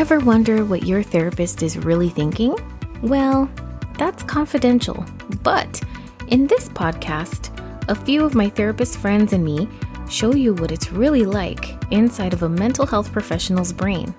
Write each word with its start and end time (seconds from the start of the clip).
Ever 0.00 0.18
wonder 0.18 0.64
what 0.64 0.84
your 0.84 1.02
therapist 1.02 1.62
is 1.62 1.76
really 1.76 2.08
thinking? 2.08 2.56
Well, 3.02 3.50
that's 3.98 4.22
confidential. 4.22 5.04
But 5.42 5.82
in 6.28 6.46
this 6.46 6.70
podcast, 6.70 7.50
a 7.86 7.94
few 7.94 8.24
of 8.24 8.34
my 8.34 8.48
therapist 8.48 8.96
friends 8.96 9.34
and 9.34 9.44
me 9.44 9.68
show 10.08 10.34
you 10.34 10.54
what 10.54 10.72
it's 10.72 10.90
really 10.90 11.26
like 11.26 11.76
inside 11.92 12.32
of 12.32 12.42
a 12.42 12.48
mental 12.48 12.86
health 12.86 13.12
professional's 13.12 13.74
brain. 13.74 14.14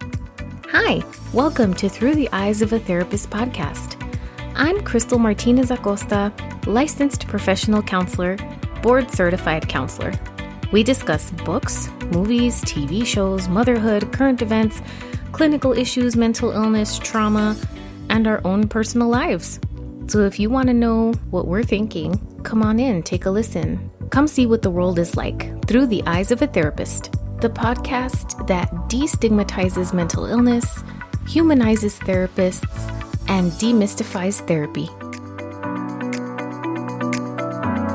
Hi, 0.67 1.01
welcome 1.33 1.73
to 1.73 1.89
Through 1.89 2.13
the 2.13 2.29
Eyes 2.31 2.61
of 2.61 2.73
a 2.73 2.79
Therapist 2.79 3.31
podcast. 3.31 3.97
I'm 4.53 4.83
Crystal 4.83 5.17
Martinez 5.17 5.71
Acosta, 5.71 6.31
licensed 6.67 7.27
professional 7.27 7.81
counselor, 7.81 8.37
board 8.83 9.09
certified 9.09 9.67
counselor. 9.67 10.13
We 10.71 10.83
discuss 10.83 11.31
books, 11.31 11.89
movies, 12.11 12.61
TV 12.61 13.03
shows, 13.03 13.47
motherhood, 13.47 14.13
current 14.13 14.43
events, 14.43 14.79
clinical 15.31 15.73
issues, 15.73 16.15
mental 16.15 16.51
illness, 16.51 16.99
trauma, 16.99 17.55
and 18.09 18.27
our 18.27 18.41
own 18.45 18.67
personal 18.67 19.07
lives. 19.07 19.59
So 20.07 20.21
if 20.21 20.39
you 20.39 20.49
want 20.49 20.67
to 20.67 20.73
know 20.73 21.13
what 21.29 21.47
we're 21.47 21.63
thinking, 21.63 22.19
come 22.43 22.63
on 22.63 22.79
in, 22.79 23.03
take 23.03 23.25
a 23.25 23.31
listen. 23.31 23.89
Come 24.09 24.27
see 24.27 24.45
what 24.45 24.61
the 24.61 24.69
world 24.69 24.99
is 24.99 25.15
like 25.15 25.65
through 25.67 25.87
the 25.87 26.03
eyes 26.05 26.31
of 26.31 26.41
a 26.41 26.47
therapist. 26.47 27.13
The 27.39 27.49
podcast 27.49 28.45
that 28.47 28.69
destigmatizes 28.89 29.93
mental 29.93 30.25
illness, 30.25 30.83
humanizes 31.27 31.97
therapists, 31.99 32.89
and 33.29 33.51
demystifies 33.53 34.45
therapy. 34.47 34.89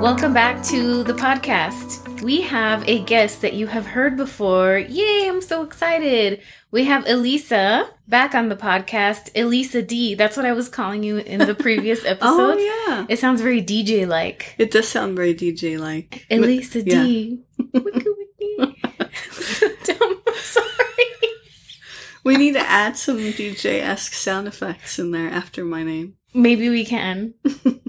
Welcome 0.01 0.33
back 0.33 0.62
to 0.65 1.03
the 1.03 1.12
podcast. 1.12 2.05
We 2.23 2.41
have 2.43 2.88
a 2.88 3.02
guest 3.05 3.43
that 3.43 3.52
you 3.55 3.66
have 3.69 3.87
heard 3.87 4.16
before. 4.16 4.79
Yay, 4.79 5.29
I'm 5.29 5.41
so 5.43 5.62
excited. 5.62 6.41
We 6.70 6.84
have 6.84 7.06
Elisa 7.06 7.89
back 8.09 8.34
on 8.34 8.48
the 8.48 8.56
podcast. 8.56 9.31
Elisa 9.41 9.83
D. 9.83 10.14
That's 10.14 10.37
what 10.37 10.47
I 10.47 10.53
was 10.53 10.69
calling 10.69 11.03
you 11.05 11.19
in 11.19 11.39
the 11.41 11.55
previous 11.55 12.05
episode. 12.05 12.25
oh 12.59 12.84
yeah, 12.89 13.06
It 13.09 13.19
sounds 13.19 13.41
very 13.42 13.62
DJ 13.62 14.09
like. 14.09 14.55
it 14.59 14.70
does 14.70 14.89
sound 14.89 15.14
very 15.14 15.34
DJ 15.34 15.78
like. 15.78 16.27
Elisa 16.31 16.81
Yeah. 16.83 17.03
D. 17.05 17.42
Wiki. 17.72 18.06
so 19.31 19.69
dumb. 19.84 20.22
I'm 20.27 20.34
sorry. 20.34 20.67
We 22.25 22.37
need 22.37 22.55
to 22.55 22.61
add 22.61 22.97
some 22.97 23.19
DJ 23.19 23.83
esque 23.83 24.14
sound 24.14 24.48
effects 24.48 24.98
in 24.98 25.12
there 25.12 25.31
after 25.31 25.64
my 25.64 25.83
name. 25.84 26.14
Maybe 26.34 26.69
we 26.70 26.84
can. 26.84 27.34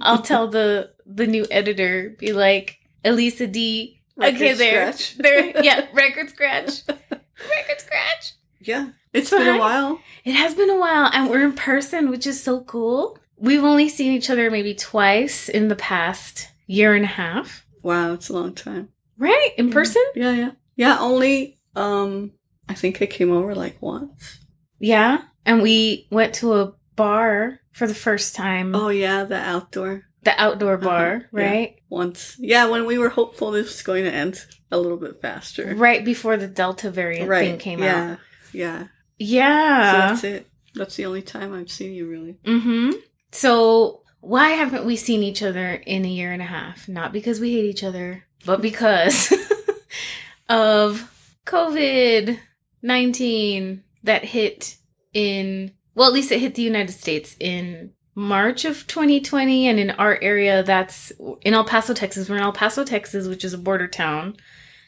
I'll 0.02 0.22
tell 0.22 0.48
the 0.48 0.92
the 1.06 1.26
new 1.28 1.46
editor. 1.50 2.16
Be 2.20 2.34
like 2.34 2.78
Elisa 3.04 3.48
D. 3.48 3.97
okay, 4.20 4.32
Record 4.32 4.58
there, 4.58 4.94
scratch. 4.94 5.18
there. 5.18 5.64
Yeah, 5.64 5.88
record 5.94 6.30
scratch. 6.30 6.84
record 6.88 7.80
scratch. 7.80 8.34
Yeah, 8.60 8.90
it's 9.14 9.30
So 9.30 9.38
been 9.38 9.56
a 9.56 9.60
while. 9.60 10.00
It 10.26 10.34
has 10.34 10.56
been 10.56 10.70
a 10.70 10.80
while, 10.80 11.10
and 11.14 11.30
we're 11.30 11.44
in 11.46 11.54
person, 11.54 12.10
which 12.10 12.28
is 12.28 12.42
so 12.44 12.62
cool. 12.62 13.18
We've 13.38 13.64
only 13.64 13.88
seen 13.90 14.12
each 14.14 14.30
other 14.30 14.50
maybe 14.50 14.74
twice 14.74 15.48
in 15.48 15.68
the 15.68 15.76
past 15.76 16.50
year 16.66 16.96
and 16.96 17.06
a 17.06 17.08
half, 17.10 17.66
Wow, 17.84 18.14
it's 18.14 18.30
a 18.30 18.34
long 18.34 18.54
time. 18.54 18.90
right? 19.18 19.52
In 19.58 19.70
person? 19.70 20.04
Yeah, 20.16 20.34
yeah, 20.34 20.52
yeah. 20.76 20.98
Only, 21.00 21.58
um, 21.76 22.32
I 22.68 22.74
think 22.74 23.02
I 23.02 23.06
came 23.06 23.32
over 23.32 23.56
like 23.56 23.82
once. 23.82 24.40
Yeah. 24.80 25.22
And 25.46 25.62
we 25.62 26.08
went 26.12 26.34
to 26.36 26.56
a 26.56 26.74
bar 26.98 27.60
for 27.72 27.88
the 27.88 27.94
first 27.96 28.36
time. 28.36 28.76
Oh 28.76 28.90
yeah, 28.90 29.24
the 29.24 29.38
outdoor 29.38 30.04
the 30.28 30.42
outdoor 30.42 30.76
bar, 30.78 31.16
Uh-huh, 31.16 31.40
yeah. 31.40 31.50
right? 31.52 31.76
once. 31.90 32.36
Yeah, 32.38 32.68
when 32.68 32.86
we 32.86 32.98
were 32.98 33.08
hopeful 33.10 33.52
this 33.52 33.68
was 33.68 33.82
going 33.82 34.04
to 34.04 34.12
end 34.14 34.44
a 34.72 34.78
little 34.78 34.98
bit 34.98 35.22
faster. 35.22 35.74
Right 35.74 36.04
before 36.04 36.36
the 36.36 36.48
Delta 36.48 36.92
variant 36.92 37.30
Right. 37.30 37.52
thing 37.52 37.60
came 37.60 37.80
yeah, 37.82 38.12
out. 38.12 38.20
yeah. 38.52 38.80
So 38.84 38.90
Yeah. 39.20 39.92
that's 40.10 40.24
it. 40.26 40.48
That's 40.76 40.96
the 40.98 41.06
only 41.06 41.22
time 41.22 41.54
I've 41.54 41.72
seen 41.72 41.94
you 41.94 42.08
really. 42.08 42.34
mm-hmm. 42.46 42.92
So 43.32 44.02
why 44.20 44.50
haven't 44.50 44.86
we 44.86 44.96
seen 44.98 45.24
each 45.24 45.42
other 45.42 45.68
in 45.86 46.04
a 46.04 46.10
year 46.10 46.32
and 46.34 46.42
a 46.42 46.46
half? 46.46 46.88
Not 46.90 47.14
because 47.14 47.40
we 47.40 47.54
hate 47.54 47.66
each 47.66 47.84
other, 47.86 48.26
but 48.46 48.62
because 48.62 49.32
of 50.50 51.10
COVID 51.46 52.38
19 52.82 53.84
that 54.04 54.24
hit 54.26 54.76
in, 55.14 55.72
well, 55.96 56.08
at 56.08 56.14
least 56.14 56.32
it 56.32 56.40
hit 56.42 56.56
the 56.56 56.62
United 56.62 56.92
States 56.94 57.36
in 57.40 57.92
March 58.18 58.66
of 58.66 58.88
2020. 58.88 59.68
And 59.68 59.80
in 59.80 59.92
our 59.92 60.18
area, 60.24 60.64
that's 60.64 61.12
in 61.42 61.54
El 61.54 61.64
Paso, 61.64 61.94
Texas. 61.94 62.28
We're 62.28 62.38
in 62.38 62.42
El 62.42 62.52
Paso, 62.52 62.84
Texas, 62.84 63.28
which 63.28 63.46
is 63.46 63.54
a 63.54 63.60
border 63.60 63.88
town. 63.88 64.36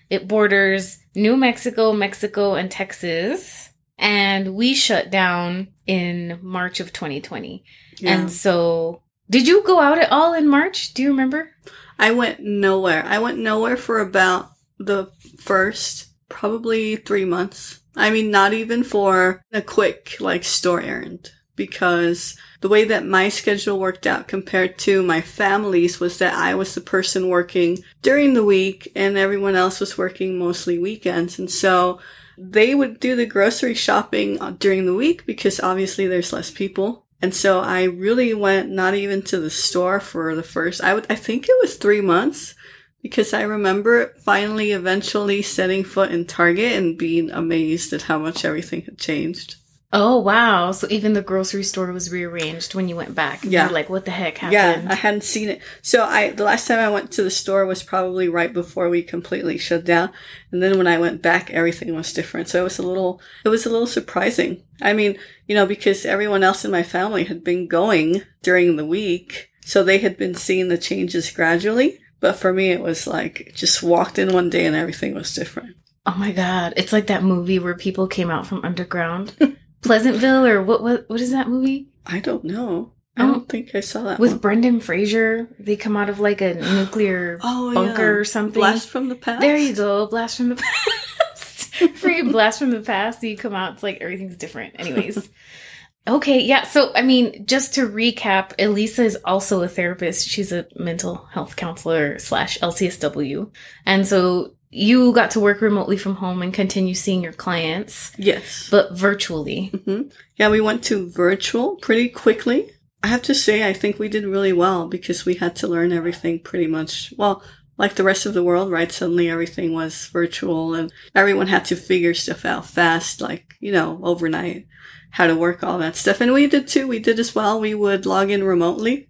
It 0.10 0.28
borders 0.28 0.98
New 1.14 1.38
Mexico, 1.38 1.94
Mexico, 1.94 2.56
and 2.56 2.72
Texas. 2.72 3.70
And 4.00 4.56
we 4.56 4.74
shut 4.74 5.12
down 5.12 5.68
in 5.86 6.40
March 6.42 6.80
of 6.80 6.92
2020. 6.92 7.64
Yeah. 8.00 8.14
And 8.14 8.32
so, 8.32 9.04
did 9.30 9.48
you 9.48 9.62
go 9.64 9.80
out 9.80 10.00
at 10.00 10.12
all 10.12 10.34
in 10.34 10.48
March? 10.48 10.96
Do 10.96 11.04
you 11.04 11.10
remember? 11.10 11.52
I 12.00 12.12
went 12.12 12.40
nowhere. 12.40 13.06
I 13.06 13.20
went 13.20 13.38
nowhere 13.38 13.78
for 13.78 14.00
about 14.00 14.50
the 14.80 15.12
first 15.38 16.08
probably 16.30 16.96
three 16.96 17.26
months. 17.26 17.82
I 17.96 18.10
mean, 18.10 18.32
not 18.32 18.54
even 18.54 18.84
for 18.84 19.44
a 19.54 19.62
quick 19.62 20.16
like 20.20 20.46
store 20.46 20.82
errand 20.82 21.30
because 21.60 22.38
the 22.62 22.70
way 22.70 22.86
that 22.86 23.06
my 23.06 23.28
schedule 23.28 23.78
worked 23.78 24.08
out 24.08 24.30
compared 24.30 24.78
to 24.80 25.04
my 25.04 25.20
family's 25.20 26.00
was 26.00 26.18
that 26.20 26.34
I 26.34 26.56
was 26.56 26.74
the 26.74 26.80
person 26.82 27.28
working 27.28 27.84
during 28.02 28.34
the 28.34 28.46
week 28.46 28.90
and 28.96 29.18
everyone 29.18 29.56
else 29.56 29.82
was 29.82 29.98
working 29.98 30.40
mostly 30.40 30.80
weekends. 30.80 31.38
And 31.38 31.52
so 31.52 32.00
they 32.38 32.74
would 32.74 33.02
do 33.02 33.18
the 33.18 33.26
grocery 33.26 33.74
shopping 33.74 34.42
uh, 34.42 34.52
during 34.58 34.86
the 34.86 34.96
week 34.96 35.26
because 35.26 35.60
obviously 35.60 36.08
there's 36.08 36.32
less 36.32 36.50
people. 36.50 37.06
And 37.22 37.36
so 37.36 37.60
I 37.60 37.84
really 37.84 38.34
went 38.34 38.70
not 38.70 38.96
even 38.96 39.22
to 39.24 39.38
the 39.42 39.50
store 39.50 40.00
for 40.00 40.34
the 40.34 40.44
first, 40.44 40.82
I 40.82 40.94
would, 40.94 41.06
I 41.10 41.16
think 41.16 41.50
it 41.50 41.56
was 41.62 41.76
three 41.76 42.00
months 42.00 42.56
because 43.02 43.34
I 43.34 43.42
remember 43.42 44.14
finally 44.24 44.72
eventually 44.72 45.42
setting 45.42 45.84
foot 45.84 46.12
in 46.12 46.26
Target 46.26 46.72
and 46.72 46.98
being 46.98 47.30
amazed 47.32 47.92
at 47.92 48.04
how 48.04 48.18
much 48.18 48.46
everything 48.46 48.84
had 48.84 48.98
changed. 48.98 49.56
Oh, 49.92 50.20
wow. 50.20 50.72
So 50.72 50.86
even 50.92 51.14
the 51.14 51.22
grocery 51.24 51.64
store 51.64 51.92
was 51.92 52.12
rearranged 52.12 52.76
when 52.76 52.88
you 52.88 52.96
went 52.96 53.16
back. 53.16 53.44
Yeah. 53.44 53.66
You're 53.66 53.74
like, 53.74 53.90
what 53.90 54.06
the 54.06 54.12
heck 54.12 54.38
happened? 54.38 54.84
Yeah. 54.84 54.92
I 54.92 54.94
hadn't 54.94 55.24
seen 55.24 55.50
it. 55.50 55.62
So 55.82 56.04
I, 56.04 56.30
the 56.30 56.44
last 56.44 56.68
time 56.68 56.78
I 56.78 56.90
went 56.90 57.12
to 57.14 57.24
the 57.24 57.32
store 57.32 57.66
was 57.66 57.82
probably 57.82 58.30
right 58.30 58.54
before 58.54 58.88
we 58.90 59.02
completely 59.02 59.58
shut 59.58 59.86
down. 59.86 60.12
And 60.52 60.62
then 60.62 60.78
when 60.78 60.86
I 60.86 61.00
went 61.00 61.24
back, 61.24 61.50
everything 61.50 61.96
was 61.96 62.14
different. 62.14 62.50
So 62.50 62.62
it 62.62 62.66
was 62.66 62.78
a 62.78 62.84
little, 62.84 63.20
it 63.44 63.50
was 63.50 63.66
a 63.66 63.72
little 63.72 63.88
surprising. 63.88 64.62
I 64.80 64.94
mean, 64.94 65.18
you 65.48 65.56
know, 65.56 65.66
because 65.66 66.06
everyone 66.06 66.44
else 66.44 66.64
in 66.64 66.70
my 66.70 66.84
family 66.84 67.24
had 67.24 67.44
been 67.44 67.68
going 67.68 68.22
during 68.44 68.76
the 68.76 68.86
week. 68.86 69.50
So 69.62 69.84
they 69.84 69.98
had 69.98 70.18
been 70.18 70.36
seeing 70.36 70.68
the 70.68 70.78
changes 70.78 71.32
gradually. 71.32 72.00
But 72.20 72.36
for 72.36 72.54
me, 72.54 72.70
it 72.70 72.82
was 72.82 73.08
like 73.08 73.54
just 73.56 73.82
walked 73.82 74.20
in 74.20 74.34
one 74.34 74.52
day 74.52 74.68
and 74.68 74.76
everything 74.76 75.16
was 75.16 75.34
different. 75.34 75.76
oh 76.06 76.16
my 76.16 76.32
God. 76.32 76.74
It's 76.78 76.94
like 76.94 77.08
that 77.08 77.24
movie 77.24 77.58
where 77.58 77.76
people 77.76 78.08
came 78.08 78.30
out 78.30 78.46
from 78.46 78.64
underground. 78.64 79.34
Pleasantville 79.82 80.46
or 80.46 80.62
what, 80.62 80.84
what, 80.84 81.10
what 81.10 81.22
is 81.22 81.32
that 81.32 81.48
movie? 81.50 81.90
I 82.06 82.20
don't 82.20 82.44
know. 82.44 82.94
I 83.18 83.24
Oh. 83.24 83.32
don't 83.34 83.50
think 83.50 83.76
I 83.76 83.80
saw 83.82 84.04
that 84.04 84.20
With 84.20 84.32
one. 84.32 84.40
Brendan 84.40 84.80
Fraser. 84.80 85.50
They 85.60 85.76
come 85.76 85.98
out 85.98 86.10
of 86.10 86.20
like 86.20 86.42
a 86.42 86.54
nuclear 86.56 87.38
Oh, 87.42 87.74
bunker 87.74 88.02
yeah. 88.04 88.08
or 88.20 88.24
something. 88.24 88.54
Blast 88.60 88.90
from 88.90 89.10
the 89.10 89.16
past. 89.16 89.42
There 89.42 89.58
you 89.58 89.74
go. 89.76 90.08
Blast 90.08 90.38
from 90.38 90.50
the 90.50 90.56
past. 90.56 91.76
Free 91.96 92.22
blast 92.24 92.60
from 92.60 92.72
the 92.72 92.82
past. 92.82 93.24
You 93.24 93.38
come 93.38 93.54
out, 93.56 93.74
it's 93.74 93.84
like 93.84 93.98
everything's 94.02 94.36
different. 94.38 94.76
Anyways. 94.80 95.30
okay, 96.08 96.42
yeah. 96.42 96.64
So, 96.64 96.92
I 96.96 97.02
mean, 97.02 97.46
just 97.46 97.74
to 97.76 97.88
recap, 97.88 98.52
Elisa 98.60 99.04
is 99.04 99.18
also 99.26 99.62
a 99.64 99.68
therapist. 99.70 100.28
She's 100.28 100.52
a 100.52 100.66
mental 100.76 101.28
health 101.32 101.56
counselor 101.56 102.20
slash 102.20 102.58
LCSW. 102.60 103.52
And 103.86 104.06
so 104.08 104.56
you 104.70 105.12
got 105.14 105.32
to 105.32 105.40
work 105.40 105.62
remotely 105.62 105.98
from 105.98 106.16
home 106.16 106.42
and 106.42 106.54
continue 106.54 106.94
seeing 106.94 107.24
your 107.24 107.34
clients, 107.34 108.12
Yes. 108.18 108.68
but 108.70 108.94
virtually. 108.98 109.68
hmm 109.86 110.04
Yeah, 110.38 110.50
we 110.50 110.62
went 110.62 110.84
to 110.86 111.10
virtual 111.10 111.76
pretty 111.78 112.10
quickly. 112.10 112.72
I 113.04 113.08
have 113.08 113.22
to 113.24 113.34
say, 113.36 113.68
I 113.68 113.74
think 113.74 113.98
we 113.98 114.10
did 114.10 114.26
really 114.26 114.54
well 114.54 114.88
because 114.88 115.26
we 115.26 115.36
had 115.36 115.56
to 115.58 115.68
learn 115.68 115.92
everything 115.92 116.40
pretty 116.40 116.68
much, 116.68 117.14
well, 117.18 117.42
like 117.78 117.96
the 117.96 118.04
rest 118.04 118.26
of 118.26 118.34
the 118.34 118.44
world, 118.44 118.70
right? 118.72 118.92
Suddenly 118.92 119.30
everything 119.30 119.74
was 119.74 120.08
virtual 120.08 120.74
and 120.76 120.92
everyone 121.16 121.48
had 121.48 121.66
to 121.66 121.76
figure 121.78 122.14
stuff 122.14 122.44
out 122.46 122.66
fast, 122.66 123.22
like, 123.22 123.56
you 123.62 123.72
know, 123.72 124.00
overnight, 124.04 124.68
how 125.12 125.28
to 125.28 125.36
work 125.36 125.64
all 125.64 125.80
that 125.80 125.96
stuff. 125.96 126.20
And 126.22 126.34
we 126.34 126.46
did 126.48 126.68
too. 126.68 126.88
We 126.88 127.00
did 127.00 127.20
as 127.20 127.34
well. 127.34 127.60
We 127.60 127.74
would 127.74 128.06
log 128.06 128.30
in 128.30 128.44
remotely. 128.44 129.09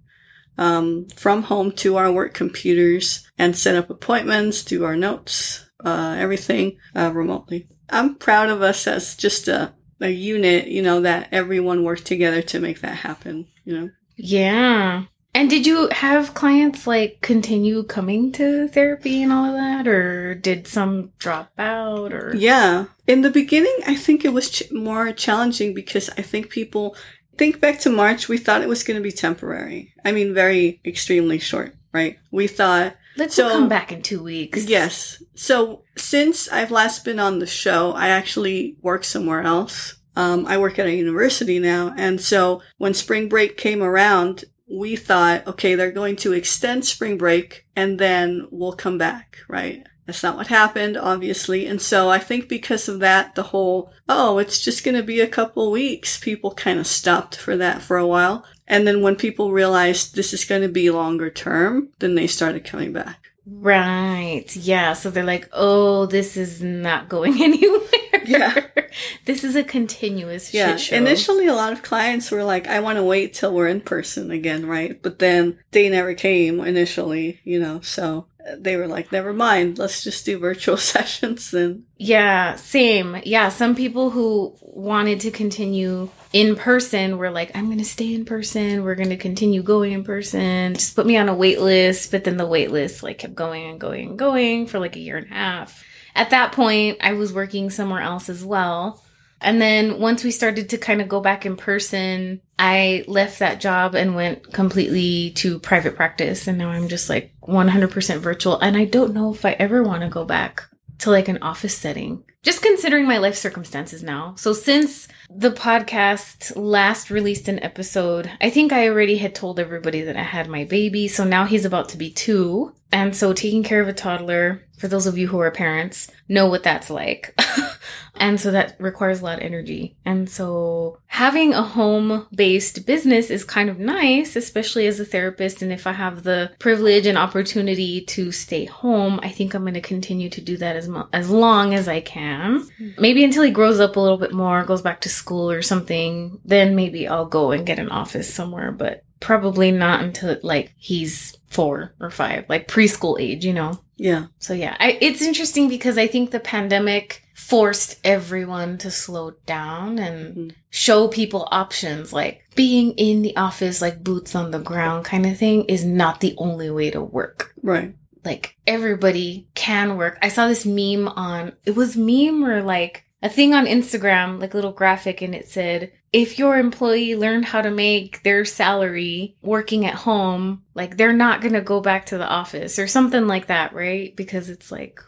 Um, 0.59 1.07
from 1.15 1.43
home 1.43 1.71
to 1.77 1.95
our 1.95 2.11
work 2.11 2.33
computers 2.33 3.25
and 3.37 3.55
set 3.57 3.77
up 3.77 3.89
appointments, 3.89 4.61
do 4.65 4.83
our 4.83 4.97
notes, 4.97 5.65
uh, 5.85 6.17
everything, 6.19 6.77
uh, 6.93 7.11
remotely. 7.13 7.69
I'm 7.89 8.15
proud 8.15 8.49
of 8.49 8.61
us 8.61 8.85
as 8.85 9.15
just 9.15 9.47
a, 9.47 9.73
a 10.01 10.09
unit, 10.09 10.67
you 10.67 10.81
know, 10.81 10.99
that 11.01 11.29
everyone 11.31 11.85
worked 11.85 12.05
together 12.05 12.41
to 12.41 12.59
make 12.59 12.81
that 12.81 12.97
happen, 12.97 13.47
you 13.63 13.73
know? 13.79 13.89
Yeah. 14.17 15.05
And 15.33 15.49
did 15.49 15.65
you 15.65 15.87
have 15.91 16.33
clients 16.33 16.87
like 16.87 17.21
continue 17.21 17.83
coming 17.83 18.31
to 18.33 18.67
therapy 18.67 19.23
and 19.23 19.31
all 19.31 19.45
of 19.45 19.53
that, 19.53 19.87
or 19.87 20.35
did 20.35 20.67
some 20.67 21.13
drop 21.19 21.51
out? 21.57 22.11
Or 22.11 22.35
Yeah. 22.35 22.85
In 23.07 23.21
the 23.21 23.29
beginning, 23.29 23.77
I 23.87 23.95
think 23.95 24.25
it 24.25 24.33
was 24.33 24.49
ch- 24.49 24.71
more 24.71 25.11
challenging 25.13 25.73
because 25.73 26.09
I 26.17 26.23
think 26.23 26.49
people 26.49 26.95
think 27.39 27.59
back 27.59 27.79
to 27.79 27.89
March, 27.89 28.29
we 28.29 28.37
thought 28.37 28.61
it 28.61 28.69
was 28.69 28.83
going 28.83 28.97
to 28.97 29.03
be 29.03 29.11
temporary. 29.11 29.93
I 30.05 30.11
mean, 30.11 30.33
very 30.35 30.79
extremely 30.85 31.39
short, 31.39 31.73
right? 31.91 32.19
We 32.31 32.45
thought, 32.47 32.95
let's 33.17 33.33
So- 33.35 33.49
come 33.49 33.67
back 33.69 33.91
in 33.91 34.01
two 34.03 34.21
weeks. 34.21 34.65
yes. 34.65 35.23
So 35.35 35.83
since 35.97 36.47
I've 36.49 36.69
last 36.69 37.03
been 37.05 37.19
on 37.19 37.39
the 37.39 37.47
show, 37.47 37.93
I 37.93 38.09
actually 38.09 38.75
work 38.81 39.03
somewhere 39.03 39.41
else. 39.41 39.95
Um, 40.15 40.45
I 40.47 40.57
work 40.57 40.77
at 40.79 40.85
a 40.85 40.93
university 40.93 41.59
now. 41.59 41.93
And 41.97 42.19
so 42.19 42.61
when 42.77 42.93
spring 42.93 43.29
break 43.29 43.55
came 43.57 43.81
around, 43.81 44.43
we 44.69 44.95
thought, 44.97 45.47
okay, 45.47 45.75
they're 45.75 45.91
going 45.91 46.17
to 46.17 46.33
extend 46.33 46.85
spring 46.85 47.17
break 47.17 47.65
and 47.75 47.97
then 47.97 48.47
we'll 48.51 48.73
come 48.73 48.97
back, 48.97 49.37
right? 49.47 49.83
That's 50.09 50.23
not 50.23 50.37
what 50.37 50.47
happened, 50.47 50.97
obviously. 50.97 51.67
And 51.67 51.79
so 51.79 52.09
I 52.09 52.17
think 52.17 52.49
because 52.49 52.89
of 52.89 52.99
that, 52.99 53.35
the 53.35 53.43
whole, 53.43 53.93
oh, 54.07 54.39
it's 54.39 54.59
just 54.59 54.83
going 54.83 54.97
to 54.97 55.03
be 55.03 55.19
a 55.21 55.27
couple 55.27 55.69
weeks, 55.69 56.19
people 56.19 56.49
kind 56.51 56.79
of 56.79 56.87
stopped 56.87 57.35
for 57.37 57.55
that 57.57 57.83
for 57.83 57.95
a 57.97 58.07
while. 58.07 58.43
And 58.67 58.87
then 58.87 59.03
when 59.03 59.15
people 59.15 59.51
realized 59.51 60.15
this 60.15 60.33
is 60.33 60.45
going 60.45 60.63
to 60.63 60.67
be 60.67 60.89
longer 60.89 61.29
term, 61.29 61.89
then 61.99 62.15
they 62.15 62.25
started 62.25 62.65
coming 62.65 62.91
back. 62.91 63.29
Right. 63.45 64.45
Yeah. 64.55 64.93
So 64.93 65.11
they're 65.11 65.23
like, 65.23 65.47
oh, 65.53 66.07
this 66.07 66.35
is 66.35 66.63
not 66.63 67.07
going 67.07 67.33
anywhere. 67.43 67.81
Yeah. 68.25 68.65
this 69.25 69.43
is 69.43 69.55
a 69.55 69.63
continuous 69.63 70.55
Yeah. 70.55 70.71
shit 70.71 70.79
show. 70.81 70.95
Initially, 70.95 71.45
a 71.45 71.53
lot 71.53 71.73
of 71.73 71.83
clients 71.83 72.31
were 72.31 72.43
like, 72.43 72.67
I 72.67 72.79
want 72.79 72.97
to 72.97 73.03
wait 73.03 73.35
till 73.35 73.53
we're 73.53 73.67
in 73.67 73.81
person 73.81 74.31
again, 74.31 74.65
right? 74.65 74.99
But 74.99 75.19
then 75.19 75.59
they 75.69 75.87
never 75.87 76.15
came 76.15 76.59
initially, 76.61 77.41
you 77.43 77.59
know, 77.59 77.79
so 77.81 78.25
they 78.57 78.75
were 78.77 78.87
like, 78.87 79.11
never 79.11 79.33
mind, 79.33 79.77
let's 79.77 80.03
just 80.03 80.25
do 80.25 80.39
virtual 80.39 80.77
sessions 80.93 81.51
then. 81.51 81.85
Yeah, 81.97 82.55
same. 82.55 83.21
Yeah, 83.25 83.49
some 83.49 83.75
people 83.75 84.09
who 84.09 84.55
wanted 84.61 85.19
to 85.21 85.31
continue 85.31 86.09
in 86.31 86.55
person 86.55 87.17
were 87.17 87.31
like, 87.31 87.55
I'm 87.55 87.65
going 87.65 87.79
to 87.79 87.85
stay 87.85 88.13
in 88.13 88.25
person. 88.25 88.83
We're 88.83 88.95
going 88.95 89.09
to 89.09 89.17
continue 89.17 89.63
going 89.63 89.91
in 89.91 90.03
person. 90.03 90.75
Just 90.75 90.95
put 90.95 91.05
me 91.05 91.17
on 91.17 91.29
a 91.29 91.35
wait 91.35 91.59
list. 91.59 92.11
But 92.11 92.23
then 92.23 92.37
the 92.37 92.45
wait 92.45 92.71
list 92.71 93.03
like 93.03 93.17
kept 93.17 93.35
going 93.35 93.69
and 93.69 93.79
going 93.79 94.09
and 94.09 94.19
going 94.19 94.67
for 94.67 94.79
like 94.79 94.95
a 94.95 94.99
year 94.99 95.17
and 95.17 95.27
a 95.27 95.33
half. 95.33 95.83
At 96.15 96.31
that 96.31 96.51
point, 96.51 96.97
I 97.01 97.13
was 97.13 97.33
working 97.33 97.69
somewhere 97.69 98.01
else 98.01 98.29
as 98.29 98.43
well. 98.43 99.03
And 99.41 99.61
then 99.61 99.99
once 99.99 100.23
we 100.23 100.31
started 100.31 100.69
to 100.69 100.77
kind 100.77 101.01
of 101.01 101.07
go 101.07 101.19
back 101.21 101.45
in 101.45 101.55
person, 101.55 102.41
I 102.57 103.05
left 103.07 103.39
that 103.39 103.61
job 103.61 103.95
and 103.95 104.15
went 104.15 104.51
completely 104.53 105.31
to 105.37 105.59
private 105.59 105.95
practice. 105.95 106.47
And 106.47 106.57
now 106.57 106.69
I'm 106.69 106.89
just 106.89 107.09
like 107.09 107.33
100% 107.43 108.19
virtual. 108.19 108.59
And 108.59 108.75
I 108.75 108.85
don't 108.85 109.13
know 109.13 109.33
if 109.33 109.45
I 109.45 109.51
ever 109.53 109.83
want 109.83 110.01
to 110.01 110.09
go 110.09 110.25
back 110.25 110.63
to 110.99 111.09
like 111.09 111.27
an 111.27 111.41
office 111.41 111.77
setting. 111.77 112.23
Just 112.41 112.61
considering 112.61 113.05
my 113.05 113.17
life 113.17 113.35
circumstances 113.35 114.01
now. 114.01 114.33
So 114.37 114.53
since 114.53 115.09
the 115.29 115.51
podcast 115.51 116.53
last 116.55 117.09
released 117.09 117.49
an 117.49 117.61
episode, 117.61 118.31
I 118.39 118.49
think 118.49 118.71
I 118.71 118.87
already 118.87 119.17
had 119.17 119.35
told 119.35 119.59
everybody 119.59 120.01
that 120.03 120.15
I 120.15 120.23
had 120.23 120.47
my 120.47 120.63
baby. 120.63 121.09
So 121.09 121.25
now 121.25 121.45
he's 121.45 121.65
about 121.65 121.89
to 121.89 121.97
be 121.97 122.11
two. 122.11 122.73
And 122.91 123.15
so 123.15 123.33
taking 123.33 123.63
care 123.63 123.81
of 123.81 123.89
a 123.89 123.93
toddler, 123.93 124.63
for 124.77 124.87
those 124.87 125.05
of 125.05 125.17
you 125.17 125.27
who 125.27 125.39
are 125.39 125.51
parents, 125.51 126.09
know 126.29 126.47
what 126.47 126.63
that's 126.63 126.89
like. 126.89 127.37
and 128.19 128.39
so 128.39 128.51
that 128.51 128.75
requires 128.79 129.21
a 129.21 129.23
lot 129.23 129.37
of 129.39 129.43
energy. 129.43 129.95
And 130.05 130.29
so 130.29 130.99
having 131.07 131.53
a 131.53 131.63
home 131.63 132.27
based 132.33 132.85
business 132.85 133.29
is 133.29 133.43
kind 133.43 133.69
of 133.69 133.79
nice, 133.79 134.35
especially 134.35 134.87
as 134.87 134.99
a 134.99 135.05
therapist. 135.05 135.61
And 135.61 135.71
if 135.71 135.87
I 135.87 135.93
have 135.93 136.23
the 136.23 136.51
privilege 136.59 137.05
and 137.05 137.17
opportunity 137.17 138.01
to 138.01 138.31
stay 138.31 138.65
home, 138.65 139.19
I 139.23 139.29
think 139.29 139.53
I'm 139.53 139.63
going 139.63 139.73
to 139.73 139.81
continue 139.81 140.29
to 140.29 140.41
do 140.41 140.57
that 140.57 140.75
as, 140.75 140.87
mo- 140.87 141.07
as 141.13 141.29
long 141.29 141.73
as 141.73 141.87
I 141.87 142.01
can. 142.01 142.59
Mm-hmm. 142.59 143.01
Maybe 143.01 143.23
until 143.23 143.43
he 143.43 143.51
grows 143.51 143.79
up 143.79 143.95
a 143.95 143.99
little 143.99 144.17
bit 144.17 144.33
more, 144.33 144.63
goes 144.63 144.81
back 144.81 145.01
to 145.01 145.09
school 145.09 145.49
or 145.49 145.61
something, 145.61 146.39
then 146.43 146.75
maybe 146.75 147.07
I'll 147.07 147.25
go 147.25 147.51
and 147.51 147.65
get 147.65 147.79
an 147.79 147.89
office 147.89 148.31
somewhere, 148.33 148.71
but 148.71 149.03
probably 149.19 149.71
not 149.71 150.01
until 150.01 150.37
like 150.43 150.73
he's 150.77 151.37
four 151.47 151.93
or 151.99 152.09
five, 152.09 152.45
like 152.47 152.67
preschool 152.67 153.19
age, 153.19 153.45
you 153.45 153.53
know? 153.53 153.79
Yeah. 153.97 154.27
So 154.39 154.53
yeah, 154.53 154.77
I, 154.79 154.97
it's 155.01 155.21
interesting 155.21 155.67
because 155.67 155.97
I 155.97 156.07
think 156.07 156.31
the 156.31 156.39
pandemic 156.39 157.23
forced 157.39 157.95
everyone 158.03 158.77
to 158.77 158.91
slow 158.91 159.31
down 159.45 159.97
and 159.97 160.35
Mhm. 160.35 160.51
show 160.69 161.07
people 161.07 161.47
options 161.51 162.11
like 162.11 162.41
being 162.53 162.91
in 162.91 163.21
the 163.21 163.35
office, 163.37 163.81
like 163.81 164.03
boots 164.03 164.35
on 164.35 164.51
the 164.51 164.59
ground 164.59 165.05
kind 165.05 165.25
of 165.25 165.37
thing 165.37 165.63
is 165.65 165.85
not 165.85 166.19
the 166.19 166.35
only 166.37 166.69
way 166.69 166.91
to 166.91 167.01
work. 167.01 167.53
Right. 167.63 167.93
Like 168.25 168.55
everybody 168.67 169.47
can 169.55 169.95
work. 169.95 170.17
I 170.21 170.27
saw 170.27 170.47
this 170.47 170.65
meme 170.65 171.07
on, 171.07 171.53
it 171.65 171.75
was 171.75 171.95
meme 171.95 172.43
or 172.45 172.61
like 172.61 173.05
a 173.23 173.29
thing 173.29 173.53
on 173.53 173.65
Instagram, 173.65 174.39
like 174.39 174.53
a 174.53 174.57
little 174.57 174.71
graphic 174.73 175.21
and 175.21 175.33
it 175.33 175.47
said, 175.47 175.91
if 176.11 176.39
your 176.39 176.57
employee 176.57 177.15
learned 177.15 177.45
how 177.45 177.61
to 177.61 177.69
make 177.71 178.23
their 178.23 178.43
salary 178.43 179.35
working 179.41 179.85
at 179.85 179.93
home, 179.93 180.63
like 180.73 180.97
they're 180.97 181.13
not 181.13 181.39
going 181.41 181.53
to 181.53 181.61
go 181.61 181.79
back 181.81 182.05
to 182.07 182.17
the 182.17 182.27
office 182.27 182.79
or 182.79 182.87
something 182.87 183.27
like 183.27 183.47
that, 183.47 183.73
right? 183.73 184.15
Because 184.15 184.49
it's 184.49 184.71
like, 184.71 184.99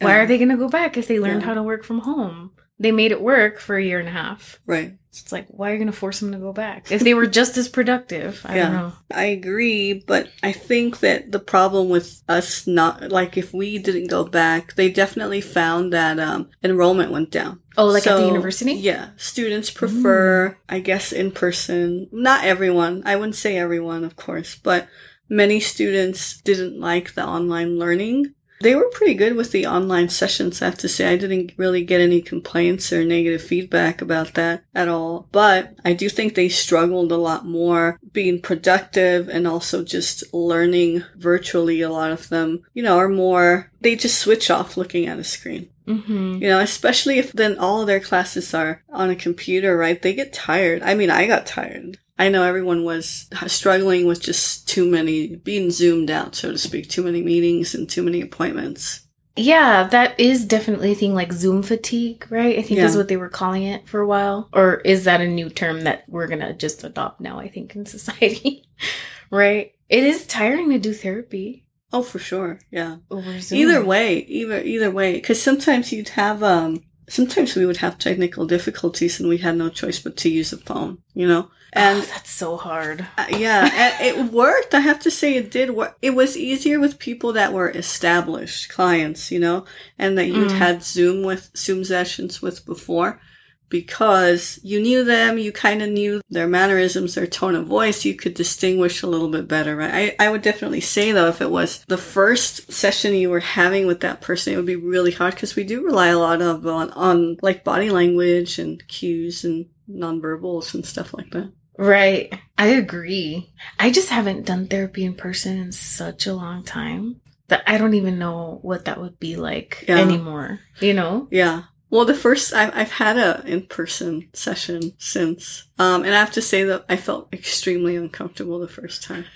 why 0.00 0.16
are 0.16 0.26
they 0.26 0.38
going 0.38 0.50
to 0.50 0.56
go 0.56 0.68
back 0.68 0.96
if 0.96 1.06
they 1.08 1.18
learned 1.20 1.40
Yeah. 1.42 1.48
how 1.48 1.54
to 1.54 1.62
work 1.62 1.84
from 1.84 2.00
home? 2.00 2.52
They 2.80 2.92
made 2.92 3.10
it 3.10 3.20
work 3.20 3.58
for 3.58 3.76
a 3.76 3.82
year 3.82 3.98
and 3.98 4.06
a 4.08 4.12
half. 4.12 4.60
Right. 4.64 4.92
So 5.10 5.22
it's 5.24 5.32
like, 5.32 5.46
why 5.48 5.70
are 5.70 5.72
you 5.72 5.78
going 5.78 5.90
to 5.90 5.96
force 5.96 6.20
them 6.20 6.30
to 6.30 6.38
go 6.38 6.52
back? 6.52 6.92
If 6.92 7.00
they 7.00 7.12
were 7.14 7.26
just 7.40 7.56
as 7.56 7.68
productive, 7.68 8.40
I 8.44 8.48
don't 8.54 8.56
Yeah. 8.72 8.78
know. 8.80 8.92
I 9.12 9.24
agree, 9.24 9.94
but 10.06 10.28
I 10.44 10.52
think 10.52 11.00
that 11.00 11.32
the 11.32 11.40
problem 11.40 11.88
with 11.88 12.22
us 12.28 12.68
not, 12.68 13.10
like 13.10 13.36
if 13.36 13.52
we 13.52 13.78
didn't 13.78 14.06
go 14.06 14.22
back, 14.24 14.74
they 14.76 14.90
definitely 14.92 15.40
found 15.40 15.92
that 15.92 16.20
um, 16.20 16.50
enrollment 16.62 17.10
went 17.10 17.32
down. 17.32 17.58
Oh, 17.76 17.86
like 17.86 18.06
at 18.06 18.16
the 18.16 18.26
university? 18.26 18.74
Mm. 18.76 18.82
Yeah. 18.82 19.08
Students 19.16 19.70
prefer, 19.70 20.56
I 20.68 20.78
guess, 20.78 21.10
in 21.10 21.32
person. 21.32 22.08
Not 22.12 22.44
everyone. 22.44 23.02
I 23.04 23.16
wouldn't 23.16 23.34
say 23.34 23.56
everyone, 23.56 24.04
of 24.04 24.14
course, 24.14 24.54
but 24.54 24.86
many 25.28 25.58
students 25.58 26.40
didn't 26.42 26.78
like 26.78 27.14
the 27.14 27.26
online 27.26 27.76
learning. 27.76 28.34
They 28.60 28.74
were 28.74 28.90
pretty 28.92 29.14
good 29.14 29.36
with 29.36 29.52
the 29.52 29.66
online 29.66 30.08
sessions, 30.08 30.60
I 30.60 30.66
have 30.66 30.78
to 30.78 30.88
say. 30.88 31.12
I 31.12 31.16
didn't 31.16 31.52
really 31.56 31.84
get 31.84 32.00
any 32.00 32.20
complaints 32.20 32.92
or 32.92 33.04
negative 33.04 33.42
feedback 33.42 34.02
about 34.02 34.34
that 34.34 34.64
at 34.74 34.88
all. 34.88 35.28
But 35.32 35.74
I 35.84 35.92
do 35.92 36.08
think 36.08 36.34
they 36.34 36.48
struggled 36.48 37.12
a 37.12 37.16
lot 37.16 37.46
more 37.46 37.98
being 38.12 38.40
productive 38.40 39.28
and 39.28 39.46
also 39.46 39.84
just 39.84 40.32
learning 40.34 41.04
virtually. 41.16 41.80
A 41.82 41.90
lot 41.90 42.10
of 42.10 42.28
them, 42.28 42.64
you 42.74 42.82
know, 42.82 42.98
are 42.98 43.08
more, 43.08 43.70
they 43.80 43.94
just 43.94 44.18
switch 44.18 44.50
off 44.50 44.76
looking 44.76 45.06
at 45.06 45.18
a 45.18 45.24
screen. 45.24 45.68
Mm-hmm. 45.86 46.42
You 46.42 46.48
know, 46.48 46.60
especially 46.60 47.18
if 47.18 47.32
then 47.32 47.58
all 47.58 47.80
of 47.80 47.86
their 47.86 48.00
classes 48.00 48.52
are 48.52 48.82
on 48.90 49.08
a 49.08 49.16
computer, 49.16 49.76
right? 49.76 50.00
They 50.00 50.14
get 50.14 50.34
tired. 50.34 50.82
I 50.82 50.94
mean, 50.94 51.10
I 51.10 51.26
got 51.26 51.46
tired. 51.46 51.98
I 52.18 52.28
know 52.28 52.42
everyone 52.42 52.84
was 52.84 53.28
struggling 53.46 54.06
with 54.06 54.20
just 54.20 54.68
too 54.68 54.90
many, 54.90 55.36
being 55.36 55.70
zoomed 55.70 56.10
out, 56.10 56.34
so 56.34 56.50
to 56.52 56.58
speak, 56.58 56.88
too 56.88 57.04
many 57.04 57.22
meetings 57.22 57.74
and 57.74 57.88
too 57.88 58.02
many 58.02 58.20
appointments. 58.20 59.02
Yeah, 59.36 59.86
that 59.92 60.18
is 60.18 60.44
definitely 60.44 60.90
a 60.92 60.96
thing 60.96 61.14
like 61.14 61.32
Zoom 61.32 61.62
fatigue, 61.62 62.26
right? 62.28 62.58
I 62.58 62.62
think 62.62 62.80
is 62.80 62.96
what 62.96 63.06
they 63.06 63.16
were 63.16 63.28
calling 63.28 63.62
it 63.62 63.86
for 63.86 64.00
a 64.00 64.06
while. 64.06 64.48
Or 64.52 64.76
is 64.80 65.04
that 65.04 65.20
a 65.20 65.28
new 65.28 65.48
term 65.48 65.82
that 65.82 66.02
we're 66.08 66.26
going 66.26 66.40
to 66.40 66.54
just 66.54 66.82
adopt 66.82 67.20
now, 67.20 67.38
I 67.38 67.48
think, 67.48 67.76
in 67.76 67.86
society? 67.86 68.64
right? 69.30 69.72
It 69.88 70.02
is 70.02 70.26
tiring 70.26 70.70
to 70.70 70.78
do 70.80 70.92
therapy 70.92 71.66
Oh, 71.92 72.02
for 72.02 72.18
sure. 72.18 72.58
Yeah. 72.70 72.96
over 73.10 73.40
Zoom. 73.40 73.58
Either 73.58 73.84
way, 73.84 74.18
either, 74.18 74.60
either 74.60 74.90
way, 74.90 75.14
because 75.14 75.40
sometimes 75.40 75.92
you'd 75.92 76.10
have, 76.10 76.42
um, 76.42 76.82
sometimes 77.08 77.54
we 77.56 77.66
would 77.66 77.78
have 77.78 77.98
technical 77.98 78.46
difficulties 78.46 79.18
and 79.20 79.28
we 79.28 79.38
had 79.38 79.56
no 79.56 79.68
choice 79.68 79.98
but 79.98 80.16
to 80.18 80.28
use 80.28 80.52
a 80.52 80.56
phone, 80.58 80.98
you 81.14 81.26
know? 81.26 81.50
And 81.72 81.98
And 81.98 82.08
that's 82.08 82.30
so 82.30 82.56
hard. 82.56 83.06
Uh, 83.18 83.26
yeah, 83.30 83.68
and 83.72 84.06
it 84.06 84.32
worked. 84.32 84.74
I 84.74 84.80
have 84.80 85.00
to 85.00 85.10
say 85.10 85.34
it 85.34 85.50
did 85.50 85.70
work. 85.70 85.96
It 86.00 86.14
was 86.14 86.34
easier 86.36 86.80
with 86.80 86.98
people 86.98 87.32
that 87.34 87.52
were 87.52 87.70
established 87.70 88.70
clients, 88.70 89.30
you 89.30 89.38
know, 89.38 89.64
and 89.98 90.16
that 90.16 90.26
you'd 90.28 90.50
Mm. 90.50 90.58
had 90.58 90.82
Zoom 90.82 91.22
with 91.24 91.50
Zoom 91.56 91.84
sessions 91.84 92.40
with 92.40 92.64
before 92.64 93.20
because 93.68 94.58
you 94.62 94.80
knew 94.80 95.04
them, 95.04 95.38
you 95.38 95.52
kind 95.52 95.82
of 95.82 95.90
knew 95.90 96.20
their 96.30 96.48
mannerisms, 96.48 97.14
their 97.14 97.26
tone 97.26 97.54
of 97.54 97.66
voice, 97.66 98.04
you 98.04 98.14
could 98.14 98.34
distinguish 98.34 99.02
a 99.02 99.06
little 99.06 99.28
bit 99.28 99.48
better, 99.48 99.76
right? 99.76 100.14
I, 100.18 100.26
I 100.26 100.30
would 100.30 100.42
definitely 100.42 100.80
say 100.80 101.12
though, 101.12 101.28
if 101.28 101.40
it 101.40 101.50
was 101.50 101.84
the 101.88 101.98
first 101.98 102.72
session 102.72 103.14
you 103.14 103.30
were 103.30 103.40
having 103.40 103.86
with 103.86 104.00
that 104.00 104.20
person, 104.20 104.52
it 104.52 104.56
would 104.56 104.66
be 104.66 104.76
really 104.76 105.12
hard 105.12 105.34
because 105.34 105.56
we 105.56 105.64
do 105.64 105.84
rely 105.84 106.08
a 106.08 106.18
lot 106.18 106.40
of 106.42 106.66
on, 106.66 106.90
on 106.92 107.36
like 107.42 107.64
body 107.64 107.90
language 107.90 108.58
and 108.58 108.86
cues 108.88 109.44
and 109.44 109.66
nonverbals 109.90 110.74
and 110.74 110.84
stuff 110.84 111.14
like 111.14 111.30
that. 111.30 111.52
Right. 111.76 112.32
I 112.56 112.68
agree. 112.68 113.52
I 113.78 113.90
just 113.90 114.08
haven't 114.08 114.46
done 114.46 114.66
therapy 114.66 115.04
in 115.04 115.14
person 115.14 115.58
in 115.58 115.72
such 115.72 116.26
a 116.26 116.34
long 116.34 116.64
time 116.64 117.20
that 117.46 117.62
I 117.66 117.78
don't 117.78 117.94
even 117.94 118.18
know 118.18 118.58
what 118.62 118.86
that 118.86 119.00
would 119.00 119.18
be 119.20 119.36
like 119.36 119.84
Yeah. 119.88 119.98
anymore. 119.98 120.60
You 120.80 120.94
know? 120.94 121.28
Yeah. 121.30 121.62
Well, 121.90 122.04
the 122.04 122.14
first 122.14 122.52
I've, 122.52 122.74
I've 122.74 122.92
had 122.92 123.16
a 123.16 123.42
in-person 123.46 124.28
session 124.34 124.92
since, 124.98 125.68
um, 125.78 126.04
and 126.04 126.14
I 126.14 126.18
have 126.20 126.32
to 126.32 126.42
say 126.42 126.64
that 126.64 126.84
I 126.88 126.96
felt 126.96 127.32
extremely 127.32 127.96
uncomfortable 127.96 128.58
the 128.58 128.68
first 128.68 129.02
time. 129.02 129.24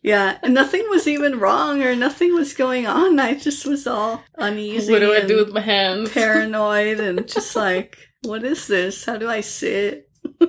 Yeah, 0.00 0.38
and 0.44 0.54
nothing 0.54 0.86
was 0.88 1.08
even 1.08 1.40
wrong 1.40 1.82
or 1.82 1.94
nothing 1.96 2.32
was 2.32 2.54
going 2.54 2.86
on. 2.86 3.18
I 3.18 3.34
just 3.34 3.66
was 3.66 3.84
all 3.86 4.22
uneasy. 4.36 4.92
what 4.92 5.00
do 5.00 5.12
I 5.12 5.22
do 5.26 5.36
with 5.36 5.52
my 5.52 5.60
hands? 5.60 6.12
Paranoid 6.12 7.00
and 7.00 7.26
just 7.34 7.56
like, 7.56 7.98
what 8.22 8.44
is 8.44 8.68
this? 8.68 9.04
How 9.04 9.16
do 9.16 9.28
I 9.28 9.40
sit? 9.40 10.08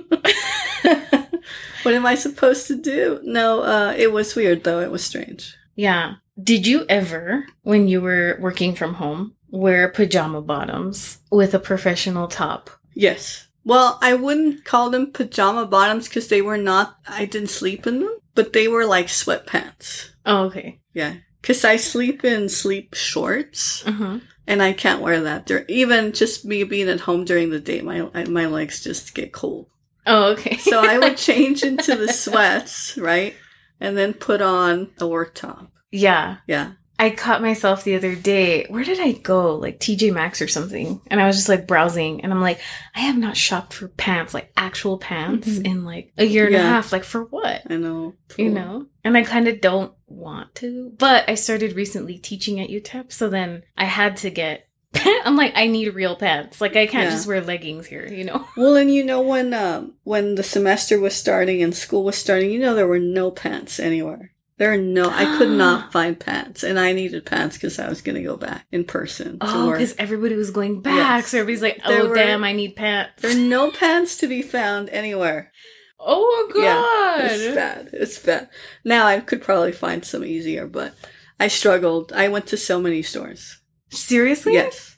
what 1.82 1.94
am 1.94 2.06
I 2.06 2.14
supposed 2.14 2.68
to 2.68 2.76
do? 2.76 3.20
No, 3.24 3.62
uh, 3.62 3.92
it 3.98 4.12
was 4.12 4.36
weird 4.36 4.64
though. 4.64 4.80
It 4.80 4.90
was 4.90 5.04
strange. 5.04 5.56
yeah. 5.74 6.14
Did 6.42 6.66
you 6.66 6.86
ever, 6.88 7.44
when 7.62 7.86
you 7.86 8.00
were 8.00 8.38
working 8.40 8.74
from 8.74 8.94
home, 8.94 9.34
wear 9.50 9.88
pajama 9.88 10.40
bottoms 10.42 11.18
with 11.30 11.54
a 11.54 11.58
professional 11.58 12.28
top? 12.28 12.70
Yes. 12.94 13.48
Well, 13.64 13.98
I 14.02 14.14
wouldn't 14.14 14.64
call 14.64 14.90
them 14.90 15.12
pajama 15.12 15.66
bottoms 15.66 16.08
because 16.08 16.28
they 16.28 16.40
were 16.42 16.56
not, 16.56 16.96
I 17.08 17.24
didn't 17.26 17.50
sleep 17.50 17.86
in 17.86 18.00
them, 18.00 18.16
but 18.34 18.52
they 18.52 18.68
were 18.68 18.86
like 18.86 19.06
sweatpants. 19.06 20.10
Oh, 20.24 20.44
okay. 20.44 20.80
Yeah. 20.94 21.14
Because 21.40 21.64
I 21.64 21.76
sleep 21.76 22.24
in 22.24 22.48
sleep 22.48 22.94
shorts 22.94 23.86
Uh-huh. 23.86 24.18
and 24.46 24.62
I 24.62 24.72
can't 24.72 25.00
wear 25.02 25.20
that. 25.22 25.46
Dur- 25.46 25.64
even 25.68 26.12
just 26.12 26.44
me 26.44 26.64
being 26.64 26.88
at 26.88 27.00
home 27.00 27.24
during 27.24 27.50
the 27.50 27.60
day, 27.60 27.80
my, 27.82 28.02
my 28.28 28.46
legs 28.46 28.82
just 28.82 29.14
get 29.14 29.32
cold. 29.32 29.66
Oh, 30.06 30.32
okay. 30.32 30.56
So 30.56 30.80
I 30.80 30.98
would 30.98 31.16
change 31.28 31.62
into 31.62 31.94
the 31.96 32.12
sweats, 32.12 32.96
right? 32.98 33.34
And 33.78 33.96
then 33.96 34.14
put 34.14 34.40
on 34.42 34.90
a 34.98 35.06
work 35.06 35.34
top. 35.34 35.70
yeah. 35.90 36.38
Yeah. 36.46 36.72
I 37.00 37.08
caught 37.10 37.40
myself 37.40 37.82
the 37.82 37.94
other 37.96 38.14
day. 38.14 38.66
Where 38.68 38.84
did 38.84 39.00
I 39.00 39.12
go? 39.12 39.56
Like 39.56 39.80
TJ 39.80 40.12
Maxx 40.12 40.42
or 40.42 40.48
something. 40.48 41.00
And 41.06 41.18
I 41.20 41.26
was 41.26 41.36
just 41.36 41.48
like 41.48 41.66
browsing 41.66 42.22
and 42.22 42.30
I'm 42.32 42.42
like, 42.42 42.60
I 42.94 43.00
have 43.00 43.16
not 43.16 43.38
shopped 43.38 43.72
for 43.72 43.88
pants, 43.88 44.34
like 44.34 44.52
actual 44.54 44.98
pants 44.98 45.48
Mhm. 45.48 45.64
in 45.66 45.84
like 45.86 46.12
a 46.18 46.24
year 46.26 46.46
and 46.46 46.54
a 46.54 46.60
half. 46.60 46.92
Like 46.92 47.04
for 47.04 47.24
what? 47.24 47.62
I 47.70 47.76
know. 47.76 48.14
You 48.36 48.50
know? 48.50 48.86
And 49.02 49.16
I 49.16 49.22
kind 49.22 49.48
of 49.48 49.62
don't 49.62 49.92
want 50.06 50.54
to. 50.56 50.92
But 50.98 51.26
I 51.26 51.36
started 51.36 51.74
recently 51.74 52.18
teaching 52.18 52.60
at 52.60 52.68
UTEP. 52.68 53.10
So 53.12 53.30
then 53.30 53.62
I 53.78 53.86
had 53.86 54.18
to 54.18 54.28
get, 54.30 54.68
I'm 55.24 55.36
like, 55.36 55.52
I 55.56 55.68
need 55.68 55.94
real 55.94 56.16
pants. 56.16 56.60
Like 56.60 56.76
I 56.76 56.86
can't 56.86 57.04
Yeah. 57.04 57.10
just 57.16 57.26
wear 57.26 57.40
leggings 57.40 57.86
here, 57.86 58.06
you 58.06 58.24
know? 58.24 58.44
Well, 58.58 58.76
and 58.76 58.92
you 58.92 59.04
know 59.04 59.22
when 59.22 59.54
um, 59.54 59.94
when 60.04 60.34
the 60.34 60.42
semester 60.42 61.00
was 61.00 61.14
starting 61.14 61.62
and 61.62 61.74
school 61.74 62.04
was 62.04 62.18
starting, 62.18 62.50
you 62.50 62.58
know 62.58 62.74
there 62.74 62.86
were 62.86 62.98
no 62.98 63.30
pants 63.30 63.80
anywhere. 63.80 64.32
There 64.60 64.70
are 64.74 64.76
no. 64.76 65.08
I 65.08 65.38
could 65.38 65.48
not 65.48 65.90
find 65.96 66.20
pants, 66.20 66.62
and 66.62 66.78
I 66.78 66.92
needed 66.92 67.24
pants 67.24 67.56
because 67.56 67.78
I 67.78 67.88
was 67.88 68.02
going 68.02 68.16
to 68.16 68.22
go 68.22 68.36
back 68.36 68.66
in 68.70 68.84
person 68.84 69.38
to 69.38 69.46
Oh, 69.46 69.72
because 69.72 69.94
everybody 69.96 70.34
was 70.34 70.50
going 70.50 70.82
back. 70.82 70.96
Yes. 71.22 71.28
So 71.28 71.38
everybody's 71.38 71.62
like, 71.62 71.80
oh, 71.86 72.08
were- 72.10 72.14
damn, 72.14 72.44
I 72.44 72.52
need 72.52 72.76
pants. 72.76 73.22
There 73.22 73.30
are 73.30 73.34
no 73.48 73.70
pants 73.70 74.18
to 74.18 74.26
be 74.28 74.42
found 74.42 74.90
anywhere. 74.90 75.50
oh, 75.98 76.50
God. 76.54 77.30
It's 77.30 77.54
bad. 77.54 77.88
It's 77.94 78.18
bad. 78.18 78.50
Now 78.84 79.06
I 79.06 79.20
could 79.20 79.40
probably 79.40 79.72
find 79.72 80.04
some 80.04 80.26
easier, 80.26 80.66
but 80.66 80.94
I 81.40 81.48
struggled. 81.48 82.12
I 82.12 82.28
went 82.28 82.46
to 82.48 82.58
so 82.58 82.78
many 82.82 83.00
stores. 83.00 83.62
Seriously? 83.88 84.52
Yes. 84.52 84.89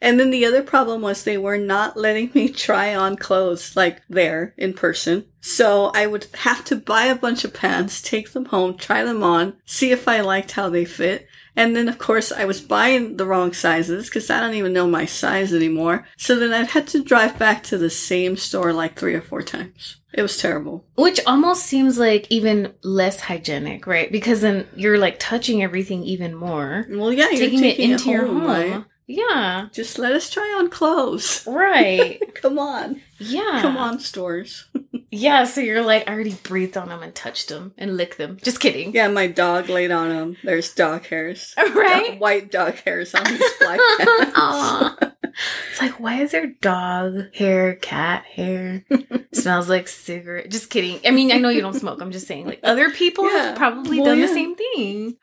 And 0.00 0.18
then 0.20 0.30
the 0.30 0.44
other 0.44 0.62
problem 0.62 1.02
was 1.02 1.24
they 1.24 1.38
were 1.38 1.58
not 1.58 1.96
letting 1.96 2.30
me 2.34 2.48
try 2.66 2.94
on 2.94 3.16
clothes 3.16 3.76
like 3.76 4.02
there 4.08 4.54
in 4.56 4.74
person. 4.74 5.24
So 5.40 5.92
I 5.94 6.06
would 6.06 6.26
have 6.38 6.64
to 6.66 6.76
buy 6.76 7.04
a 7.04 7.14
bunch 7.14 7.44
of 7.44 7.54
pants, 7.54 8.02
take 8.02 8.32
them 8.32 8.46
home, 8.46 8.76
try 8.76 9.04
them 9.04 9.22
on, 9.22 9.54
see 9.64 9.92
if 9.92 10.08
I 10.08 10.20
liked 10.20 10.52
how 10.52 10.68
they 10.68 10.84
fit. 10.84 11.26
And 11.58 11.74
then 11.74 11.88
of 11.88 11.98
course 11.98 12.32
I 12.32 12.44
was 12.44 12.60
buying 12.60 13.16
the 13.16 13.24
wrong 13.26 13.52
sizes 13.54 14.06
because 14.06 14.28
I 14.28 14.40
don't 14.40 14.54
even 14.54 14.72
know 14.74 14.86
my 14.86 15.06
size 15.06 15.54
anymore. 15.54 16.06
So 16.18 16.38
then 16.38 16.52
I 16.52 16.64
had 16.64 16.86
to 16.88 17.02
drive 17.02 17.38
back 17.38 17.62
to 17.64 17.78
the 17.78 17.88
same 17.90 18.36
store 18.36 18.72
like 18.74 18.98
three 18.98 19.14
or 19.14 19.22
four 19.22 19.40
times. 19.42 19.96
It 20.12 20.22
was 20.22 20.36
terrible. 20.36 20.84
Which 20.96 21.20
almost 21.26 21.64
seems 21.64 21.96
like 21.98 22.26
even 22.30 22.74
less 22.82 23.20
hygienic, 23.20 23.86
right? 23.86 24.10
Because 24.10 24.40
then 24.40 24.66
you're 24.74 24.98
like 24.98 25.18
touching 25.18 25.62
everything 25.62 26.02
even 26.02 26.34
more, 26.34 26.86
Well, 26.90 27.12
yeah, 27.12 27.28
you're 27.30 27.38
taking, 27.40 27.60
taking, 27.60 27.90
it 27.90 27.92
into 27.92 28.10
your 28.10 28.26
home. 28.26 28.46
right? 28.46 28.84
Yeah. 29.06 29.68
Just 29.72 29.98
let 29.98 30.12
us 30.12 30.30
try 30.30 30.54
on 30.58 30.68
clothes. 30.70 31.44
Right. 31.46 32.20
Come 32.34 32.58
on. 32.58 33.00
Yeah. 33.18 33.58
Come 33.60 33.76
on, 33.76 34.00
stores. 34.00 34.66
Yeah. 35.10 35.44
So 35.44 35.60
you're 35.60 35.82
like, 35.82 36.08
I 36.08 36.12
already 36.12 36.34
breathed 36.42 36.76
on 36.76 36.88
them 36.88 37.02
and 37.02 37.14
touched 37.14 37.48
them 37.48 37.72
and 37.78 37.96
licked 37.96 38.18
them. 38.18 38.38
Just 38.42 38.60
kidding. 38.60 38.92
Yeah, 38.94 39.08
my 39.08 39.26
dog 39.28 39.68
laid 39.68 39.90
on 39.92 40.08
them. 40.10 40.36
There's 40.42 40.72
dog 40.74 41.06
hairs. 41.06 41.54
Right? 41.74 42.10
Dog- 42.12 42.20
white 42.20 42.50
dog 42.50 42.74
hairs 42.76 43.14
on 43.14 43.24
these 43.24 43.44
black 43.60 43.80
pants. 43.98 45.15
It's 45.70 45.80
like, 45.80 46.00
why 46.00 46.20
is 46.22 46.30
there 46.32 46.46
dog 46.46 47.34
hair, 47.34 47.74
cat 47.76 48.24
hair? 48.24 48.84
Smells 49.32 49.68
like 49.68 49.88
cigarette. 49.88 50.50
Just 50.50 50.70
kidding. 50.70 51.00
I 51.06 51.10
mean, 51.10 51.30
I 51.32 51.38
know 51.38 51.48
you 51.50 51.60
don't 51.60 51.74
smoke. 51.74 52.00
I'm 52.00 52.10
just 52.12 52.26
saying, 52.26 52.46
like, 52.46 52.60
other 52.62 52.90
people 52.90 53.24
Yeah. 53.30 53.48
have 53.48 53.56
probably 53.56 53.98
Well, 53.98 54.06
done 54.06 54.20
the 54.20 54.28
same 54.28 54.54
thing. 54.56 55.16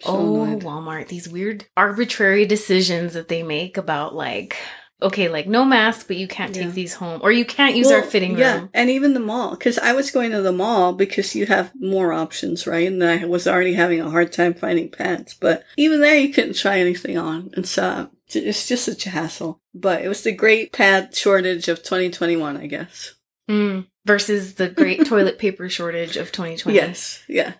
So 0.00 0.10
oh, 0.16 0.42
annoyed. 0.44 0.62
Walmart, 0.62 1.08
these 1.08 1.28
weird 1.28 1.64
arbitrary 1.76 2.46
decisions 2.46 3.14
that 3.14 3.28
they 3.28 3.42
make 3.42 3.76
about 3.76 4.14
like, 4.14 4.56
okay, 5.00 5.28
like 5.28 5.46
no 5.46 5.64
mask, 5.64 6.06
but 6.08 6.16
you 6.16 6.26
can't 6.28 6.54
take 6.54 6.64
Yeah. 6.64 6.70
these 6.70 6.94
home, 6.94 7.20
or 7.22 7.30
you 7.32 7.44
can't 7.44 7.76
use 7.76 7.90
our 7.90 8.00
Well, 8.00 8.10
fitting 8.10 8.36
yeah, 8.38 8.54
room. 8.58 8.70
and 8.74 8.90
even 8.90 9.14
the 9.14 9.20
mall. 9.20 9.50
Because 9.50 9.78
I 9.78 9.92
was 9.92 10.10
going 10.10 10.30
to 10.32 10.42
the 10.42 10.52
mall 10.52 10.92
because 10.92 11.34
you 11.34 11.46
have 11.46 11.70
more 11.78 12.12
options, 12.12 12.66
right? 12.66 12.86
And 12.86 13.02
I 13.02 13.24
was 13.24 13.46
already 13.46 13.74
having 13.74 14.00
a 14.00 14.10
hard 14.10 14.32
time 14.32 14.54
finding 14.54 14.88
pants. 14.90 15.34
But 15.34 15.64
even 15.76 16.00
there, 16.00 16.16
you 16.18 16.32
couldn't 16.32 16.54
try 16.56 16.78
anything 16.80 17.16
on. 17.16 17.50
And 17.54 17.66
so 17.66 18.10
it's 18.30 18.66
just 18.66 18.84
such 18.84 19.06
a 19.06 19.10
hassle. 19.10 19.60
But 19.74 20.02
it 20.02 20.08
was 20.08 20.22
the 20.22 20.32
great 20.32 20.72
pad 20.72 21.14
shortage 21.14 21.68
of 21.68 21.82
2021, 21.82 22.56
I 22.56 22.66
guess. 22.66 23.14
Mm. 23.48 23.86
Versus 24.04 24.54
the 24.54 24.68
great 24.68 25.06
toilet 25.06 25.38
paper 25.38 25.68
shortage 25.68 26.16
of 26.16 26.32
2020. 26.32 26.76
Yes, 26.76 27.22
yeah. 27.28 27.54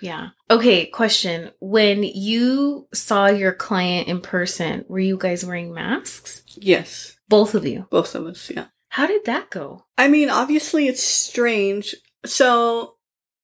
Yeah. 0.00 0.30
Okay, 0.50 0.86
question. 0.86 1.50
When 1.60 2.02
you 2.02 2.88
saw 2.92 3.26
your 3.26 3.52
client 3.52 4.08
in 4.08 4.20
person, 4.20 4.84
were 4.88 4.98
you 4.98 5.16
guys 5.16 5.44
wearing 5.44 5.72
masks? 5.72 6.42
Yes. 6.56 7.16
Both 7.28 7.54
of 7.54 7.66
you. 7.66 7.86
Both 7.90 8.14
of 8.14 8.26
us, 8.26 8.50
yeah. 8.50 8.66
How 8.88 9.06
did 9.06 9.24
that 9.26 9.50
go? 9.50 9.86
I 9.98 10.08
mean, 10.08 10.30
obviously 10.30 10.86
it's 10.88 11.02
strange. 11.02 11.94
So 12.24 12.96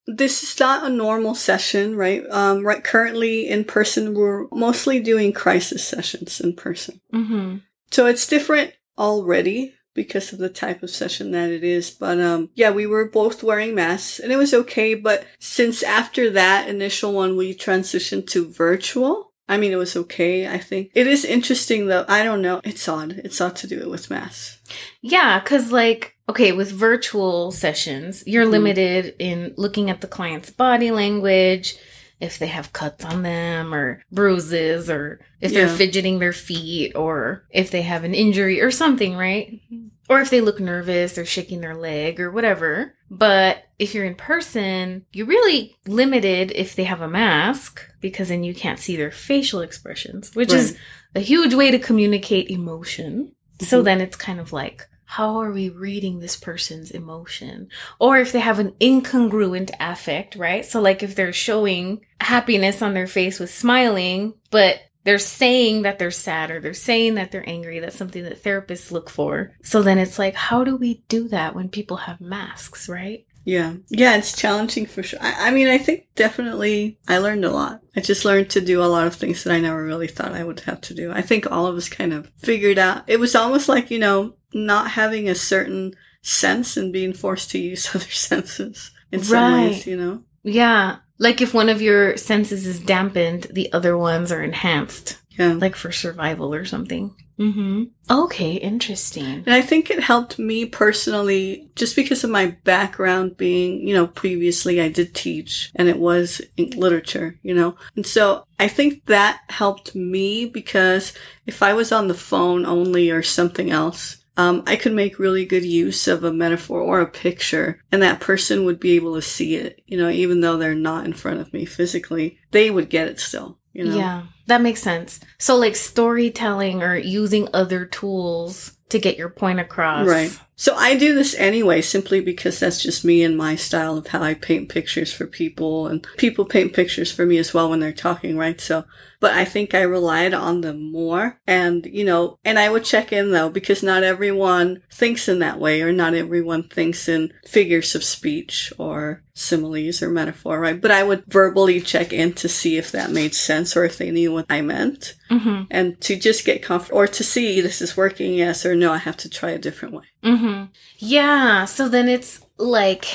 this 0.07 0.43
is 0.43 0.59
not 0.59 0.85
a 0.85 0.95
normal 0.95 1.35
session, 1.35 1.97
right? 1.97 2.25
Um, 2.31 2.65
right. 2.65 2.83
Currently 2.83 3.49
in 3.49 3.65
person, 3.65 4.15
we're 4.15 4.47
mostly 4.53 5.01
doing 5.01 5.33
crisis 5.33 5.87
sessions 5.87 6.41
in 6.41 6.55
person. 6.55 7.01
Mm-hmm. 7.13 7.59
So 7.91 8.07
it's 8.07 8.27
different 8.27 8.73
already 8.99 9.75
because 9.95 10.33
of 10.33 10.39
the 10.39 10.49
type 10.49 10.83
of 10.83 10.91
session 10.91 11.31
that 11.33 11.51
it 11.51 11.65
is. 11.65 11.91
But 11.91 12.21
um, 12.21 12.51
yeah, 12.55 12.71
we 12.71 12.87
were 12.87 13.09
both 13.09 13.43
wearing 13.43 13.75
masks 13.75 14.19
and 14.19 14.33
it 14.33 14.37
was 14.37 14.55
okay. 14.55 14.95
But 14.95 15.27
since 15.39 15.83
after 15.83 16.31
that 16.31 16.69
initial 16.69 17.13
one, 17.13 17.37
we 17.37 17.55
transitioned 17.55 18.27
to 18.29 18.49
virtual. 18.51 19.33
I 19.49 19.59
mean, 19.59 19.73
it 19.73 19.77
was 19.77 19.97
okay, 19.97 20.49
I 20.49 20.59
think. 20.59 20.93
It 20.95 21.07
is 21.07 21.25
interesting 21.25 21.87
though. 21.87 22.05
I 22.09 22.23
don't 22.23 22.41
know. 22.43 22.61
It's 22.65 22.89
odd. 22.89 23.13
It's 23.25 23.41
odd 23.41 23.57
to 23.57 23.67
do 23.67 23.81
it 23.81 23.91
with 23.91 24.09
masks. 24.09 24.59
Yeah, 25.03 25.41
because 25.41 25.73
like, 25.73 26.17
okay, 26.29 26.53
with 26.53 26.71
virtual 26.71 27.51
sessions, 27.51 28.23
you're 28.27 28.47
Mhm. 28.47 28.51
limited 28.51 29.15
in 29.19 29.53
looking 29.59 29.91
at 29.91 30.01
the 30.01 30.07
client's 30.07 30.51
body 30.51 30.91
language, 30.91 31.77
if 32.23 32.39
they 32.39 32.47
have 32.47 32.73
cuts 32.73 33.05
on 33.05 33.23
them 33.23 33.75
or 33.75 34.03
bruises, 34.13 34.89
or 34.89 35.21
if 35.41 35.53
they're 35.53 35.67
fidgeting 35.77 36.19
their 36.21 36.33
feet, 36.33 36.95
or 36.95 37.45
if 37.51 37.71
they 37.71 37.83
have 37.83 38.05
an 38.05 38.15
injury 38.15 38.61
or 38.63 38.71
something, 38.71 39.17
right? 39.17 39.61
Or 40.09 40.21
if 40.21 40.31
they 40.31 40.41
look 40.41 40.61
nervous 40.61 41.19
or 41.19 41.25
shaking 41.25 41.61
their 41.61 41.75
leg 41.75 42.21
or 42.21 42.31
whatever. 42.31 42.95
But 43.11 43.65
if 43.79 43.95
you're 43.95 44.05
in 44.05 44.15
person, 44.15 45.05
you're 45.13 45.27
really 45.27 45.77
limited 45.87 46.53
if 46.55 46.77
they 46.77 46.85
have 46.85 47.01
a 47.01 47.09
mask 47.09 47.83
because 48.01 48.29
then 48.29 48.45
you 48.45 48.55
can't 48.55 48.79
see 48.79 48.97
their 48.97 49.11
facial 49.11 49.61
expressions, 49.61 50.35
which 50.35 50.53
is 50.53 50.77
a 51.15 51.21
huge 51.21 51.55
way 51.55 51.71
to 51.71 51.79
communicate 51.79 52.51
emotion. 52.51 53.33
So 53.61 53.81
Mhm. 53.81 53.85
then 53.85 54.01
it's 54.01 54.17
kind 54.17 54.41
of 54.41 54.53
like, 54.53 54.87
how 55.13 55.43
are 55.43 55.53
we 55.53 55.69
reading 55.69 56.21
this 56.21 56.37
person's 56.37 56.91
emotion? 56.91 57.69
Or 57.99 58.17
if 58.17 58.33
they 58.33 58.41
have 58.41 58.59
an 58.59 58.71
incongruent 58.81 59.71
affect, 59.79 60.37
right? 60.37 60.65
So 60.65 60.81
like 60.81 61.03
if 61.03 61.15
they're 61.15 61.35
showing 61.35 62.07
happiness 62.19 62.81
on 62.81 62.95
their 62.95 63.07
face 63.07 63.39
with 63.39 63.53
smiling, 63.53 64.33
but 64.51 64.81
they're 65.05 65.19
saying 65.19 65.83
that 65.83 65.99
they're 65.99 66.11
sad 66.11 66.51
or 66.51 66.61
they're 66.61 66.73
saying 66.73 67.17
that 67.17 67.31
they're 67.31 67.47
angry. 67.47 67.79
That's 67.79 67.95
something 67.95 68.23
that 68.23 68.43
therapists 68.43 68.91
look 68.91 69.11
for. 69.11 69.55
So 69.63 69.83
then 69.83 69.99
it's 69.99 70.19
like, 70.19 70.35
how 70.35 70.65
do 70.65 70.77
we 70.77 71.03
do 71.09 71.29
that 71.29 71.55
when 71.55 71.69
people 71.69 71.99
have 71.99 72.19
masks, 72.19 72.89
right? 72.89 73.27
Yeah. 73.45 73.75
Yeah, 73.91 74.17
it's 74.17 74.35
challenging 74.35 74.87
for 74.87 75.03
sure. 75.03 75.19
I, 75.21 75.49
I 75.49 75.51
mean, 75.51 75.69
I 75.69 75.77
think 75.77 76.07
definitely 76.15 76.99
I 77.07 77.19
learned 77.19 77.45
a 77.45 77.51
lot. 77.51 77.83
I 77.95 78.01
just 78.01 78.25
learned 78.25 78.49
to 78.51 78.63
do 78.63 78.83
a 78.83 78.89
lot 78.89 79.07
of 79.07 79.15
things 79.15 79.45
that 79.45 79.53
I 79.53 79.61
never 79.61 79.85
really 79.85 80.09
thought 80.09 80.33
I 80.33 80.45
would 80.45 80.61
have 80.61 80.81
to 80.83 80.95
do. 80.95 81.13
I 81.13 81.21
think 81.21 81.51
all 81.51 81.67
of 81.67 81.77
us 81.77 81.91
kind 81.91 82.15
of 82.15 82.33
figured 82.39 82.79
out. 82.79 83.05
It 83.09 83.21
was 83.21 83.35
almost 83.35 83.69
like, 83.69 83.91
you 83.91 83.99
know, 83.99 84.37
not 84.55 84.93
having 84.93 85.29
a 85.29 85.35
certain 85.35 85.95
sense 86.23 86.77
and 86.77 86.93
being 86.93 87.13
forced 87.13 87.51
to 87.51 87.59
use 87.59 87.89
other 87.95 88.05
senses 88.11 88.91
in 89.11 89.23
some 89.23 89.53
ways, 89.55 89.77
Right. 89.79 89.87
you 89.87 89.97
know? 89.97 90.23
Yeah. 90.43 90.97
Like 91.19 91.41
if 91.41 91.55
one 91.55 91.69
of 91.69 91.81
your 91.83 92.17
senses 92.17 92.67
is 92.67 92.81
dampened, 92.81 93.47
the 93.53 93.73
other 93.73 93.97
ones 93.97 94.33
are 94.33 94.43
enhanced, 94.43 95.19
Yeah. 95.39 95.53
like 95.55 95.77
for 95.77 95.93
survival 95.93 96.53
or 96.55 96.65
something. 96.65 97.15
Mm-hmm. 97.39 97.85
Okay, 98.11 98.53
interesting. 98.55 99.25
And 99.47 99.55
I 99.55 99.63
think 99.63 99.91
it 99.91 100.01
helped 100.01 100.39
me 100.39 100.67
personally 100.67 101.71
just 101.75 101.97
because 101.97 102.23
of 102.23 102.31
my 102.31 102.57
background 102.65 103.37
being, 103.37 103.87
you 103.87 103.95
know, 103.95 104.07
previously 104.07 104.81
I 104.81 104.89
did 104.89 105.15
teach 105.15 105.71
and 105.75 105.89
it 105.89 105.99
was 105.99 106.41
in 106.57 106.71
literature, 106.71 107.39
you 107.43 107.55
know. 107.55 107.75
And 107.97 108.07
so 108.07 108.45
I 108.61 108.69
think 108.69 109.07
that 109.07 109.41
helped 109.49 109.95
me 109.95 110.47
because 110.47 111.15
if 111.47 111.63
I 111.63 111.73
was 111.73 111.91
on 111.91 112.07
the 112.09 112.15
phone 112.15 112.65
only 112.67 113.11
or 113.11 113.23
something 113.23 113.71
else, 113.71 114.19
um, 114.37 114.63
I 114.67 114.77
could 114.77 114.93
make 114.93 115.19
really 115.19 115.45
good 115.45 115.65
use 115.65 116.09
of 116.09 116.25
a 116.25 116.33
metaphor 116.33 116.81
or 116.81 117.01
a 117.01 117.07
picture, 117.07 117.83
and 117.93 118.03
that 118.03 118.21
person 118.21 118.65
would 118.65 118.81
be 118.81 118.93
able 118.93 119.15
to 119.15 119.23
see 119.23 119.57
it, 119.57 119.83
you 119.87 119.99
know, 119.99 120.09
even 120.09 120.41
though 120.41 120.57
they're 120.57 120.75
not 120.75 121.05
in 121.05 121.13
front 121.13 121.41
of 121.41 121.53
me 121.53 121.65
physically, 121.65 122.39
they 122.51 122.71
would 122.71 122.89
get 122.89 123.09
it 123.09 123.21
still, 123.21 123.59
you 123.73 123.85
know? 123.85 123.97
Yeah, 123.97 124.23
that 124.47 124.63
makes 124.63 124.83
sense. 124.83 125.21
So, 125.39 125.57
like 125.57 125.77
storytelling 125.77 126.83
or 126.83 126.97
using 126.97 127.49
other 127.53 127.85
tools 127.85 128.79
to 128.93 128.99
get 128.99 129.19
your 129.19 129.31
point 129.31 129.61
across. 129.61 130.07
Right. 130.07 130.39
So 130.55 130.77
I 130.77 130.97
do 130.97 131.15
this 131.15 131.35
anyway, 131.35 131.81
simply 131.81 132.21
because 132.21 132.61
that's 132.61 132.81
just 132.81 133.05
me 133.05 133.25
and 133.25 133.37
my 133.37 133.57
style 133.57 133.97
of 133.97 134.07
how 134.07 134.23
I 134.23 134.35
paint 134.35 134.69
pictures 134.69 135.13
for 135.13 135.27
people, 135.27 135.89
and 135.89 136.07
people 136.19 136.45
paint 136.45 136.73
pictures 136.73 137.11
for 137.11 137.27
me 137.27 137.39
as 137.39 137.53
well 137.53 137.71
when 137.71 137.81
they're 137.81 137.93
talking, 137.93 138.37
right? 138.37 138.61
So, 138.61 138.85
but 139.19 139.33
I 139.33 139.45
think 139.45 139.75
I 139.75 139.81
relied 139.83 140.35
on 140.35 140.61
them 140.61 140.93
more, 140.93 141.41
and 141.49 141.85
you 141.87 142.05
know, 142.05 142.39
and 142.45 142.59
I 142.61 142.69
would 142.69 142.85
check 142.85 143.13
in 143.13 143.33
though, 143.33 143.49
because 143.51 143.83
not 143.83 144.05
everyone 144.05 144.83
thinks 144.93 145.29
in 145.29 145.41
that 145.41 145.59
way, 145.59 145.83
or 145.83 145.91
not 145.91 146.15
everyone 146.15 146.65
thinks 146.69 147.09
in 147.09 147.33
figures 147.45 147.95
of 147.97 148.05
speech 148.05 148.73
or 148.79 149.25
similes 149.35 150.03
or 150.03 150.11
metaphor, 150.11 150.61
right? 150.61 150.81
But 150.81 150.91
I 150.91 151.03
would 151.03 151.25
verbally 151.27 151.81
check 151.81 152.13
in 152.13 152.35
to 152.35 152.49
see 152.49 152.77
if 152.77 152.93
that 152.93 153.11
made 153.11 153.35
sense 153.35 153.75
or 153.77 153.85
if 153.85 153.99
they 153.99 154.11
knew 154.13 154.33
what 154.33 154.47
I 154.49 154.61
meant, 154.61 155.15
Mm-hmm. 155.31 155.63
and 155.71 155.99
to 156.03 156.15
just 156.15 156.45
get 156.45 156.63
comfort 156.63 156.93
or 156.93 157.07
to 157.07 157.25
see 157.25 157.63
this 157.63 157.81
is 157.81 157.97
working, 157.97 158.35
yes 158.35 158.67
or 158.67 158.77
no, 158.77 158.82
I 158.91 158.99
have 158.99 159.17
to 159.19 159.29
try 159.29 159.51
a 159.51 159.59
different 159.59 159.95
way. 159.95 160.05
Mm-hmm. 160.25 160.65
Yeah. 160.99 161.65
So 161.67 161.89
then 161.89 162.09
it's 162.09 162.41
like 162.59 163.07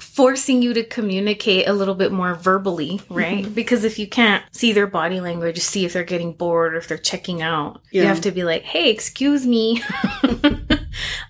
forcing 0.00 0.62
you 0.62 0.74
to 0.74 0.84
communicate 0.84 1.68
a 1.68 1.72
little 1.72 1.94
bit 1.94 2.12
more 2.12 2.34
verbally, 2.34 3.00
right? 3.08 3.44
Mm-hmm. 3.44 3.54
Because 3.54 3.84
if 3.84 3.98
you 3.98 4.06
can't 4.06 4.44
see 4.52 4.72
their 4.72 4.86
body 4.86 5.20
language, 5.20 5.58
see 5.60 5.84
if 5.84 5.92
they're 5.92 6.04
getting 6.04 6.32
bored 6.32 6.74
or 6.74 6.78
if 6.78 6.88
they're 6.88 6.98
checking 6.98 7.40
out, 7.40 7.80
you 7.90 8.02
have 8.02 8.20
to 8.22 8.30
be 8.30 8.44
like, 8.44 8.62
hey, 8.62 8.90
excuse 8.90 9.46
me. 9.46 9.82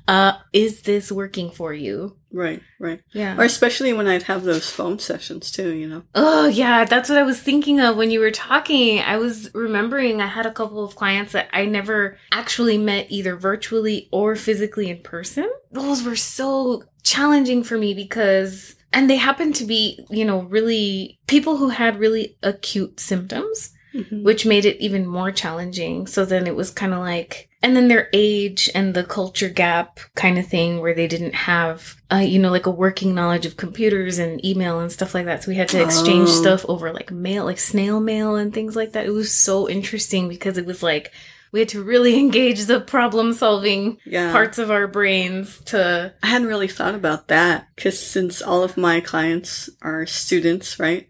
uh, 0.09 0.33
is 0.53 0.83
this 0.83 1.13
working 1.13 1.51
for 1.51 1.73
you? 1.73 2.17
Right, 2.33 2.63
right. 2.81 3.01
Yeah. 3.13 3.37
Or 3.37 3.45
especially 3.45 3.93
when 3.93 4.07
I'd 4.07 4.25
have 4.25 4.43
those 4.43 4.71
phone 4.71 4.99
sessions 4.99 5.51
too, 5.51 5.75
you 5.75 5.87
know. 5.87 6.03
Oh, 6.15 6.49
yeah, 6.49 6.85
that's 6.85 7.09
what 7.09 7.19
I 7.19 7.23
was 7.23 7.41
thinking 7.41 7.81
of 7.81 7.97
when 7.97 8.11
you 8.11 8.21
were 8.21 8.31
talking. 8.31 9.01
I 9.01 9.19
was 9.19 9.53
remembering 9.55 10.21
I 10.21 10.27
had 10.27 10.47
a 10.47 10.53
couple 10.53 10.83
of 10.85 10.97
clients 10.97 11.33
that 11.33 11.49
I 11.53 11.67
never 11.67 12.19
actually 12.33 12.79
met 12.79 13.07
either 13.11 13.37
virtually 13.37 14.09
or 14.13 14.35
physically 14.35 14.89
in 14.89 15.03
person. 15.03 15.51
Those 15.71 16.03
were 16.03 16.17
so 16.17 16.85
challenging 17.03 17.63
for 17.63 17.77
me 17.77 17.93
because, 17.93 18.77
and 18.93 19.11
they 19.11 19.17
happened 19.17 19.55
to 19.57 19.65
be, 19.65 20.05
you 20.11 20.25
know, 20.25 20.43
really 20.43 21.19
people 21.27 21.59
who 21.59 21.69
had 21.69 21.99
really 21.99 22.39
acute 22.43 22.99
symptoms 22.99 23.73
Mhm. 23.95 24.23
which 24.23 24.47
made 24.47 24.65
it 24.65 24.79
even 24.81 25.07
more 25.07 25.31
challenging. 25.31 26.07
So 26.07 26.25
then 26.25 26.47
it 26.47 26.57
was 26.57 26.71
kind 26.71 26.93
of 26.95 27.01
like, 27.01 27.49
and 27.63 27.77
then 27.77 27.89
their 27.89 28.09
age 28.13 28.71
and 28.75 28.95
the 28.95 29.05
culture 29.05 29.49
gap 29.49 30.01
kind 30.15 30.39
of 30.39 30.47
thing 30.47 30.81
where 30.81 30.95
they 30.95 31.07
didn't 31.07 31.35
have, 31.35 31.97
uh, 32.13 32.17
you 32.17 32.39
know, 32.39 32.51
like 32.51 32.67
a 32.67 32.71
working 32.71 33.15
knowledge 33.15 33.47
of 33.47 33.57
computers 33.57 34.19
and 34.19 34.45
email 34.45 34.81
and 34.81 34.91
stuff 34.91 35.15
like 35.15 35.27
that. 35.27 35.43
So 35.45 35.51
we 35.51 35.57
had 35.57 35.69
to 35.71 35.83
exchange 35.83 36.29
Oh. 36.31 36.41
stuff 36.43 36.65
over 36.69 36.93
like 36.93 37.11
mail, 37.11 37.45
like 37.45 37.59
snail 37.59 38.01
mail 38.01 38.35
and 38.37 38.53
things 38.53 38.75
like 38.75 38.93
that. 38.93 39.07
It 39.07 39.11
was 39.13 39.33
so 39.33 39.69
interesting 39.69 40.29
because 40.29 40.59
it 40.59 40.67
was 40.67 40.83
like, 40.83 41.13
we 41.53 41.61
had 41.61 41.69
to 41.71 41.83
really 41.83 42.19
engage 42.19 42.65
the 42.65 42.81
problem 42.81 43.33
solving 43.33 43.99
Yeah. 44.05 44.33
parts 44.33 44.59
of 44.59 44.71
our 44.71 44.87
brains 44.89 45.61
to, 45.67 46.13
I 46.23 46.27
hadn't 46.27 46.49
really 46.49 46.69
thought 46.69 46.95
about 46.95 47.29
that 47.29 47.69
because 47.77 47.99
since 48.05 48.43
all 48.43 48.65
of 48.65 48.77
my 48.77 49.01
clients 49.01 49.71
are 49.83 50.07
students, 50.07 50.81
right? 50.81 51.09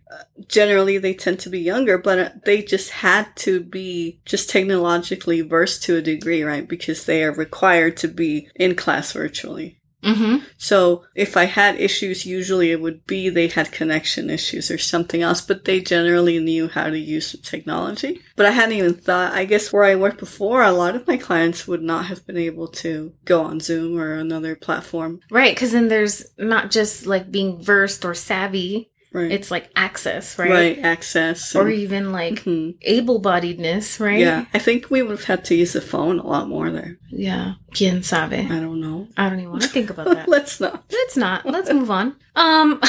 Generally, 0.48 0.98
they 0.98 1.14
tend 1.14 1.38
to 1.40 1.48
be 1.48 1.60
younger, 1.60 1.96
but 1.96 2.18
uh, 2.18 2.30
they 2.44 2.62
just 2.62 2.90
had 2.90 3.34
to 3.36 3.60
be 3.60 4.20
just 4.26 4.50
technologically 4.50 5.40
versed 5.40 5.82
to 5.84 5.96
a 5.96 6.02
degree, 6.02 6.42
right? 6.42 6.68
Because 6.68 7.06
they 7.06 7.24
are 7.24 7.32
required 7.32 7.96
to 7.98 8.08
be 8.08 8.48
in 8.56 8.74
class 8.74 9.12
virtually. 9.12 9.78
Mm-hmm. 10.02 10.44
So 10.58 11.04
if 11.14 11.36
I 11.36 11.44
had 11.44 11.80
issues, 11.80 12.26
usually 12.26 12.70
it 12.70 12.80
would 12.80 13.06
be 13.06 13.28
they 13.28 13.48
had 13.48 13.72
connection 13.72 14.30
issues 14.30 14.70
or 14.70 14.78
something 14.78 15.22
else, 15.22 15.40
but 15.40 15.64
they 15.64 15.80
generally 15.80 16.38
knew 16.38 16.68
how 16.68 16.90
to 16.90 16.98
use 16.98 17.32
the 17.32 17.38
technology. 17.38 18.20
But 18.36 18.46
I 18.46 18.50
hadn't 18.50 18.76
even 18.76 18.94
thought, 18.94 19.32
I 19.32 19.44
guess 19.44 19.72
where 19.72 19.84
I 19.84 19.96
worked 19.96 20.18
before, 20.18 20.62
a 20.62 20.72
lot 20.72 20.94
of 20.94 21.06
my 21.06 21.16
clients 21.16 21.66
would 21.66 21.82
not 21.82 22.06
have 22.06 22.26
been 22.26 22.36
able 22.38 22.68
to 22.68 23.12
go 23.24 23.42
on 23.42 23.60
Zoom 23.60 23.98
or 23.98 24.14
another 24.14 24.54
platform. 24.54 25.20
right. 25.30 25.56
Cause 25.56 25.72
then 25.72 25.88
there's 25.88 26.26
not 26.38 26.70
just 26.70 27.06
like 27.06 27.30
being 27.30 27.62
versed 27.62 28.04
or 28.04 28.14
savvy. 28.14 28.91
Right. 29.12 29.30
It's 29.30 29.50
like 29.50 29.70
access, 29.76 30.38
right. 30.38 30.50
right? 30.50 30.78
Access. 30.78 31.54
Or 31.54 31.68
even 31.68 32.12
like 32.12 32.44
Mhm. 32.44 32.76
able-bodiedness, 32.80 34.00
right? 34.00 34.18
Yeah. 34.20 34.46
I 34.54 34.58
think 34.58 34.90
we 34.90 35.02
would 35.02 35.10
have 35.18 35.24
had 35.24 35.44
to 35.46 35.54
use 35.54 35.74
the 35.74 35.80
phone 35.82 36.18
a 36.18 36.26
lot 36.26 36.48
more 36.48 36.70
there. 36.70 36.96
Yeah. 37.10 37.54
Quien 37.76 38.02
sabe? 38.02 38.32
I 38.50 38.58
don't 38.60 38.80
know. 38.80 39.08
I 39.16 39.28
don't 39.28 39.38
even 39.40 39.50
want 39.50 39.62
to 39.62 39.68
think 39.68 39.90
about 39.90 40.06
that. 40.14 40.28
Let's 40.34 40.60
not. 40.60 40.84
Let's 40.90 41.16
not. 41.16 41.44
Let's 41.44 41.70
move 41.72 41.90
on. 41.90 42.16
Um, 42.36 42.80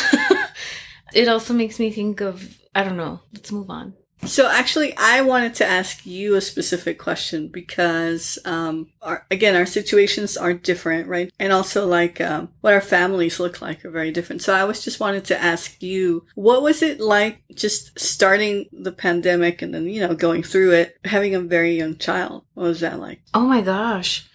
it 1.13 1.27
also 1.27 1.53
makes 1.53 1.79
me 1.79 1.91
think 1.91 2.21
of 2.21 2.57
I 2.75 2.83
don't 2.83 2.97
know. 2.97 3.19
Let's 3.33 3.51
move 3.51 3.69
on. 3.69 3.93
So 4.25 4.49
actually, 4.49 4.95
I 4.97 5.21
wanted 5.21 5.53
to 5.55 5.65
ask 5.65 6.05
you 6.05 6.35
a 6.35 6.41
specific 6.41 6.97
question 6.97 7.49
because, 7.49 8.39
um, 8.45 8.89
our, 9.01 9.25
again, 9.29 9.55
our 9.55 9.65
situations 9.65 10.37
are 10.37 10.53
different, 10.53 11.07
right? 11.07 11.31
And 11.39 11.51
also, 11.51 11.85
like, 11.85 12.21
um, 12.21 12.49
what 12.61 12.73
our 12.73 12.81
families 12.81 13.39
look 13.39 13.61
like 13.61 13.83
are 13.85 13.91
very 13.91 14.11
different. 14.11 14.41
So 14.41 14.53
I 14.53 14.63
was 14.63 14.83
just 14.83 14.99
wanted 14.99 15.25
to 15.25 15.41
ask 15.41 15.81
you, 15.83 16.25
what 16.35 16.63
was 16.63 16.81
it 16.81 16.99
like 16.99 17.41
just 17.53 17.99
starting 17.99 18.67
the 18.71 18.91
pandemic 18.91 19.61
and 19.61 19.73
then, 19.73 19.87
you 19.87 20.01
know, 20.01 20.15
going 20.15 20.43
through 20.43 20.71
it, 20.71 20.97
having 21.05 21.35
a 21.35 21.39
very 21.41 21.77
young 21.77 21.97
child? 21.97 22.43
What 22.53 22.63
was 22.63 22.79
that 22.79 22.99
like? 22.99 23.21
Oh 23.33 23.45
my 23.45 23.61
gosh. 23.61 24.27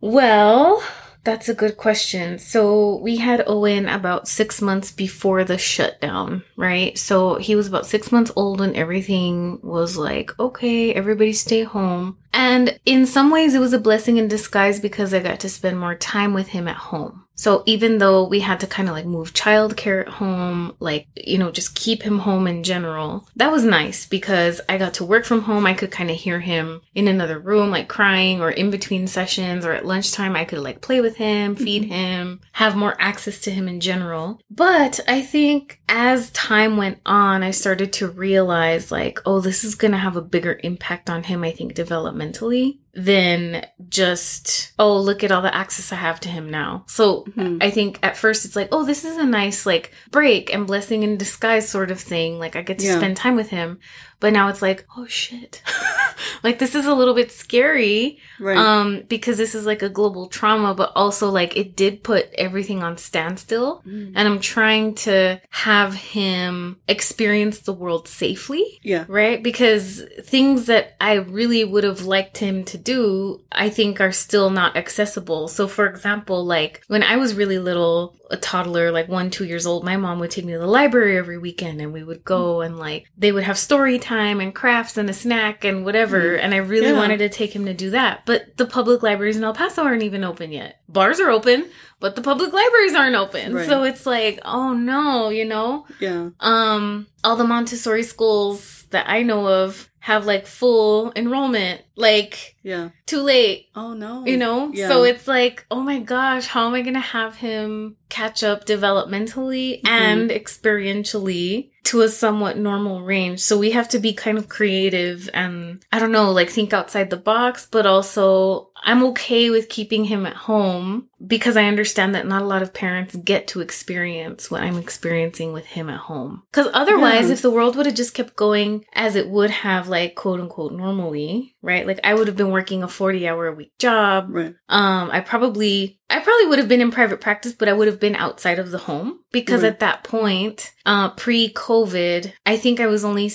Well, 0.00 0.82
that's 1.30 1.48
a 1.48 1.54
good 1.54 1.76
question. 1.76 2.40
So 2.40 2.96
we 2.96 3.16
had 3.16 3.44
Owen 3.46 3.88
about 3.88 4.26
six 4.26 4.60
months 4.60 4.90
before 4.90 5.44
the 5.44 5.58
shutdown, 5.58 6.42
right? 6.56 6.98
So 6.98 7.36
he 7.36 7.54
was 7.54 7.68
about 7.68 7.86
six 7.86 8.10
months 8.10 8.32
old 8.34 8.60
and 8.60 8.74
everything 8.74 9.60
was 9.62 9.96
like, 9.96 10.36
okay, 10.40 10.92
everybody 10.92 11.32
stay 11.32 11.62
home. 11.62 12.18
And 12.32 12.80
in 12.84 13.06
some 13.06 13.30
ways, 13.30 13.54
it 13.54 13.60
was 13.60 13.72
a 13.72 13.78
blessing 13.78 14.16
in 14.16 14.26
disguise 14.26 14.80
because 14.80 15.14
I 15.14 15.20
got 15.20 15.38
to 15.40 15.48
spend 15.48 15.78
more 15.78 15.94
time 15.94 16.34
with 16.34 16.48
him 16.48 16.66
at 16.66 16.76
home. 16.76 17.24
So 17.40 17.62
even 17.64 17.96
though 17.96 18.24
we 18.24 18.40
had 18.40 18.60
to 18.60 18.66
kind 18.66 18.86
of 18.86 18.94
like 18.94 19.06
move 19.06 19.32
childcare 19.32 20.02
at 20.02 20.12
home, 20.12 20.76
like, 20.78 21.06
you 21.16 21.38
know, 21.38 21.50
just 21.50 21.74
keep 21.74 22.02
him 22.02 22.18
home 22.18 22.46
in 22.46 22.62
general, 22.62 23.26
that 23.34 23.50
was 23.50 23.64
nice 23.64 24.04
because 24.04 24.60
I 24.68 24.76
got 24.76 24.92
to 24.94 25.06
work 25.06 25.24
from 25.24 25.40
home. 25.40 25.64
I 25.64 25.72
could 25.72 25.90
kind 25.90 26.10
of 26.10 26.18
hear 26.18 26.40
him 26.40 26.82
in 26.94 27.08
another 27.08 27.38
room, 27.38 27.70
like 27.70 27.88
crying 27.88 28.42
or 28.42 28.50
in 28.50 28.70
between 28.70 29.06
sessions 29.06 29.64
or 29.64 29.72
at 29.72 29.86
lunchtime. 29.86 30.36
I 30.36 30.44
could 30.44 30.58
like 30.58 30.82
play 30.82 31.00
with 31.00 31.16
him, 31.16 31.54
mm-hmm. 31.54 31.64
feed 31.64 31.84
him, 31.84 32.42
have 32.52 32.76
more 32.76 32.94
access 32.98 33.40
to 33.40 33.50
him 33.50 33.68
in 33.68 33.80
general. 33.80 34.38
But 34.50 35.00
I 35.08 35.22
think 35.22 35.80
as 35.88 36.30
time 36.32 36.76
went 36.76 36.98
on, 37.06 37.42
I 37.42 37.52
started 37.52 37.94
to 37.94 38.08
realize 38.08 38.92
like, 38.92 39.18
oh, 39.24 39.40
this 39.40 39.64
is 39.64 39.76
going 39.76 39.92
to 39.92 39.96
have 39.96 40.16
a 40.16 40.20
bigger 40.20 40.60
impact 40.62 41.08
on 41.08 41.22
him, 41.22 41.42
I 41.42 41.52
think, 41.52 41.72
developmentally 41.72 42.79
than 42.94 43.64
just, 43.88 44.72
oh, 44.78 44.98
look 44.98 45.22
at 45.22 45.30
all 45.32 45.42
the 45.42 45.54
access 45.54 45.92
I 45.92 45.96
have 45.96 46.20
to 46.20 46.28
him 46.28 46.50
now. 46.50 46.84
So 46.88 47.24
Mhm. 47.36 47.62
I 47.62 47.70
think 47.70 47.98
at 48.02 48.16
first 48.16 48.44
it's 48.44 48.56
like, 48.56 48.68
oh, 48.72 48.84
this 48.84 49.04
is 49.04 49.16
a 49.16 49.24
nice 49.26 49.64
like 49.66 49.92
break 50.10 50.52
and 50.52 50.66
blessing 50.66 51.02
in 51.02 51.16
disguise 51.16 51.68
sort 51.68 51.90
of 51.90 52.00
thing. 52.00 52.38
Like 52.38 52.56
I 52.56 52.62
get 52.62 52.78
to 52.80 52.86
Yeah. 52.86 52.96
spend 52.98 53.16
time 53.16 53.36
with 53.36 53.50
him. 53.50 53.78
But 54.18 54.34
now 54.34 54.48
it's 54.48 54.60
like, 54.60 54.84
oh 54.98 55.06
shit. 55.06 55.62
like 56.42 56.58
this 56.58 56.74
is 56.74 56.84
a 56.84 56.94
little 56.94 57.14
bit 57.14 57.32
scary. 57.32 58.18
Right. 58.38 58.56
Um, 58.56 59.04
because 59.08 59.38
this 59.38 59.54
is 59.54 59.64
like 59.64 59.80
a 59.82 59.88
global 59.88 60.26
trauma, 60.26 60.74
but 60.74 60.92
also 60.94 61.30
like 61.30 61.56
it 61.56 61.74
did 61.74 62.02
put 62.04 62.28
everything 62.36 62.82
on 62.82 62.98
standstill. 62.98 63.82
Mm. 63.86 64.12
And 64.14 64.28
I'm 64.28 64.40
trying 64.40 64.94
to 65.06 65.40
have 65.48 65.94
him 65.94 66.76
experience 66.86 67.60
the 67.60 67.72
world 67.72 68.08
safely 68.08 68.78
yeah. 68.82 69.04
right? 69.08 69.42
Because 69.42 70.02
things 70.22 70.66
that 70.66 70.96
I 71.00 71.14
really 71.14 71.64
would 71.64 71.84
have 71.84 72.02
liked 72.02 72.36
him 72.38 72.64
to 72.64 72.76
do, 72.82 73.42
I 73.52 73.68
think 73.70 74.00
are 74.00 74.12
still 74.12 74.50
not 74.50 74.76
accessible. 74.76 75.48
So, 75.48 75.68
for 75.68 75.86
example, 75.86 76.44
like 76.44 76.82
when 76.88 77.02
I 77.02 77.16
was 77.16 77.34
really 77.34 77.58
little, 77.58 78.16
a 78.30 78.36
toddler, 78.36 78.92
like 78.92 79.08
one, 79.08 79.28
two 79.30 79.44
years 79.44 79.66
old, 79.66 79.84
my 79.84 79.96
mom 79.96 80.20
would 80.20 80.30
take 80.30 80.44
me 80.44 80.52
to 80.52 80.58
the 80.58 80.66
library 80.66 81.18
every 81.18 81.36
weekend 81.36 81.80
and 81.80 81.92
we 81.92 82.04
would 82.04 82.24
go 82.24 82.60
and 82.60 82.78
like 82.78 83.06
they 83.18 83.32
would 83.32 83.42
have 83.42 83.58
story 83.58 83.98
time 83.98 84.40
and 84.40 84.54
crafts 84.54 84.96
and 84.96 85.10
a 85.10 85.12
snack 85.12 85.64
and 85.64 85.84
whatever. 85.84 86.36
And 86.36 86.54
I 86.54 86.58
really 86.58 86.88
Yeah. 86.88 86.96
wanted 86.98 87.18
to 87.18 87.28
take 87.28 87.54
him 87.54 87.66
to 87.66 87.74
do 87.74 87.90
that. 87.90 88.22
But 88.26 88.56
the 88.56 88.66
public 88.66 89.02
libraries 89.02 89.36
in 89.36 89.42
El 89.44 89.52
Paso 89.54 89.82
aren't 89.82 90.04
even 90.04 90.22
open 90.22 90.52
yet. 90.52 90.76
Bars 90.88 91.18
are 91.18 91.30
open, 91.30 91.68
but 91.98 92.14
the 92.14 92.22
public 92.22 92.52
libraries 92.52 92.94
aren't 92.94 93.16
open. 93.16 93.54
Right. 93.54 93.66
So 93.68 93.82
it's 93.82 94.06
like, 94.06 94.38
oh 94.44 94.74
no, 94.74 95.28
you 95.30 95.44
know? 95.44 95.86
Yeah. 95.98 96.30
Um, 96.38 97.08
all 97.24 97.34
the 97.36 97.44
Montessori 97.44 98.04
schools 98.04 98.86
that 98.90 99.08
I 99.08 99.22
know 99.22 99.46
of, 99.48 99.89
have 100.00 100.24
like 100.26 100.46
full 100.46 101.12
enrollment. 101.14 101.82
Like, 101.94 102.56
Yeah. 102.62 102.88
too 103.06 103.20
late. 103.20 103.68
Oh 103.76 103.92
no. 103.92 104.24
You 104.24 104.38
know? 104.38 104.70
Yeah. 104.72 104.88
So 104.88 105.02
it's 105.04 105.28
like, 105.28 105.66
oh 105.70 105.80
my 105.80 105.98
gosh, 105.98 106.46
how 106.46 106.66
am 106.66 106.74
I 106.74 106.80
going 106.80 106.94
to 106.94 107.00
have 107.00 107.36
him 107.36 107.96
catch 108.08 108.42
up 108.42 108.64
developmentally 108.66 109.82
Mhm. 109.82 109.88
and 109.88 110.30
experientially 110.30 111.70
to 111.84 112.00
a 112.02 112.08
somewhat 112.08 112.56
normal 112.56 113.02
range? 113.02 113.40
So 113.40 113.58
we 113.58 113.72
have 113.72 113.88
to 113.90 113.98
be 113.98 114.12
kind 114.12 114.38
of 114.38 114.48
creative 114.48 115.28
and 115.34 115.84
I 115.92 115.98
don't 115.98 116.12
know, 116.12 116.30
like 116.30 116.50
think 116.50 116.72
outside 116.72 117.10
the 117.10 117.16
box, 117.16 117.68
but 117.70 117.84
also 117.86 118.69
I'm 118.82 119.02
okay 119.04 119.50
with 119.50 119.68
keeping 119.68 120.04
him 120.04 120.24
at 120.26 120.36
home 120.36 121.08
because 121.26 121.56
I 121.56 121.64
understand 121.64 122.14
that 122.14 122.26
not 122.26 122.42
a 122.42 122.46
lot 122.46 122.62
of 122.62 122.72
parents 122.72 123.14
get 123.16 123.46
to 123.48 123.60
experience 123.60 124.50
what 124.50 124.62
I'm 124.62 124.78
experiencing 124.78 125.52
with 125.52 125.66
him 125.66 125.90
at 125.90 125.98
home. 125.98 126.42
Cause 126.52 126.68
otherwise, 126.72 127.26
Yeah. 127.26 127.34
if 127.34 127.42
the 127.42 127.50
world 127.50 127.76
would 127.76 127.86
have 127.86 127.94
just 127.94 128.14
kept 128.14 128.36
going 128.36 128.84
as 128.94 129.16
it 129.16 129.28
would 129.28 129.50
have, 129.50 129.88
like 129.88 130.14
quote 130.14 130.40
unquote 130.40 130.72
normally, 130.72 131.54
right? 131.62 131.86
Like 131.86 132.00
I 132.04 132.14
would 132.14 132.26
have 132.26 132.36
been 132.36 132.50
working 132.50 132.82
a 132.82 132.88
40 132.88 133.28
hour 133.28 133.46
a 133.48 133.54
week 133.54 133.72
job. 133.78 134.28
Right. 134.30 134.54
Um, 134.68 135.10
I 135.12 135.20
probably, 135.20 136.00
I 136.08 136.20
probably 136.20 136.46
would 136.46 136.58
have 136.58 136.68
been 136.68 136.80
in 136.80 136.90
private 136.90 137.20
practice, 137.20 137.52
but 137.52 137.68
I 137.68 137.72
would 137.74 137.86
have 137.88 138.00
been 138.00 138.16
outside 138.16 138.58
of 138.58 138.70
the 138.70 138.78
home 138.78 139.20
because 139.30 139.62
Right. 139.62 139.68
at 139.72 139.80
that 139.80 140.04
point, 140.04 140.72
uh, 140.86 141.10
pre 141.10 141.52
COVID, 141.52 142.32
I 142.46 142.56
think 142.56 142.80
I 142.80 142.86
was 142.86 143.04
only, 143.04 143.30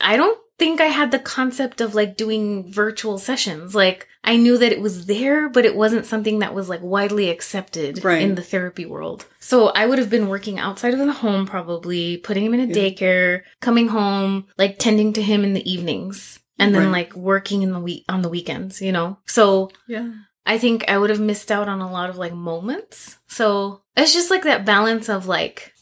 I 0.00 0.16
don't 0.16 0.38
think 0.62 0.80
I 0.80 0.86
had 1.00 1.10
the 1.10 1.18
concept 1.18 1.80
of 1.80 1.94
like 1.96 2.16
doing 2.16 2.70
virtual 2.72 3.18
sessions. 3.18 3.74
Like 3.74 4.06
I 4.22 4.36
knew 4.36 4.56
that 4.58 4.70
it 4.70 4.80
was 4.80 5.06
there, 5.06 5.48
but 5.48 5.64
it 5.64 5.74
wasn't 5.74 6.06
something 6.06 6.38
that 6.38 6.54
was 6.54 6.68
like 6.68 6.80
widely 6.82 7.30
accepted 7.30 8.04
Right. 8.04 8.22
in 8.22 8.36
the 8.36 8.42
therapy 8.42 8.86
world. 8.86 9.26
So 9.40 9.68
I 9.70 9.86
would 9.86 9.98
have 9.98 10.08
been 10.08 10.28
working 10.28 10.60
outside 10.60 10.92
of 10.94 11.00
the 11.00 11.12
home, 11.12 11.46
probably 11.46 12.18
putting 12.18 12.44
him 12.46 12.54
in 12.54 12.60
a 12.60 12.66
Yeah. 12.72 12.74
daycare, 12.80 13.40
coming 13.60 13.88
home, 13.88 14.46
like 14.56 14.78
tending 14.78 15.12
to 15.14 15.22
him 15.22 15.42
in 15.42 15.52
the 15.54 15.68
evenings. 15.68 16.38
And 16.60 16.72
then 16.72 16.84
Right. 16.84 16.92
like 16.92 17.16
working 17.16 17.62
in 17.62 17.72
the 17.72 17.80
week 17.80 18.04
on 18.08 18.22
the 18.22 18.28
weekends, 18.28 18.80
you 18.80 18.92
know? 18.92 19.18
So 19.26 19.70
Yeah. 19.88 20.10
I 20.46 20.58
think 20.58 20.84
I 20.88 20.96
would 20.98 21.10
have 21.10 21.18
missed 21.20 21.50
out 21.50 21.68
on 21.68 21.80
a 21.80 21.90
lot 21.90 22.08
of 22.08 22.18
like 22.18 22.34
moments. 22.34 23.16
So 23.26 23.80
it's 23.96 24.12
just 24.14 24.30
like 24.30 24.44
that 24.44 24.64
balance 24.64 25.08
of 25.08 25.26
like, 25.26 25.72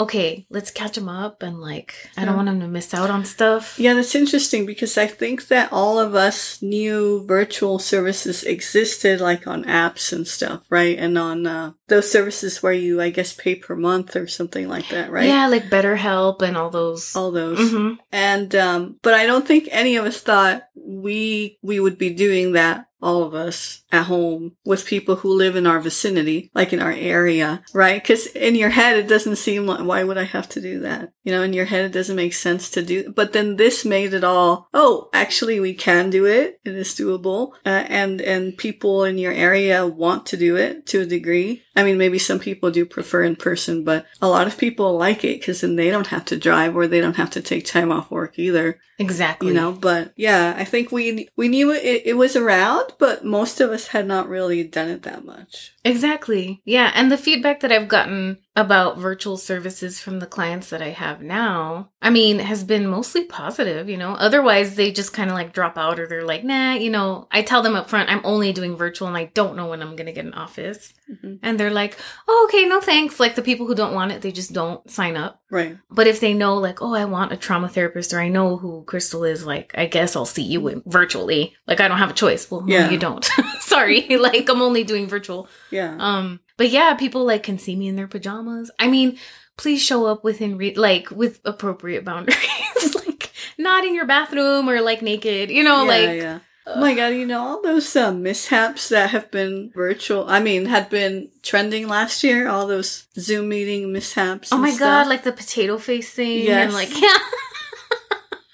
okay, 0.00 0.46
let's 0.50 0.70
catch 0.70 0.96
him 0.96 1.08
up 1.08 1.42
and 1.42 1.60
like, 1.60 1.94
I 2.16 2.24
don't 2.24 2.30
Yeah. 2.32 2.36
want 2.36 2.48
him 2.48 2.60
to 2.60 2.66
miss 2.68 2.94
out 2.94 3.10
on 3.10 3.24
stuff. 3.24 3.78
Yeah, 3.78 3.94
that's 3.94 4.14
interesting 4.14 4.64
because 4.66 4.96
I 4.98 5.06
think 5.06 5.48
that 5.48 5.68
all 5.72 5.98
of 5.98 6.14
us 6.14 6.60
knew 6.62 7.24
virtual 7.26 7.78
services 7.78 8.42
existed 8.42 9.20
like 9.20 9.46
on 9.46 9.64
apps 9.64 10.12
and 10.12 10.26
stuff, 10.26 10.62
right? 10.70 10.98
And 10.98 11.18
on 11.18 11.46
uh, 11.46 11.72
those 11.88 12.10
services 12.10 12.62
where 12.62 12.72
you, 12.72 13.00
I 13.00 13.10
guess, 13.10 13.32
pay 13.34 13.54
per 13.54 13.76
month 13.76 14.16
or 14.16 14.26
something 14.26 14.68
like 14.68 14.88
that, 14.88 15.10
right? 15.10 15.28
Yeah, 15.28 15.46
like 15.48 15.68
BetterHelp 15.70 16.40
and 16.42 16.56
all 16.56 16.70
those. 16.70 17.14
All 17.14 17.30
those. 17.30 17.58
Mhm. 17.58 17.98
And 18.10 18.54
um 18.56 18.96
but 19.02 19.14
I 19.14 19.26
don't 19.26 19.46
think 19.46 19.68
any 19.70 19.96
of 19.96 20.04
us 20.06 20.20
thought 20.20 20.62
we 20.74 21.58
we 21.62 21.78
would 21.78 21.98
be 21.98 22.10
doing 22.10 22.52
that 22.52 22.86
all 23.02 23.22
of 23.22 23.34
us 23.34 23.82
at 23.92 24.04
home 24.04 24.56
with 24.64 24.86
people 24.86 25.16
who 25.16 25.32
live 25.32 25.56
in 25.56 25.66
our 25.66 25.80
vicinity, 25.80 26.50
like 26.54 26.72
in 26.72 26.80
our 26.80 26.92
area, 26.92 27.62
right? 27.72 28.02
Because 28.02 28.26
in 28.28 28.54
your 28.54 28.70
head, 28.70 28.96
it 28.96 29.08
doesn't 29.08 29.36
seem 29.36 29.66
like, 29.66 29.84
why 29.84 30.04
would 30.04 30.18
I 30.18 30.24
have 30.24 30.48
to 30.50 30.60
do 30.60 30.80
that? 30.80 31.12
You 31.24 31.32
know, 31.32 31.42
in 31.42 31.52
your 31.52 31.64
head, 31.64 31.84
it 31.84 31.92
doesn't 31.92 32.16
make 32.16 32.34
sense 32.34 32.70
to 32.70 32.82
do. 32.82 33.12
But 33.12 33.32
then 33.32 33.56
this 33.56 33.84
made 33.84 34.14
it 34.14 34.24
all, 34.24 34.68
oh, 34.74 35.08
actually, 35.12 35.60
we 35.60 35.74
can 35.74 36.10
do 36.10 36.26
it. 36.26 36.60
It 36.64 36.74
is 36.74 36.94
doable. 36.94 37.52
Uh, 37.64 37.84
and, 37.88 38.20
and 38.20 38.56
people 38.56 39.04
in 39.04 39.18
your 39.18 39.32
area 39.32 39.86
want 39.86 40.26
to 40.26 40.36
do 40.36 40.56
it 40.56 40.86
to 40.86 41.00
a 41.00 41.06
degree. 41.06 41.62
I 41.76 41.82
mean, 41.82 41.98
maybe 41.98 42.18
some 42.18 42.38
people 42.38 42.70
do 42.70 42.84
prefer 42.84 43.22
in 43.22 43.36
person, 43.36 43.84
but 43.84 44.06
a 44.20 44.28
lot 44.28 44.46
of 44.46 44.58
people 44.58 44.96
like 44.96 45.24
it 45.24 45.40
because 45.40 45.60
then 45.62 45.76
they 45.76 45.90
don't 45.90 46.08
have 46.08 46.24
to 46.26 46.36
drive 46.36 46.76
or 46.76 46.86
they 46.86 47.00
don't 47.00 47.16
have 47.16 47.30
to 47.30 47.40
take 47.40 47.64
time 47.64 47.90
off 47.92 48.10
work 48.10 48.38
either 48.38 48.78
Exactly. 48.98 49.48
you 49.48 49.54
know 49.54 49.72
but 49.72 50.12
yeah 50.16 50.54
i 50.58 50.64
think 50.64 50.92
we 50.92 51.28
we 51.36 51.48
knew 51.48 51.72
it, 51.72 52.02
it 52.04 52.16
was 52.18 52.36
around 52.36 52.89
but 52.98 53.24
most 53.24 53.60
of 53.60 53.70
us 53.70 53.88
had 53.88 54.06
not 54.06 54.28
really 54.28 54.64
done 54.64 54.88
it 54.88 55.02
that 55.02 55.24
much 55.24 55.72
Exactly. 55.84 56.60
Yeah. 56.64 56.92
And 56.94 57.10
the 57.10 57.16
feedback 57.16 57.60
that 57.60 57.72
I've 57.72 57.88
gotten 57.88 58.38
about 58.56 58.98
virtual 58.98 59.36
services 59.36 60.00
from 60.00 60.18
the 60.18 60.26
clients 60.26 60.70
that 60.70 60.82
I 60.82 60.88
have 60.90 61.22
now, 61.22 61.90
I 62.02 62.10
mean, 62.10 62.40
has 62.40 62.64
been 62.64 62.86
mostly 62.86 63.24
positive, 63.24 63.88
you 63.88 63.96
know. 63.96 64.14
Otherwise, 64.14 64.74
they 64.74 64.90
just 64.90 65.12
kind 65.12 65.30
of 65.30 65.34
like 65.36 65.52
drop 65.52 65.78
out 65.78 66.00
or 66.00 66.06
they're 66.08 66.24
like, 66.24 66.42
nah, 66.42 66.72
you 66.74 66.90
know, 66.90 67.28
I 67.30 67.42
tell 67.42 67.62
them 67.62 67.76
up 67.76 67.88
front, 67.88 68.10
I'm 68.10 68.20
only 68.24 68.52
doing 68.52 68.76
virtual 68.76 69.06
and 69.06 69.16
I 69.16 69.26
don't 69.34 69.56
know 69.56 69.68
when 69.68 69.80
I'm 69.82 69.94
going 69.94 70.06
to 70.06 70.12
get 70.12 70.24
an 70.24 70.34
office. 70.34 70.92
Mhm. 71.10 71.38
And 71.42 71.60
they're 71.60 71.70
like, 71.70 71.96
oh, 72.26 72.48
okay, 72.48 72.64
no 72.66 72.80
thanks. 72.80 73.20
Like 73.20 73.36
the 73.36 73.42
people 73.42 73.66
who 73.66 73.74
don't 73.74 73.94
want 73.94 74.10
it, 74.12 74.20
they 74.20 74.32
just 74.32 74.52
don't 74.52 74.88
sign 74.90 75.16
up. 75.16 75.40
right 75.50 75.78
But 75.88 76.08
if 76.08 76.18
they 76.18 76.34
know, 76.34 76.56
like, 76.56 76.82
oh, 76.82 76.94
I 76.94 77.04
want 77.04 77.32
a 77.32 77.36
trauma 77.36 77.68
therapist 77.68 78.12
or 78.12 78.20
I 78.20 78.28
know 78.28 78.56
who 78.56 78.82
Crystal 78.84 79.22
is, 79.24 79.46
like, 79.46 79.72
I 79.78 79.86
guess 79.86 80.16
I'll 80.16 80.26
see 80.26 80.42
you 80.42 80.82
virtually. 80.86 81.54
Like, 81.68 81.80
I 81.80 81.86
don't 81.88 81.98
have 81.98 82.10
a 82.10 82.14
choice. 82.14 82.50
Well, 82.50 82.62
no, 82.62 82.74
Yeah. 82.74 82.90
you 82.90 82.98
don't. 82.98 83.24
Sorry. 83.60 84.08
like, 84.18 84.48
I'm 84.48 84.60
only 84.62 84.82
doing 84.82 85.06
virtual. 85.06 85.48
yeah 85.70 85.96
Um, 86.00 86.40
but 86.60 86.68
yeah, 86.68 86.92
people 86.92 87.24
like 87.24 87.42
can 87.42 87.56
see 87.58 87.74
me 87.74 87.88
in 87.88 87.96
their 87.96 88.06
pajamas. 88.06 88.70
I 88.78 88.86
mean, 88.88 89.16
please 89.56 89.80
show 89.80 90.04
up 90.04 90.22
within 90.24 90.58
re- 90.58 90.74
like 90.74 91.10
with 91.10 91.40
appropriate 91.46 92.04
boundaries, 92.04 92.94
like 93.06 93.32
not 93.56 93.84
in 93.86 93.94
your 93.94 94.04
bathroom 94.04 94.68
or 94.68 94.82
like 94.82 95.00
naked. 95.00 95.48
You 95.50 95.64
know, 95.64 95.84
yeah, 95.84 95.88
like 95.88 96.16
yeah 96.20 96.38
oh 96.66 96.78
my 96.78 96.94
god 96.94 97.08
you 97.08 97.24
know 97.26 97.40
all 97.40 97.62
those 97.62 97.96
uh, 97.96 98.12
mishaps 98.12 98.90
that 98.90 99.08
have 99.10 99.30
been 99.30 99.72
virtual 99.74 100.26
i 100.28 100.38
mean 100.38 100.66
had 100.66 100.90
been 100.90 101.26
trending 101.42 101.88
last 101.88 102.22
year 102.22 102.46
all 102.48 102.66
those 102.66 103.06
zoom 103.18 103.48
meeting 103.48 103.90
mishaps 103.90 104.52
oh 104.52 104.58
my 104.58 104.68
stuff. 104.70 104.78
god, 104.80 105.06
like 105.08 105.22
the 105.24 105.32
potato 105.32 105.78
face 105.78 106.12
thing, 106.12 106.44
Yes. 106.44 106.64
and 106.66 106.74
like 106.74 106.92
yeah, 107.00 107.18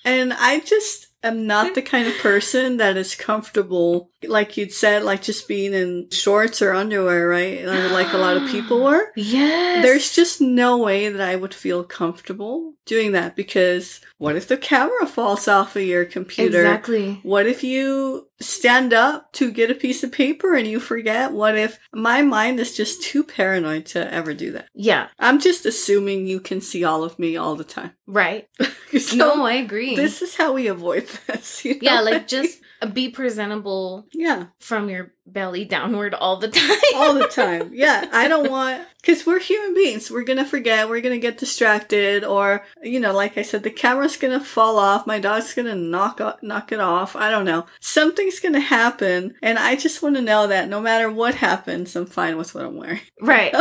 And 0.04 0.32
I 0.32 0.60
just 0.60 1.05
am 1.28 1.46
not 1.46 1.74
the 1.74 1.82
kind 1.82 2.06
of 2.08 2.16
person 2.18 2.76
that 2.78 2.96
is 2.96 3.14
comfortable, 3.14 4.10
like 4.26 4.56
you'd 4.56 4.72
said, 4.72 5.02
like 5.02 5.22
just 5.22 5.48
being 5.48 5.72
in 5.74 6.08
shorts 6.10 6.62
or 6.62 6.72
underwear, 6.72 7.28
right? 7.28 7.64
Like 7.64 8.12
a 8.12 8.18
lot 8.18 8.36
of 8.36 8.48
people 8.50 8.82
were. 8.84 9.12
yes, 9.16 9.82
There's 9.84 10.14
just 10.14 10.40
no 10.40 10.78
way 10.78 11.08
that 11.08 11.28
I 11.28 11.36
would 11.36 11.54
feel 11.54 11.84
comfortable 11.84 12.74
doing 12.86 13.12
that 13.12 13.36
because 13.36 14.00
what 14.18 14.36
if 14.36 14.48
the 14.48 14.56
camera 14.56 15.06
falls 15.06 15.46
off 15.48 15.76
of 15.76 15.82
your 15.82 16.04
computer? 16.04 16.60
exactly. 16.60 17.20
What 17.22 17.46
if 17.46 17.62
you 17.62 18.28
stand 18.40 18.92
up 18.92 19.32
to 19.34 19.50
get 19.50 19.70
a 19.70 19.74
piece 19.74 20.02
of 20.02 20.12
paper 20.12 20.54
and 20.54 20.66
you 20.66 20.80
forget? 20.80 21.32
What 21.32 21.56
if 21.56 21.78
my 21.92 22.22
mind 22.22 22.58
is 22.60 22.76
just 22.76 23.02
too 23.02 23.22
paranoid 23.24 23.86
to 23.86 24.12
ever 24.12 24.32
do 24.34 24.52
that? 24.52 24.68
Yeah, 24.74 25.08
I'm 25.18 25.38
just 25.40 25.66
assuming 25.66 26.26
you 26.26 26.40
can 26.40 26.60
see 26.60 26.84
all 26.84 27.04
of 27.04 27.18
me 27.18 27.36
all 27.36 27.56
the 27.56 27.64
time. 27.64 27.92
right. 28.06 28.48
So 29.00 29.16
no, 29.16 29.44
I 29.44 29.54
agree. 29.54 29.96
this 29.96 30.22
is 30.22 30.36
how 30.36 30.52
we 30.52 30.68
avoid 30.68 31.06
this. 31.26 31.64
you 31.64 31.74
know? 31.74 31.78
yeah, 31.82 32.00
like 32.00 32.28
just 32.28 32.60
be 32.92 33.08
presentable 33.08 34.06
yeah, 34.12 34.46
from 34.58 34.88
your 34.88 35.12
belly 35.26 35.64
downward 35.64 36.14
all 36.14 36.36
the 36.36 36.48
time. 36.48 36.78
all 36.94 37.14
the 37.14 37.26
time. 37.26 37.70
Yeah, 37.72 38.08
I 38.12 38.28
don't 38.28 38.50
want 38.50 38.86
because 39.00 39.24
we're 39.26 39.40
human 39.40 39.74
beings. 39.74 40.10
We're 40.10 40.24
gonna 40.24 40.44
forget. 40.44 40.88
We're 40.88 41.00
gonna 41.00 41.18
get 41.18 41.38
distracted, 41.38 42.24
or 42.24 42.64
you 42.82 43.00
know, 43.00 43.12
like 43.12 43.38
I 43.38 43.42
said, 43.42 43.62
the 43.62 43.70
camera's 43.70 44.16
gonna 44.16 44.40
fall 44.40 44.78
off. 44.78 45.06
My 45.06 45.18
dog's 45.18 45.54
gonna 45.54 45.74
knock 45.74 46.20
o- 46.20 46.36
knock 46.42 46.72
it 46.72 46.80
off. 46.80 47.16
I 47.16 47.30
don't 47.30 47.44
know. 47.44 47.66
Something's 47.80 48.40
gonna 48.40 48.60
happen, 48.60 49.34
and 49.42 49.58
I 49.58 49.76
just 49.76 50.02
want 50.02 50.16
to 50.16 50.22
know 50.22 50.46
that 50.46 50.68
no 50.68 50.80
matter 50.80 51.10
what 51.10 51.36
happens, 51.36 51.96
I'm 51.96 52.06
fine 52.06 52.36
with 52.36 52.54
what 52.54 52.64
I'm 52.64 52.76
wearing. 52.76 53.00
right. 53.20 53.54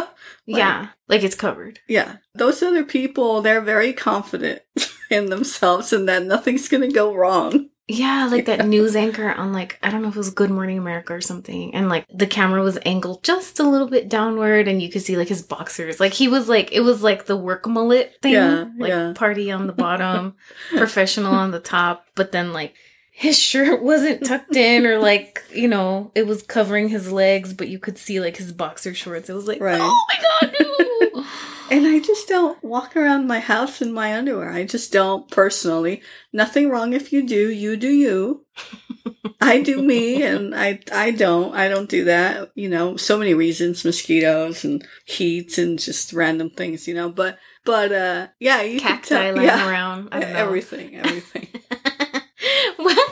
yeah, 0.45 0.89
like 1.07 1.23
it's 1.23 1.35
covered. 1.35 1.79
Yeah, 1.87 2.17
those 2.33 2.61
other 2.61 2.83
people, 2.83 3.41
they're 3.41 3.61
very 3.61 3.93
confident 3.93 4.61
in 5.09 5.29
themselves 5.29 5.93
and 5.93 6.07
that 6.09 6.23
nothing's 6.23 6.67
gonna 6.67 6.91
go 6.91 7.13
wrong. 7.13 7.69
Yeah, 7.87 8.27
like 8.31 8.45
that 8.45 8.65
news 8.67 8.95
anchor 8.95 9.29
on 9.31 9.53
like 9.53 9.77
I 9.83 9.91
don't 9.91 10.01
know 10.01 10.07
if 10.07 10.15
it 10.15 10.17
was 10.17 10.31
Good 10.31 10.49
Morning 10.49 10.79
America 10.79 11.13
or 11.13 11.21
something, 11.21 11.75
and 11.75 11.87
like 11.87 12.07
the 12.11 12.25
camera 12.25 12.63
was 12.63 12.79
angled 12.83 13.23
just 13.23 13.59
a 13.59 13.69
little 13.69 13.87
bit 13.87 14.09
downward, 14.09 14.67
and 14.67 14.81
you 14.81 14.89
could 14.89 15.03
see 15.03 15.17
like 15.17 15.27
his 15.27 15.43
boxers. 15.43 15.99
Like 15.99 16.13
he 16.13 16.27
was 16.27 16.49
like 16.49 16.71
it 16.71 16.79
was 16.79 17.03
like 17.03 17.25
the 17.27 17.37
work 17.37 17.67
mullet 17.67 18.15
thing, 18.23 18.33
Yeah, 18.33 18.65
like 18.79 18.89
yeah. 18.89 19.13
party 19.15 19.51
on 19.51 19.67
the 19.67 19.73
bottom, 19.73 20.33
professional 20.71 21.33
on 21.35 21.51
the 21.51 21.59
top, 21.59 22.07
but 22.15 22.31
then 22.31 22.53
like 22.53 22.73
his 23.11 23.39
shirt 23.39 23.81
wasn't 23.83 24.25
tucked 24.25 24.55
in 24.55 24.85
or 24.87 24.97
like 24.97 25.43
you 25.53 25.67
know 25.67 26.11
it 26.15 26.25
was 26.25 26.41
covering 26.41 26.89
his 26.89 27.11
legs, 27.11 27.53
but 27.53 27.67
you 27.67 27.77
could 27.77 27.99
see 27.99 28.19
like 28.19 28.37
his 28.37 28.51
boxer 28.51 28.95
shorts. 28.95 29.29
It 29.29 29.33
was 29.33 29.47
like 29.47 29.61
Right. 29.61 29.79
oh 29.79 30.05
my 30.09 30.47
god, 30.49 30.55
no. 30.59 31.14
And 31.71 31.87
I 31.87 31.99
just 31.99 32.27
don't 32.27 32.63
walk 32.63 32.95
around 32.95 33.27
my 33.27 33.39
house 33.39 33.81
in 33.81 33.91
my 33.91 34.15
underwear. 34.15 34.51
I 34.51 34.65
just 34.65 34.91
don't 34.91 35.29
personally. 35.31 36.01
Nothing 36.31 36.69
wrong 36.69 36.93
if 36.93 37.11
you 37.11 37.25
do. 37.25 37.49
You 37.49 37.75
do 37.75 37.89
you. 37.89 38.45
I 39.41 39.61
do 39.61 39.81
me 39.81 40.21
and 40.21 40.53
I 40.53 40.79
I 40.91 41.11
don't. 41.11 41.55
I 41.55 41.67
don't 41.67 41.89
do 41.89 42.05
that. 42.05 42.51
You 42.55 42.69
know, 42.69 42.97
so 42.97 43.17
many 43.17 43.33
reasons, 43.33 43.83
mosquitoes 43.83 44.63
and 44.63 44.85
heat 45.05 45.57
and 45.57 45.79
just 45.79 46.13
random 46.13 46.51
things, 46.51 46.87
you 46.87 46.93
know, 46.93 47.09
but 47.09 47.39
but 47.63 47.91
uh 47.91 48.27
yeah, 48.39 48.61
you 48.61 48.79
cacti 48.79 49.31
lying 49.31 49.37
yeah, 49.47 49.67
around. 49.67 50.09
I 50.11 50.19
don't 50.19 50.33
know. 50.33 50.39
everything, 50.39 50.95
everything. 50.95 51.47
well, 52.79 53.05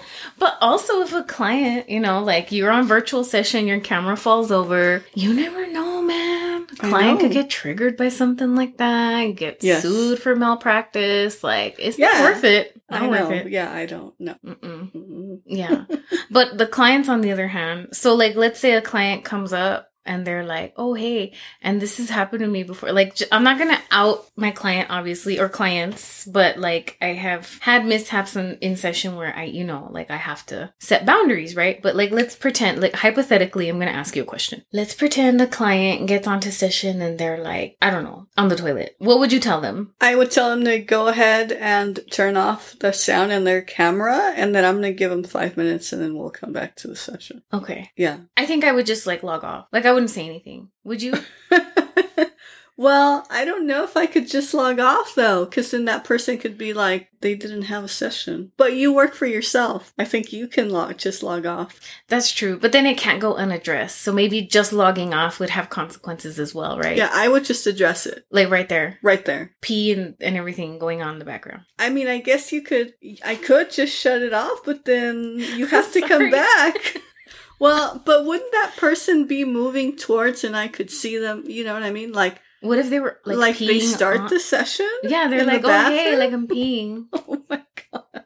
but 0.43 0.57
also 0.59 1.01
if 1.03 1.13
a 1.13 1.23
client, 1.23 1.89
you 1.89 2.01
know, 2.01 2.21
like 2.21 2.51
you're 2.51 2.69
on 2.69 2.85
virtual 2.85 3.23
session, 3.23 3.65
your 3.65 3.79
camera 3.79 4.17
falls 4.17 4.51
over, 4.51 5.01
you 5.13 5.33
never 5.33 5.65
know, 5.71 6.01
man. 6.01 6.63
A 6.69 6.75
client 6.75 7.21
could 7.21 7.31
get 7.31 7.49
triggered 7.49 7.95
by 7.95 8.09
something 8.09 8.53
like 8.53 8.75
that, 8.75 9.23
get 9.37 9.63
Yes. 9.63 9.83
sued 9.83 10.19
for 10.19 10.35
malpractice. 10.35 11.45
Like, 11.45 11.77
it's 11.79 11.97
Yeah. 11.97 12.07
not 12.11 12.23
worth 12.23 12.43
it. 12.43 12.81
I 12.89 12.97
I, 12.97 12.99
don't 12.99 13.11
know. 13.13 13.29
it. 13.31 13.49
Yeah, 13.51 13.71
I 13.71 13.85
don't 13.85 14.19
know. 14.19 14.35
Mm-mm. 14.45 14.91
Mm-mm. 14.91 15.39
Yeah. 15.45 15.85
but 16.29 16.57
the 16.57 16.67
clients, 16.67 17.07
on 17.07 17.21
the 17.21 17.31
other 17.31 17.47
hand, 17.47 17.95
so 17.95 18.13
like, 18.13 18.35
let's 18.35 18.59
say 18.59 18.73
a 18.73 18.81
client 18.81 19.23
comes 19.23 19.53
up 19.53 19.92
and 20.05 20.25
they're 20.25 20.45
like, 20.45 20.73
oh, 20.77 20.93
hey, 20.93 21.33
and 21.61 21.81
this 21.81 21.97
has 21.97 22.09
happened 22.09 22.41
to 22.41 22.47
me 22.47 22.63
before. 22.63 22.91
Like, 22.91 23.17
I'm 23.31 23.43
not 23.43 23.57
going 23.57 23.69
to 23.69 23.81
out 23.91 24.25
my 24.35 24.51
client, 24.51 24.89
obviously, 24.89 25.39
or 25.39 25.49
clients, 25.49 26.25
but 26.25 26.57
like, 26.57 26.97
I 27.01 27.07
have 27.07 27.59
had 27.59 27.85
mishaps 27.85 28.35
in, 28.35 28.57
in 28.61 28.75
session 28.75 29.15
where 29.15 29.35
I, 29.35 29.43
you 29.45 29.63
know, 29.63 29.87
like, 29.91 30.11
I 30.11 30.17
have 30.17 30.45
to 30.47 30.73
set 30.79 31.05
boundaries, 31.05 31.55
right? 31.55 31.81
But 31.81 31.95
like, 31.95 32.11
let's 32.11 32.35
pretend, 32.35 32.81
like, 32.81 32.95
hypothetically, 32.95 33.69
I'm 33.69 33.77
going 33.77 33.87
to 33.87 33.95
ask 33.95 34.15
you 34.15 34.23
a 34.23 34.25
question. 34.25 34.63
Let's 34.73 34.93
pretend 34.93 35.41
a 35.41 35.47
client 35.47 36.07
gets 36.07 36.27
onto 36.27 36.51
session 36.51 37.01
and 37.01 37.19
they're 37.19 37.41
like, 37.41 37.77
I 37.81 37.89
don't 37.89 38.03
know, 38.03 38.27
on 38.37 38.49
the 38.49 38.55
toilet. 38.55 38.95
What 38.99 39.19
would 39.19 39.31
you 39.31 39.39
tell 39.39 39.61
them? 39.61 39.93
I 40.01 40.15
would 40.15 40.31
tell 40.31 40.49
them 40.49 40.65
to 40.65 40.79
go 40.79 41.07
ahead 41.07 41.51
and 41.51 41.99
turn 42.11 42.37
off 42.37 42.75
the 42.79 42.91
sound 42.91 43.31
in 43.31 43.43
their 43.43 43.61
camera, 43.61 44.33
and 44.35 44.53
then 44.53 44.65
I'm 44.65 44.81
going 44.81 44.93
to 44.93 44.97
give 44.97 45.11
them 45.11 45.23
five 45.23 45.57
minutes, 45.57 45.93
and 45.93 46.01
then 46.01 46.15
we'll 46.15 46.29
come 46.29 46.51
back 46.51 46.75
to 46.77 46.87
the 46.87 46.95
session. 46.95 47.43
Okay. 47.53 47.91
Yeah. 47.95 48.19
I 48.35 48.45
think 48.45 48.63
I 48.63 48.71
would 48.71 48.85
just 48.85 49.07
like 49.07 49.23
log 49.23 49.43
off. 49.43 49.67
Like, 49.71 49.85
I 49.85 49.92
wouldn't 49.93 50.09
say 50.11 50.25
anything. 50.25 50.69
Would 50.83 51.01
you? 51.01 51.13
well, 52.75 53.25
I 53.29 53.45
don't 53.45 53.67
know 53.67 53.83
if 53.83 53.95
I 53.95 54.07
could 54.07 54.27
just 54.27 54.53
log 54.53 54.79
off 54.79 55.13
though, 55.15 55.45
because 55.45 55.71
then 55.71 55.85
that 55.85 56.03
person 56.03 56.37
could 56.39 56.57
be 56.57 56.73
like, 56.73 57.09
they 57.21 57.35
didn't 57.35 57.63
have 57.63 57.83
a 57.83 57.87
session. 57.87 58.51
But 58.57 58.73
you 58.73 58.91
work 58.91 59.13
for 59.13 59.25
yourself. 59.27 59.93
I 59.97 60.05
think 60.05 60.33
you 60.33 60.47
can 60.47 60.69
log 60.69 60.97
just 60.97 61.21
log 61.23 61.45
off. 61.45 61.79
That's 62.09 62.31
true, 62.31 62.57
but 62.57 62.71
then 62.71 62.85
it 62.85 62.97
can't 62.97 63.21
go 63.21 63.35
unaddressed. 63.35 64.01
So 64.01 64.11
maybe 64.11 64.41
just 64.41 64.73
logging 64.73 65.13
off 65.13 65.39
would 65.39 65.51
have 65.51 65.69
consequences 65.69 66.39
as 66.39 66.53
well, 66.55 66.77
right? 66.79 66.97
Yeah, 66.97 67.11
I 67.13 67.27
would 67.29 67.45
just 67.45 67.67
address 67.67 68.05
it 68.07 68.25
Like 68.31 68.49
right 68.49 68.67
there, 68.67 68.97
right 69.03 69.23
there. 69.23 69.51
pee 69.61 69.93
and, 69.93 70.15
and 70.19 70.35
everything 70.35 70.79
going 70.79 71.01
on 71.01 71.13
in 71.13 71.19
the 71.19 71.25
background. 71.25 71.61
I 71.79 71.89
mean, 71.91 72.07
I 72.07 72.17
guess 72.17 72.51
you 72.51 72.61
could, 72.61 72.93
I 73.23 73.35
could 73.35 73.71
just 73.71 73.95
shut 73.95 74.21
it 74.21 74.33
off, 74.33 74.59
but 74.65 74.83
then 74.85 75.35
you 75.37 75.67
have 75.67 75.93
to 75.93 76.01
come 76.07 76.29
back. 76.31 76.97
Well, 77.59 78.01
but 78.05 78.25
wouldn't 78.25 78.51
that 78.51 78.73
person 78.77 79.25
be 79.25 79.45
moving 79.45 79.95
towards 79.95 80.43
and 80.43 80.55
I 80.55 80.67
could 80.67 80.89
see 80.91 81.17
them, 81.17 81.43
you 81.47 81.63
know 81.63 81.73
what 81.73 81.83
I 81.83 81.91
mean? 81.91 82.11
Like, 82.11 82.41
What 82.61 82.79
if 82.79 82.89
they 82.89 82.99
were 82.99 83.19
like, 83.25 83.37
like, 83.37 83.57
they 83.57 83.79
start 83.79 84.21
on- 84.21 84.29
the 84.29 84.39
session? 84.39 84.89
Yeah, 85.03 85.27
they're 85.27 85.39
in 85.39 85.45
the 85.47 85.53
like, 85.53 85.63
oh 85.65 85.89
hey, 85.91 86.17
like 86.17 86.33
I'm 86.33 86.47
peeing, 86.47 87.07
Oh 87.13 87.41
my 87.49 87.61
god. 87.91 88.23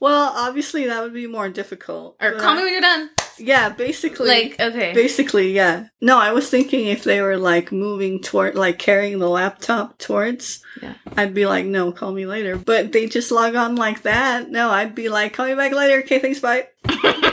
Well, 0.00 0.32
obviously 0.34 0.86
that 0.86 1.02
would 1.02 1.12
be 1.12 1.26
more 1.26 1.50
difficult. 1.50 2.16
or 2.22 2.32
call 2.32 2.54
me 2.54 2.62
when 2.62 2.72
you're 2.72 2.80
done. 2.80 3.10
Yeah, 3.38 3.68
basically. 3.70 4.28
Like 4.28 4.60
okay, 4.60 4.92
Basically, 4.94 5.52
yeah. 5.52 5.88
No, 6.00 6.18
I 6.18 6.32
was 6.32 6.48
thinking 6.48 6.86
if 6.86 7.04
they 7.04 7.20
were 7.20 7.36
like 7.38 7.70
moving 7.72 8.20
toward, 8.22 8.54
like 8.54 8.78
carrying 8.78 9.18
the 9.18 9.28
laptop 9.28 9.98
towards, 9.98 10.62
Yeah. 10.82 10.94
I'd 11.16 11.34
be 11.34 11.44
like, 11.46 11.66
no, 11.66 11.92
call 11.92 12.12
me 12.12 12.24
later. 12.26 12.56
But 12.56 12.92
they 12.92 13.06
just 13.06 13.30
log 13.30 13.54
on 13.56 13.76
like 13.76 14.02
that. 14.02 14.50
No, 14.50 14.70
I'd 14.70 14.94
be 14.94 15.08
like, 15.10 15.34
call 15.34 15.46
me 15.46 15.54
back 15.54 15.72
later. 15.72 16.00
Okay, 16.00 16.18
thanks, 16.18 16.38
bye. 16.40 16.68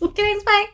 Thanks, 0.14 0.44
bye. 0.44 0.66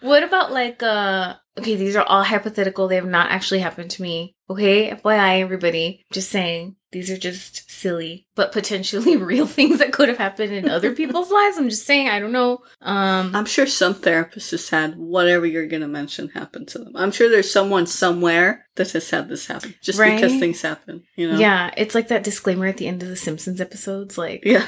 what 0.00 0.22
about 0.22 0.52
like 0.52 0.82
uh 0.82 1.34
okay, 1.58 1.76
these 1.76 1.94
are 1.96 2.02
all 2.04 2.24
hypothetical. 2.24 2.88
They 2.88 2.96
have 2.96 3.06
not 3.06 3.30
actually 3.30 3.60
happened 3.60 3.90
to 3.92 4.02
me. 4.02 4.34
Okay, 4.50 4.90
FYI 4.90 5.40
everybody. 5.40 6.04
Just 6.12 6.30
saying. 6.30 6.76
These 6.90 7.10
are 7.10 7.16
just 7.16 7.68
silly, 7.68 8.28
but 8.36 8.52
potentially 8.52 9.16
real 9.32 9.46
things 9.48 9.78
that 9.80 9.92
could 9.92 10.08
have 10.08 10.18
happened 10.18 10.52
in 10.52 10.68
other 10.68 10.92
people's 11.00 11.28
lives. 11.30 11.58
I'm 11.58 11.68
just 11.68 11.86
saying, 11.86 12.08
I 12.08 12.20
don't 12.20 12.30
know. 12.32 12.60
Um 12.82 13.34
I'm 13.34 13.46
sure 13.46 13.66
some 13.66 13.94
therapist 13.94 14.52
has 14.52 14.68
had 14.68 14.96
whatever 14.96 15.44
you're 15.44 15.66
going 15.66 15.82
to 15.82 15.88
mention 15.88 16.28
happen 16.28 16.66
to 16.66 16.78
them. 16.78 16.92
I'm 16.94 17.10
sure 17.10 17.28
there's 17.28 17.50
someone 17.50 17.86
somewhere 17.88 18.66
that 18.76 18.92
has 18.92 19.10
had 19.10 19.28
this 19.28 19.46
happen 19.46 19.74
just 19.82 19.98
Right? 19.98 20.14
because 20.20 20.38
things 20.38 20.62
happen, 20.62 21.02
you 21.16 21.30
know? 21.32 21.38
Yeah, 21.38 21.72
it's 21.76 21.94
like 21.96 22.08
that 22.08 22.22
disclaimer 22.24 22.66
at 22.66 22.76
the 22.76 22.86
end 22.86 23.02
of 23.02 23.08
the 23.08 23.16
Simpsons 23.16 23.60
episodes 23.60 24.16
like 24.16 24.42
Yeah. 24.44 24.66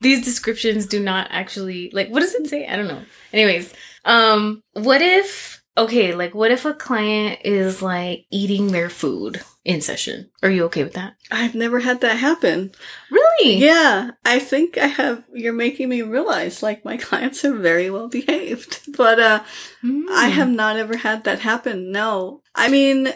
These 0.00 0.24
descriptions 0.24 0.86
do 0.86 1.00
not 1.00 1.28
actually 1.30 1.90
like 1.92 2.08
what 2.08 2.20
does 2.20 2.34
it 2.34 2.46
say? 2.48 2.66
I 2.66 2.76
don't 2.76 2.88
know. 2.88 3.02
Anyways, 3.32 3.72
um 4.04 4.62
what 4.72 5.02
if 5.02 5.62
okay, 5.76 6.14
like 6.14 6.34
what 6.34 6.50
if 6.50 6.64
a 6.64 6.74
client 6.74 7.40
is 7.44 7.80
like 7.82 8.26
eating 8.30 8.68
their 8.68 8.90
food 8.90 9.42
in 9.64 9.80
session? 9.80 10.30
Are 10.42 10.50
you 10.50 10.64
okay 10.64 10.84
with 10.84 10.94
that? 10.94 11.14
I've 11.30 11.54
never 11.54 11.80
had 11.80 12.00
that 12.00 12.16
happen. 12.16 12.72
Really? 13.10 13.56
Yeah, 13.58 14.12
I 14.24 14.38
think 14.38 14.78
I 14.78 14.86
have. 14.86 15.24
You're 15.32 15.52
making 15.52 15.88
me 15.88 16.02
realize 16.02 16.62
like 16.62 16.84
my 16.84 16.96
clients 17.08 17.44
are 17.44 17.54
very 17.54 17.90
well 17.90 18.08
behaved, 18.08 18.80
but 18.96 19.18
uh, 19.20 19.42
I 19.82 20.28
Hmm. 20.28 20.32
have 20.32 20.50
not 20.50 20.76
ever 20.76 20.96
had 20.96 21.24
that 21.24 21.40
happen. 21.40 21.92
No, 21.92 22.42
I 22.54 22.68
mean, 22.68 23.12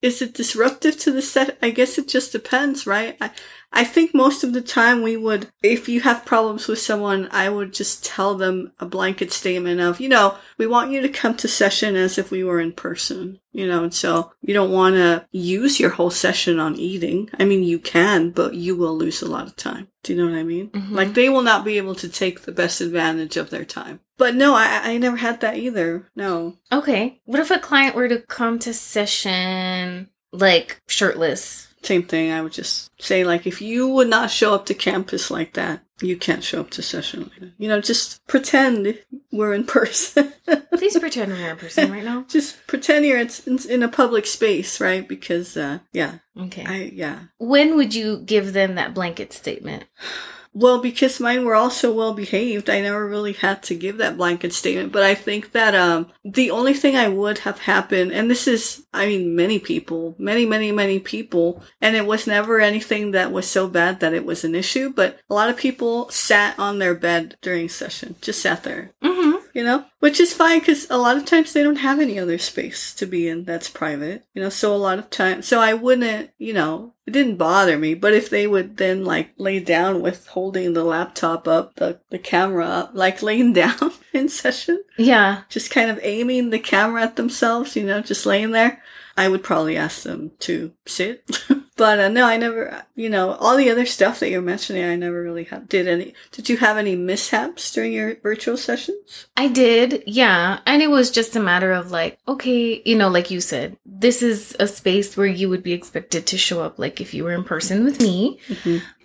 is 0.00 0.20
it 0.22 0.34
disruptive 0.34 0.98
to 1.00 1.10
the 1.12 1.22
set? 1.22 1.58
I 1.62 1.70
guess 1.70 1.98
it 1.98 2.08
just 2.08 2.32
depends, 2.32 2.86
right? 2.86 3.16
I, 3.20 3.30
I 3.74 3.84
think 3.84 4.14
most 4.14 4.44
of 4.44 4.52
the 4.52 4.60
time 4.60 5.02
we 5.02 5.16
would, 5.16 5.48
if 5.62 5.88
you 5.88 6.02
have 6.02 6.26
problems 6.26 6.68
with 6.68 6.78
someone, 6.78 7.28
I 7.30 7.48
would 7.48 7.72
just 7.72 8.04
tell 8.04 8.34
them 8.34 8.72
a 8.78 8.84
blanket 8.86 9.32
statement 9.32 9.80
of, 9.80 9.98
you 9.98 10.08
know, 10.08 10.36
we 10.58 10.66
want 10.66 10.90
you 10.90 11.00
to 11.00 11.08
come 11.08 11.36
to 11.38 11.48
session 11.48 11.96
as 11.96 12.18
if 12.18 12.30
we 12.30 12.44
were 12.44 12.60
in 12.60 12.72
person, 12.72 13.40
you 13.52 13.66
know, 13.66 13.82
and 13.82 13.94
so 13.94 14.32
you 14.42 14.52
don't 14.52 14.70
want 14.72 14.96
to 14.96 15.26
use 15.32 15.80
your 15.80 15.90
whole 15.90 16.10
session 16.10 16.58
on 16.58 16.76
eating. 16.76 17.30
I 17.38 17.44
mean, 17.44 17.62
you 17.62 17.78
can, 17.78 18.30
but 18.30 18.54
you 18.54 18.76
will 18.76 18.96
lose 18.96 19.22
a 19.22 19.28
lot 19.28 19.46
of 19.46 19.56
time. 19.56 19.88
Do 20.02 20.12
you 20.12 20.22
know 20.22 20.30
what 20.30 20.38
I 20.38 20.42
mean? 20.42 20.68
Mhm. 20.68 20.90
Like 20.90 21.14
they 21.14 21.28
will 21.28 21.42
not 21.42 21.64
be 21.64 21.78
able 21.78 21.94
to 21.96 22.08
take 22.08 22.42
the 22.42 22.52
best 22.52 22.80
advantage 22.80 23.36
of 23.36 23.50
their 23.50 23.64
time. 23.64 24.00
But 24.18 24.34
no, 24.34 24.54
I, 24.54 24.80
I 24.92 24.98
never 24.98 25.16
had 25.16 25.40
that 25.40 25.56
either. 25.56 26.08
No. 26.14 26.58
Okay. 26.70 27.20
What 27.24 27.40
if 27.40 27.50
a 27.50 27.58
client 27.58 27.94
were 27.96 28.08
to 28.08 28.18
come 28.20 28.58
to 28.60 28.74
session 28.74 30.08
like 30.32 30.80
shirtless? 30.88 31.68
Same 31.82 32.02
thing. 32.04 32.30
I 32.30 32.40
would 32.42 32.52
just 32.52 32.90
say, 33.02 33.24
like, 33.24 33.46
if 33.46 33.60
you 33.60 33.88
would 33.88 34.08
not 34.08 34.30
show 34.30 34.54
up 34.54 34.66
to 34.66 34.74
campus 34.74 35.30
like 35.30 35.54
that, 35.54 35.80
you 36.00 36.16
can't 36.16 36.44
show 36.44 36.60
up 36.60 36.70
to 36.70 36.82
session 36.82 37.22
like 37.24 37.40
that. 37.40 37.52
You 37.58 37.68
know, 37.68 37.80
just 37.80 38.24
pretend 38.26 38.98
we're 39.32 39.52
in 39.52 39.64
person. 39.78 40.32
Please 40.74 40.98
pretend 40.98 41.32
we're 41.32 41.50
in 41.50 41.56
person 41.56 41.90
right 41.90 42.04
now. 42.04 42.24
just 42.28 42.64
pretend 42.66 43.04
you're 43.04 43.18
in, 43.20 43.30
in 43.68 43.82
a 43.82 43.88
public 43.88 44.26
space, 44.26 44.80
right? 44.80 45.06
Because, 45.08 45.56
uh, 45.56 45.80
yeah, 45.92 46.18
Okay. 46.40 46.64
I, 46.66 46.90
yeah. 46.94 47.18
when 47.38 47.76
would 47.76 47.94
you 47.94 48.18
give 48.18 48.52
them 48.52 48.76
that 48.76 48.94
blanket 48.94 49.32
statement? 49.32 49.84
Well, 50.54 50.80
because 50.80 51.18
mine 51.18 51.44
were 51.44 51.54
all 51.54 51.70
so 51.70 51.92
well 51.92 52.12
behaved, 52.12 52.68
I 52.68 52.80
never 52.82 53.08
really 53.08 53.32
had 53.32 53.62
to 53.64 53.74
give 53.74 53.96
that 53.98 54.18
blanket 54.18 54.52
statement. 54.52 54.92
But 54.92 55.02
I 55.02 55.14
think 55.14 55.52
that 55.52 55.74
um, 55.74 56.08
the 56.24 56.50
only 56.50 56.74
thing 56.74 56.94
I 56.94 57.08
would 57.08 57.38
have 57.38 57.60
happened, 57.60 58.12
and 58.12 58.30
this 58.30 58.46
is, 58.46 58.84
I 58.92 59.06
mean, 59.06 59.34
many 59.34 59.58
people, 59.58 60.14
many, 60.18 60.44
many, 60.44 60.70
many 60.70 60.98
people, 60.98 61.62
and 61.80 61.96
it 61.96 62.06
was 62.06 62.26
never 62.26 62.60
anything 62.60 63.12
that 63.12 63.32
was 63.32 63.48
so 63.48 63.66
bad 63.66 64.00
that 64.00 64.12
it 64.12 64.26
was 64.26 64.44
an 64.44 64.54
issue. 64.54 64.92
But 64.92 65.18
a 65.30 65.34
lot 65.34 65.48
of 65.48 65.56
people 65.56 66.10
sat 66.10 66.58
on 66.58 66.78
their 66.78 66.94
bed 66.94 67.36
during 67.40 67.68
session, 67.68 68.16
just 68.20 68.42
sat 68.42 68.62
there, 68.62 68.92
Mm-hmm. 69.02 69.31
You 69.54 69.62
know, 69.64 69.84
which 70.00 70.18
is 70.20 70.32
fine 70.32 70.60
because 70.60 70.86
a 70.90 70.96
lot 70.98 71.16
of 71.16 71.24
times 71.24 71.52
they 71.52 71.62
don't 71.62 71.76
have 71.76 72.00
any 72.00 72.18
other 72.18 72.38
space 72.38 72.92
to 72.94 73.06
be 73.06 73.28
in 73.28 73.44
that's 73.44 73.68
private, 73.68 74.24
you 74.34 74.42
know. 74.42 74.48
So 74.48 74.74
a 74.74 74.76
lot 74.76 74.98
of 74.98 75.10
times, 75.10 75.46
so 75.46 75.60
I 75.60 75.74
wouldn't, 75.74 76.30
you 76.38 76.52
know, 76.52 76.94
it 77.06 77.10
didn't 77.10 77.36
bother 77.36 77.78
me. 77.78 77.94
But 77.94 78.14
if 78.14 78.30
they 78.30 78.46
would 78.46 78.76
then 78.76 79.04
like 79.04 79.30
lay 79.36 79.60
down 79.60 80.02
with 80.02 80.26
holding 80.28 80.72
the 80.72 80.84
laptop 80.84 81.46
up, 81.48 81.74
the 81.76 82.00
the 82.10 82.18
camera 82.18 82.66
up, 82.66 82.90
like 82.94 83.22
laying 83.22 83.52
down 83.62 83.92
in 84.12 84.28
session, 84.28 84.82
Yeah. 84.98 85.42
just 85.48 85.70
kind 85.70 85.90
of 85.90 85.98
aiming 86.02 86.50
the 86.50 86.58
camera 86.58 87.02
at 87.02 87.16
themselves, 87.16 87.76
you 87.76 87.84
know, 87.84 88.00
just 88.00 88.26
laying 88.26 88.52
there. 88.52 88.82
I 89.16 89.28
would 89.28 89.42
probably 89.42 89.76
ask 89.76 90.02
them 90.02 90.32
to 90.40 90.72
sit. 90.86 91.24
but 91.76 91.98
uh, 92.00 92.08
no, 92.08 92.24
I 92.26 92.36
never, 92.36 92.84
you 92.94 93.08
know, 93.10 93.32
all 93.34 93.56
the 93.56 93.70
other 93.70 93.84
stuff 93.86 94.20
that 94.20 94.30
you're 94.30 94.40
mentioning, 94.42 94.84
I 94.84 94.96
never 94.96 95.22
really 95.22 95.44
had, 95.44 95.68
did 95.68 95.86
any. 95.88 96.14
Did 96.30 96.48
you 96.48 96.56
have 96.58 96.76
any 96.78 96.96
mishaps 96.96 97.72
during 97.72 97.92
your 97.92 98.16
virtual 98.16 98.56
sessions? 98.56 99.26
I 99.36 99.48
did, 99.48 100.02
yeah. 100.06 100.60
And 100.66 100.82
it 100.82 100.90
was 100.90 101.10
just 101.10 101.36
a 101.36 101.40
matter 101.40 101.72
of 101.72 101.90
like, 101.90 102.18
okay, 102.26 102.80
you 102.84 102.96
know, 102.96 103.08
like 103.08 103.30
you 103.30 103.40
said, 103.40 103.76
this 103.84 104.22
is 104.22 104.56
a 104.58 104.66
space 104.66 105.16
where 105.16 105.26
you 105.26 105.48
would 105.48 105.62
be 105.62 105.72
expected 105.72 106.26
to 106.26 106.38
show 106.38 106.62
up 106.62 106.78
like 106.78 107.00
if 107.00 107.12
you 107.14 107.24
were 107.24 107.32
in 107.32 107.44
person 107.44 107.84
with 107.84 108.00
me 108.00 108.38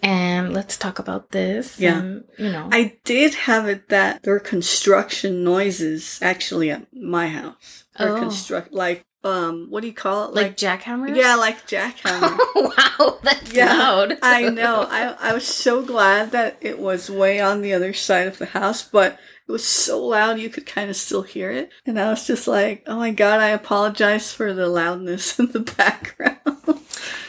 and 0.01 0.53
let's 0.53 0.77
talk 0.77 0.99
about 0.99 1.31
this. 1.31 1.79
Yeah. 1.79 1.99
And, 1.99 2.23
you 2.37 2.51
know. 2.51 2.69
I 2.71 2.97
did 3.03 3.33
have 3.33 3.67
it 3.67 3.89
that 3.89 4.23
there 4.23 4.33
were 4.33 4.39
construction 4.39 5.43
noises 5.43 6.19
actually 6.21 6.71
at 6.71 6.87
my 6.93 7.27
house. 7.27 7.83
Or 7.99 8.09
Oh. 8.09 8.19
construct, 8.19 8.71
like, 8.73 9.03
um, 9.23 9.67
what 9.69 9.81
do 9.81 9.87
you 9.87 9.93
call 9.93 10.29
it? 10.29 10.33
like, 10.35 10.55
jackhammers? 10.57 11.15
yeah, 11.15 11.35
like 11.35 11.67
jackhammer. 11.67 12.37
wow, 12.55 13.19
that's 13.23 13.53
Yeah, 13.53 13.73
loud. 13.77 14.17
I 14.21 14.49
know. 14.49 14.85
I 14.89 15.15
I 15.19 15.33
was 15.33 15.45
so 15.47 15.83
glad 15.83 16.31
that 16.31 16.57
it 16.61 16.79
was 16.79 17.09
way 17.09 17.39
on 17.39 17.61
the 17.61 17.73
other 17.73 17.93
side 17.93 18.27
of 18.27 18.37
the 18.37 18.45
house, 18.47 18.83
but 18.83 19.19
it 19.47 19.51
was 19.51 19.65
so 19.65 20.05
loud 20.05 20.39
you 20.39 20.49
could 20.49 20.65
kind 20.65 20.89
of 20.89 20.95
still 20.95 21.23
hear 21.23 21.51
it. 21.51 21.71
And 21.85 21.99
I 21.99 22.09
was 22.09 22.27
just 22.27 22.47
like, 22.47 22.83
"Oh 22.87 22.97
my 22.97 23.11
god, 23.11 23.39
I 23.41 23.49
apologize 23.49 24.31
for 24.31 24.53
the 24.53 24.67
loudness 24.67 25.39
in 25.39 25.51
the 25.51 25.59
background." 25.61 26.79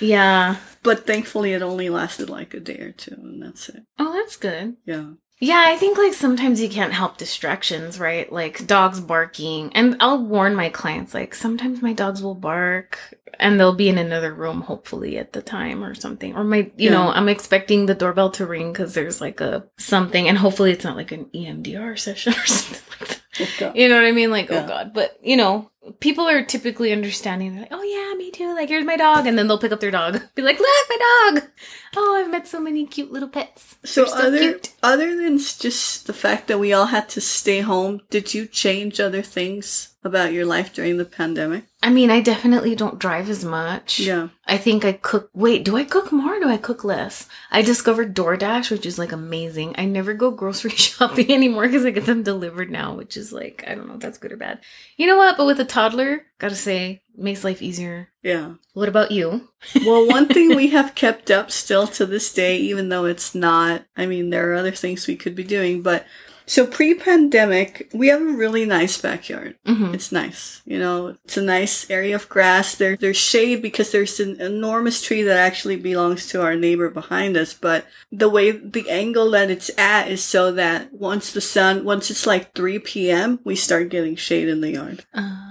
yeah. 0.00 0.56
but 0.82 1.06
thankfully, 1.06 1.52
it 1.52 1.62
only 1.62 1.88
lasted 1.88 2.28
like 2.30 2.54
a 2.54 2.60
day 2.60 2.78
or 2.78 2.92
two, 2.92 3.14
and 3.14 3.42
that's 3.42 3.68
it. 3.68 3.82
Oh, 3.98 4.12
that's 4.12 4.36
good. 4.36 4.76
Yeah. 4.84 5.10
Yeah, 5.40 5.64
I 5.68 5.76
think 5.76 5.96
like 5.98 6.14
sometimes 6.14 6.60
you 6.60 6.68
can't 6.68 6.92
help 6.92 7.16
distractions, 7.16 8.00
right? 8.00 8.30
Like 8.32 8.66
dogs 8.66 9.00
barking. 9.00 9.72
And 9.74 9.96
I'll 10.00 10.22
warn 10.24 10.56
my 10.56 10.68
clients, 10.68 11.14
like 11.14 11.34
sometimes 11.34 11.80
my 11.80 11.92
dogs 11.92 12.22
will 12.22 12.34
bark 12.34 12.98
and 13.38 13.58
they'll 13.60 13.74
be 13.74 13.88
in 13.88 13.98
another 13.98 14.34
room, 14.34 14.62
hopefully 14.62 15.16
at 15.16 15.32
the 15.32 15.40
time 15.42 15.84
or 15.84 15.94
something. 15.94 16.34
Or 16.34 16.42
my, 16.42 16.58
you 16.76 16.86
Yeah. 16.86 16.90
know, 16.90 17.10
I'm 17.12 17.28
expecting 17.28 17.86
the 17.86 17.94
doorbell 17.94 18.30
to 18.32 18.46
ring 18.46 18.72
because 18.72 18.94
there's 18.94 19.20
like 19.20 19.40
a 19.40 19.64
something 19.78 20.26
and 20.28 20.36
hopefully 20.36 20.72
it's 20.72 20.84
not 20.84 20.96
like 20.96 21.12
an 21.12 21.26
EMDR 21.26 21.96
session 21.96 22.32
or 22.36 22.46
something 22.46 22.82
like 23.00 23.08
that. 23.08 23.20
Oh, 23.40 23.44
okay. 23.68 23.80
You 23.80 23.88
know 23.88 23.94
what 23.94 24.06
I 24.06 24.12
mean? 24.12 24.32
Like, 24.32 24.50
oh, 24.50 24.54
Yeah. 24.54 24.64
oh 24.64 24.68
God. 24.68 24.92
But, 24.92 25.16
you 25.22 25.36
know, 25.36 25.70
people 26.00 26.28
are 26.28 26.44
typically 26.44 26.92
understanding. 26.92 27.52
They're 27.52 27.62
like, 27.62 27.72
oh 27.72 27.82
yeah, 27.82 28.16
me 28.16 28.30
too. 28.30 28.54
Like, 28.54 28.68
here's 28.68 28.84
my 28.84 28.96
dog. 28.96 29.26
And 29.26 29.38
then 29.38 29.48
they'll 29.48 29.58
pick 29.58 29.72
up 29.72 29.80
their 29.80 29.90
dog. 29.90 30.20
Be 30.34 30.42
like, 30.42 30.58
look, 30.58 30.68
my 30.88 31.32
dog. 31.34 31.48
Oh, 31.96 32.16
I've 32.16 32.30
met 32.30 32.46
so 32.46 32.60
many 32.60 32.86
cute 32.86 33.12
little 33.12 33.28
pets. 33.28 33.76
So, 33.84 34.04
They're 34.04 34.26
other 34.26 34.38
cute. 34.38 34.74
other 34.82 35.16
than 35.16 35.38
just 35.38 36.06
the 36.06 36.12
fact 36.12 36.48
that 36.48 36.58
we 36.58 36.72
all 36.72 36.86
had 36.86 37.08
to 37.10 37.20
stay 37.20 37.60
home, 37.60 38.00
did 38.10 38.34
you 38.34 38.46
change 38.46 39.00
other 39.00 39.22
things 39.22 39.94
about 40.04 40.32
your 40.32 40.44
life 40.44 40.72
during 40.72 40.96
the 40.96 41.04
pandemic? 41.04 41.64
I 41.82 41.90
mean, 41.90 42.10
I 42.10 42.20
definitely 42.20 42.74
don't 42.74 42.98
drive 42.98 43.28
as 43.28 43.44
much. 43.44 44.00
Yeah. 44.00 44.28
I 44.46 44.56
think 44.56 44.84
I 44.84 44.92
cook. 44.92 45.30
Wait, 45.34 45.64
do 45.64 45.76
I 45.76 45.84
cook 45.84 46.12
more 46.12 46.36
or 46.36 46.40
do 46.40 46.48
I 46.48 46.56
cook 46.56 46.84
less? 46.84 47.28
I 47.50 47.62
discovered 47.62 48.14
DoorDash, 48.14 48.70
which 48.70 48.86
is 48.86 48.98
like 48.98 49.12
amazing. 49.12 49.74
I 49.76 49.84
never 49.84 50.14
go 50.14 50.30
grocery 50.30 50.70
shopping 50.76 51.32
anymore 51.32 51.66
because 51.66 51.84
I 51.84 51.90
get 51.90 52.06
them 52.06 52.22
delivered 52.22 52.70
now, 52.70 52.94
which 52.94 53.16
is 53.16 53.32
like, 53.32 53.64
I 53.66 53.74
don't 53.74 53.88
know 53.88 53.94
if 53.94 54.00
that's 54.00 54.18
good 54.18 54.32
or 54.32 54.36
bad. 54.36 54.60
You 54.96 55.06
know 55.06 55.16
what? 55.16 55.36
But 55.36 55.46
with 55.46 55.60
a 55.60 55.64
toddler, 55.64 56.22
gotta 56.38 56.54
say, 56.54 57.02
makes 57.16 57.44
life 57.44 57.62
easier. 57.62 58.08
Yeah. 58.22 58.54
What 58.74 58.88
about 58.88 59.10
you? 59.10 59.48
Well, 59.84 60.06
one 60.06 60.28
thing 60.28 60.54
we 60.54 60.68
have 60.68 60.94
kept 60.94 61.30
up 61.30 61.50
still 61.50 61.86
to 61.88 62.06
this 62.06 62.32
day, 62.32 62.56
even 62.58 62.88
though 62.88 63.04
it's 63.06 63.34
not, 63.34 63.84
I 63.96 64.06
mean, 64.06 64.30
there 64.30 64.52
are 64.52 64.54
other 64.54 64.70
things 64.70 65.06
we 65.06 65.16
could 65.16 65.34
be 65.34 65.44
doing, 65.44 65.82
but 65.82 66.06
so 66.48 66.66
pre 66.66 66.94
pandemic, 66.94 67.88
we 67.92 68.08
have 68.08 68.20
a 68.20 68.24
really 68.24 68.64
nice 68.64 69.00
backyard. 69.00 69.56
hmm 69.64 69.94
It's 69.94 70.10
nice. 70.10 70.62
You 70.64 70.78
know, 70.78 71.16
it's 71.24 71.36
a 71.36 71.42
nice 71.42 71.88
area 71.90 72.16
of 72.16 72.28
grass. 72.28 72.74
There, 72.74 72.96
there's 72.96 73.16
shade 73.16 73.62
because 73.62 73.92
there's 73.92 74.18
an 74.18 74.40
enormous 74.40 75.00
tree 75.02 75.22
that 75.22 75.36
actually 75.38 75.76
belongs 75.76 76.26
to 76.28 76.42
our 76.42 76.56
neighbor 76.56 76.90
behind 76.90 77.36
us. 77.36 77.54
But 77.54 77.86
the 78.10 78.28
way, 78.28 78.50
the 78.50 78.88
angle 78.90 79.30
that 79.32 79.50
it's 79.50 79.70
at 79.78 80.08
is 80.10 80.24
so 80.24 80.50
that 80.52 80.92
once 80.92 81.32
the 81.32 81.40
sun, 81.40 81.84
once 81.84 82.10
it's 82.10 82.26
like 82.26 82.54
3 82.54 82.78
p.m., 82.80 83.40
we 83.44 83.54
start 83.54 83.90
getting 83.90 84.16
shade 84.16 84.48
in 84.48 84.60
the 84.60 84.72
yard. 84.72 85.04
Ah. 85.14 85.47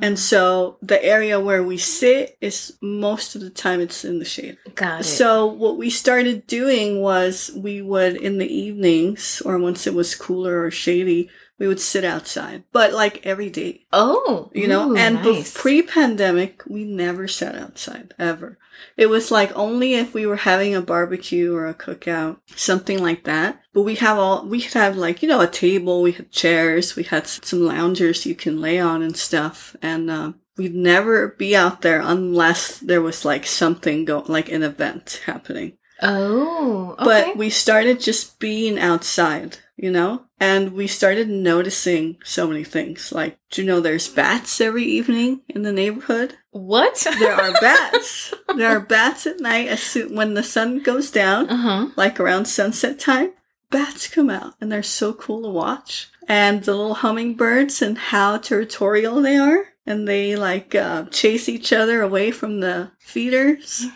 And 0.00 0.18
so 0.18 0.78
the 0.82 1.02
area 1.02 1.40
where 1.40 1.62
we 1.62 1.78
sit 1.78 2.36
is 2.40 2.76
most 2.80 3.34
of 3.34 3.40
the 3.40 3.50
time 3.50 3.80
it's 3.80 4.04
in 4.04 4.18
the 4.18 4.24
shade. 4.24 4.58
got 4.74 5.00
it. 5.00 5.04
So 5.04 5.46
what 5.46 5.78
we 5.78 5.90
started 5.90 6.46
doing 6.46 7.00
was 7.00 7.50
we 7.56 7.82
would 7.82 8.16
in 8.16 8.38
the 8.38 8.52
evenings 8.52 9.40
or 9.44 9.58
once 9.58 9.86
it 9.86 9.94
was 9.94 10.14
cooler 10.14 10.62
or 10.62 10.70
shady, 10.70 11.30
we 11.58 11.66
would 11.66 11.80
sit 11.80 12.04
outside. 12.04 12.64
But 12.72 12.92
like 12.92 13.26
every 13.26 13.50
day, 13.50 13.86
oh, 13.92 14.50
you 14.54 14.68
know, 14.68 14.92
ooh, 14.92 14.96
and 14.96 15.16
nice. 15.16 15.54
pre 15.54 15.82
pandemic, 15.82 16.62
we 16.66 16.84
never 16.84 17.28
sat 17.28 17.54
outside 17.54 18.14
ever. 18.18 18.58
It 18.96 19.06
was 19.06 19.30
like 19.30 19.56
only 19.56 19.94
if 19.94 20.12
we 20.12 20.26
were 20.26 20.36
having 20.36 20.74
a 20.74 20.82
barbecue 20.82 21.54
or 21.54 21.66
a 21.66 21.74
cookout, 21.74 22.38
something 22.54 23.02
like 23.02 23.24
that. 23.24 23.60
But 23.72 23.82
we 23.82 23.94
have 23.96 24.18
all, 24.18 24.46
we 24.46 24.60
could 24.60 24.74
have 24.74 24.96
like, 24.96 25.22
you 25.22 25.28
know, 25.28 25.40
a 25.40 25.46
table, 25.46 26.02
we 26.02 26.12
had 26.12 26.30
chairs, 26.30 26.96
we 26.96 27.04
had 27.04 27.26
some 27.26 27.62
loungers 27.62 28.26
you 28.26 28.34
can 28.34 28.60
lay 28.60 28.78
on 28.78 29.02
and 29.02 29.16
stuff. 29.16 29.76
And, 29.80 30.10
uh, 30.10 30.32
we'd 30.58 30.74
never 30.74 31.28
be 31.28 31.54
out 31.54 31.82
there 31.82 32.00
unless 32.00 32.78
there 32.78 33.02
was 33.02 33.24
like 33.24 33.46
something 33.46 34.04
go, 34.04 34.24
like 34.26 34.50
an 34.50 34.62
event 34.62 35.22
happening 35.26 35.76
oh, 36.02 36.96
okay. 36.98 37.04
but 37.04 37.36
we 37.36 37.50
started 37.50 38.00
just 38.00 38.38
being 38.38 38.78
outside, 38.78 39.58
you 39.76 39.90
know? 39.90 40.24
And 40.40 40.72
we 40.72 40.86
started 40.86 41.28
noticing 41.28 42.16
so 42.24 42.46
many 42.46 42.64
things. 42.64 43.12
Like, 43.12 43.38
do 43.50 43.62
you 43.62 43.66
know 43.66 43.80
there's 43.80 44.08
bats 44.08 44.60
every 44.60 44.84
evening 44.84 45.42
in 45.48 45.62
the 45.62 45.72
neighborhood? 45.72 46.36
what? 46.56 47.06
There 47.18 47.32
are 47.34 47.52
bats. 47.60 48.34
there 48.56 48.76
are 48.76 48.80
bats 48.80 49.26
at 49.26 49.40
night 49.40 49.68
as 49.68 49.82
soon 49.82 50.14
when 50.14 50.34
the 50.34 50.42
sun 50.42 50.82
goes 50.82 51.10
down, 51.10 51.48
uh 51.48 51.56
huh. 51.56 51.86
like 51.96 52.18
around 52.20 52.46
sunset 52.46 52.98
time. 52.98 53.32
Bats 53.70 54.08
come 54.08 54.30
out 54.30 54.54
and 54.60 54.70
they're 54.70 54.82
so 54.82 55.12
cool 55.12 55.42
to 55.42 55.48
watch. 55.48 56.08
And 56.28 56.64
the 56.64 56.74
little 56.74 56.94
hummingbirds 56.94 57.82
and 57.82 57.98
how 57.98 58.38
territorial 58.38 59.20
they 59.20 59.36
are. 59.36 59.68
And 59.84 60.08
they 60.08 60.34
like 60.34 60.74
uh, 60.74 61.04
chase 61.04 61.48
each 61.48 61.72
other 61.72 62.00
away 62.00 62.32
from 62.32 62.60
the 62.60 62.90
feeders. 62.98 63.86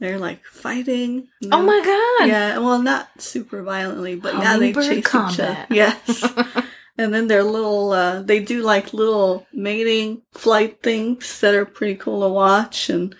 They're 0.00 0.18
like 0.18 0.44
fighting. 0.44 1.28
Oh 1.52 1.62
my 1.62 1.80
god. 1.84 2.28
Yeah, 2.28 2.58
well, 2.58 2.80
not 2.82 3.08
super 3.20 3.62
violently, 3.62 4.16
but 4.16 4.34
yeah, 4.34 4.56
they 4.56 4.72
chase 4.72 5.06
combat. 5.06 5.32
each 5.34 5.40
other. 5.40 5.66
Yes. 5.70 6.64
and 6.98 7.12
then 7.12 7.28
their 7.28 7.44
little, 7.44 7.92
uh, 7.92 8.22
they 8.22 8.40
do 8.40 8.62
like 8.62 8.94
little 8.94 9.46
mating 9.52 10.22
flight 10.32 10.82
things 10.82 11.40
that 11.40 11.54
are 11.54 11.64
pretty 11.66 11.96
cool 11.96 12.20
to 12.22 12.28
watch. 12.28 12.88
And 12.88 13.14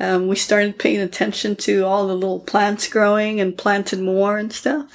um, 0.00 0.28
we 0.28 0.36
started 0.36 0.78
paying 0.78 1.00
attention 1.00 1.56
to 1.56 1.84
all 1.84 2.06
the 2.06 2.14
little 2.14 2.40
plants 2.40 2.88
growing 2.88 3.40
and 3.40 3.56
planted 3.56 4.00
more 4.00 4.36
and 4.36 4.52
stuff. 4.52 4.90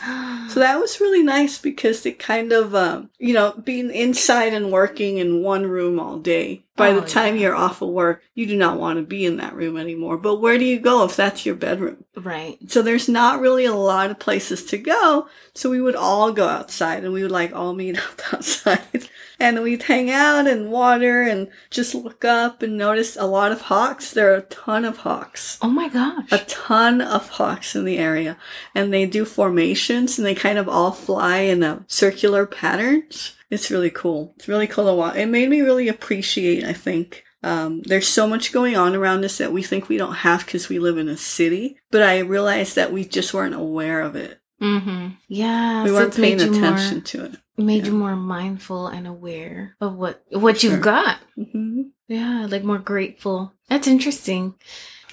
So 0.50 0.60
that 0.60 0.80
was 0.80 1.00
really 1.00 1.24
nice 1.24 1.58
because 1.58 2.06
it 2.06 2.20
kind 2.20 2.52
of, 2.52 2.76
um, 2.76 3.10
you 3.20 3.34
know, 3.34 3.54
being 3.64 3.90
inside 3.90 4.54
and 4.54 4.70
working 4.72 5.18
in 5.18 5.42
one 5.44 5.66
room 5.66 5.98
all 6.00 6.20
day. 6.20 6.62
By 6.76 6.90
Oh, 6.90 7.00
the 7.00 7.08
time 7.08 7.36
yeah. 7.36 7.42
you're 7.44 7.56
off 7.56 7.82
of 7.82 7.90
work, 7.90 8.22
you 8.34 8.46
do 8.46 8.58
not 8.58 8.78
want 8.80 8.98
to 8.98 9.04
be 9.04 9.26
in 9.26 9.38
that 9.38 9.56
room 9.56 9.78
anymore. 9.78 10.18
But 10.18 10.38
where 10.42 10.58
do 10.58 10.66
you 10.66 10.80
go 10.80 11.06
if 11.06 11.16
that's 11.16 11.46
your 11.46 11.56
bedroom? 11.56 12.04
right. 12.16 12.58
So 12.68 12.82
there's 12.82 13.08
not 13.08 13.40
really 13.40 13.66
a 13.66 13.74
lot 13.74 14.12
of 14.12 14.20
places 14.20 14.66
to 14.66 14.78
go. 14.78 15.28
So 15.56 15.70
we 15.70 15.82
would 15.82 15.96
all 15.96 16.32
go 16.34 16.48
outside 16.48 17.04
and 17.06 17.14
we 17.14 17.22
would 17.22 17.32
like 17.32 17.54
all 17.56 17.74
meet 17.74 17.98
up 18.06 18.34
outside 18.34 19.10
and 19.42 19.62
we'd 19.62 19.84
hang 19.84 20.12
out 20.12 20.48
and 20.48 20.72
water 20.72 21.24
and 21.24 21.50
just 21.70 21.96
look 21.96 22.24
up 22.24 22.62
and 22.62 22.78
notice 22.78 23.18
a 23.18 23.26
lot 23.26 23.52
of 23.52 23.62
hawks. 23.62 24.12
There 24.12 24.32
are 24.32 24.38
a 24.38 24.42
ton 24.44 24.86
of 24.86 24.98
hawks. 24.98 25.58
Oh 25.62 25.70
my 25.70 25.90
gosh. 25.90 26.32
A 26.32 26.38
ton 26.46 27.02
of 27.02 27.28
hawks 27.30 27.76
in 27.76 27.84
the 27.84 27.98
area 27.98 28.38
and 28.76 28.94
they 28.94 29.06
do 29.06 29.26
formations 29.26 30.18
and 30.18 30.26
they 30.26 30.36
kind 30.36 30.58
of 30.58 30.70
all 30.70 30.92
fly 30.92 31.40
in 31.40 31.64
a 31.64 31.84
circular 31.88 32.46
patterns. 32.46 33.36
It's 33.50 33.72
really 33.72 33.90
cool. 33.90 34.34
It's 34.38 34.48
really 34.48 34.68
cool 34.68 34.86
to 34.86 34.94
watch. 34.94 35.16
It 35.16 35.26
made 35.26 35.50
me 35.50 35.62
really 35.62 35.88
appreciate, 35.90 36.64
I 36.64 36.74
think, 36.74 37.26
um, 37.44 37.82
there's 37.82 38.08
so 38.08 38.28
much 38.28 38.54
going 38.54 38.78
on 38.78 38.96
around 38.96 39.26
us 39.26 39.40
that 39.40 39.52
we 39.52 39.64
think 39.64 39.90
we 39.90 39.98
don't 39.98 40.14
have 40.14 40.46
because 40.46 40.70
we 40.70 40.80
live 40.80 40.98
in 40.98 41.10
a 41.10 41.18
city. 41.18 41.80
But 41.90 42.04
I 42.04 42.20
realized 42.20 42.76
that 42.76 42.94
we 42.94 43.04
just 43.04 43.34
weren't 43.34 43.56
aware 43.56 44.02
of 44.02 44.16
it. 44.16 44.40
mm-hmm. 44.62 45.10
Yeah. 45.28 45.84
we 45.84 45.90
so 45.90 45.96
weren't 45.96 46.16
paying 46.16 46.40
attention 46.40 46.98
more, 46.98 47.04
to 47.04 47.26
it. 47.26 47.38
Made 47.62 47.86
Yeah. 47.86 47.92
you 47.92 47.98
more 47.98 48.16
mindful 48.16 48.88
and 48.88 49.08
aware 49.08 49.76
of 49.82 49.96
what 49.96 50.24
what 50.32 50.60
Sure. 50.60 50.72
you've 50.72 50.82
got. 50.82 51.18
hmm 51.36 51.82
Yeah, 52.08 52.46
like 52.50 52.64
more 52.64 52.80
grateful. 52.80 53.54
That's 53.70 53.88
interesting. 53.88 54.56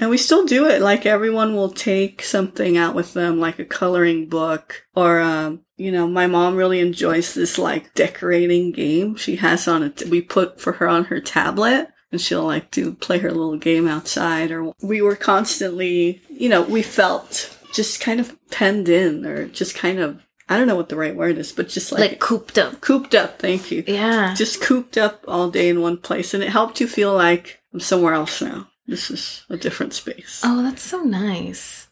And 0.00 0.10
we 0.10 0.16
still 0.18 0.44
do 0.46 0.66
it. 0.66 0.80
Like 0.82 1.06
everyone 1.06 1.54
will 1.56 1.70
take 1.70 2.22
something 2.22 2.76
out 2.76 2.94
with 2.94 3.14
them, 3.14 3.38
like 3.40 3.58
a 3.58 3.64
coloring 3.64 4.28
book 4.28 4.84
or, 4.94 5.20
um, 5.20 5.60
you 5.76 5.90
know, 5.92 6.06
my 6.08 6.26
mom 6.26 6.56
really 6.56 6.78
enjoys 6.80 7.34
this 7.34 7.58
like 7.58 7.94
decorating 7.94 8.72
game 8.72 9.16
she 9.16 9.36
has 9.36 9.66
on 9.68 9.82
it. 9.82 10.02
We 10.08 10.20
put 10.22 10.60
for 10.60 10.72
her 10.74 10.88
on 10.88 11.04
her 11.04 11.20
tablet 11.20 11.88
and 12.12 12.20
she'll 12.20 12.44
like 12.44 12.70
do 12.70 12.94
play 12.94 13.18
her 13.18 13.30
little 13.30 13.58
game 13.58 13.86
outside 13.88 14.50
or 14.52 14.72
we 14.82 15.02
were 15.02 15.16
constantly, 15.16 16.20
you 16.28 16.48
know, 16.48 16.62
we 16.62 16.82
felt 16.82 17.56
just 17.72 18.00
kind 18.00 18.18
of 18.20 18.36
penned 18.50 18.88
in 18.88 19.24
or 19.26 19.46
just 19.46 19.74
kind 19.74 19.98
of, 19.98 20.24
I 20.48 20.56
don't 20.56 20.66
know 20.66 20.76
what 20.76 20.88
the 20.88 20.96
right 20.96 21.14
word 21.14 21.36
is, 21.38 21.52
but 21.52 21.68
just 21.68 21.92
Like, 21.92 22.00
like, 22.00 22.20
cooped 22.20 22.56
up. 22.58 22.80
cooped 22.80 23.14
up. 23.14 23.38
Thank 23.38 23.70
you. 23.70 23.84
Yeah. 23.86 24.34
Just 24.34 24.62
cooped 24.62 24.96
up 24.96 25.24
all 25.28 25.50
day 25.50 25.68
in 25.68 25.80
one 25.82 25.98
place 25.98 26.32
and 26.34 26.42
it 26.42 26.48
helped 26.48 26.80
you 26.80 26.86
feel 26.88 27.14
like 27.14 27.60
I'm 27.74 27.80
somewhere 27.80 28.14
else 28.14 28.40
now. 28.40 28.68
This 28.86 29.10
is 29.10 29.44
a 29.50 29.56
different 29.58 29.92
space. 29.92 30.40
Oh, 30.42 30.62
that's 30.62 30.82
so 30.82 31.02
nice. 31.02 31.88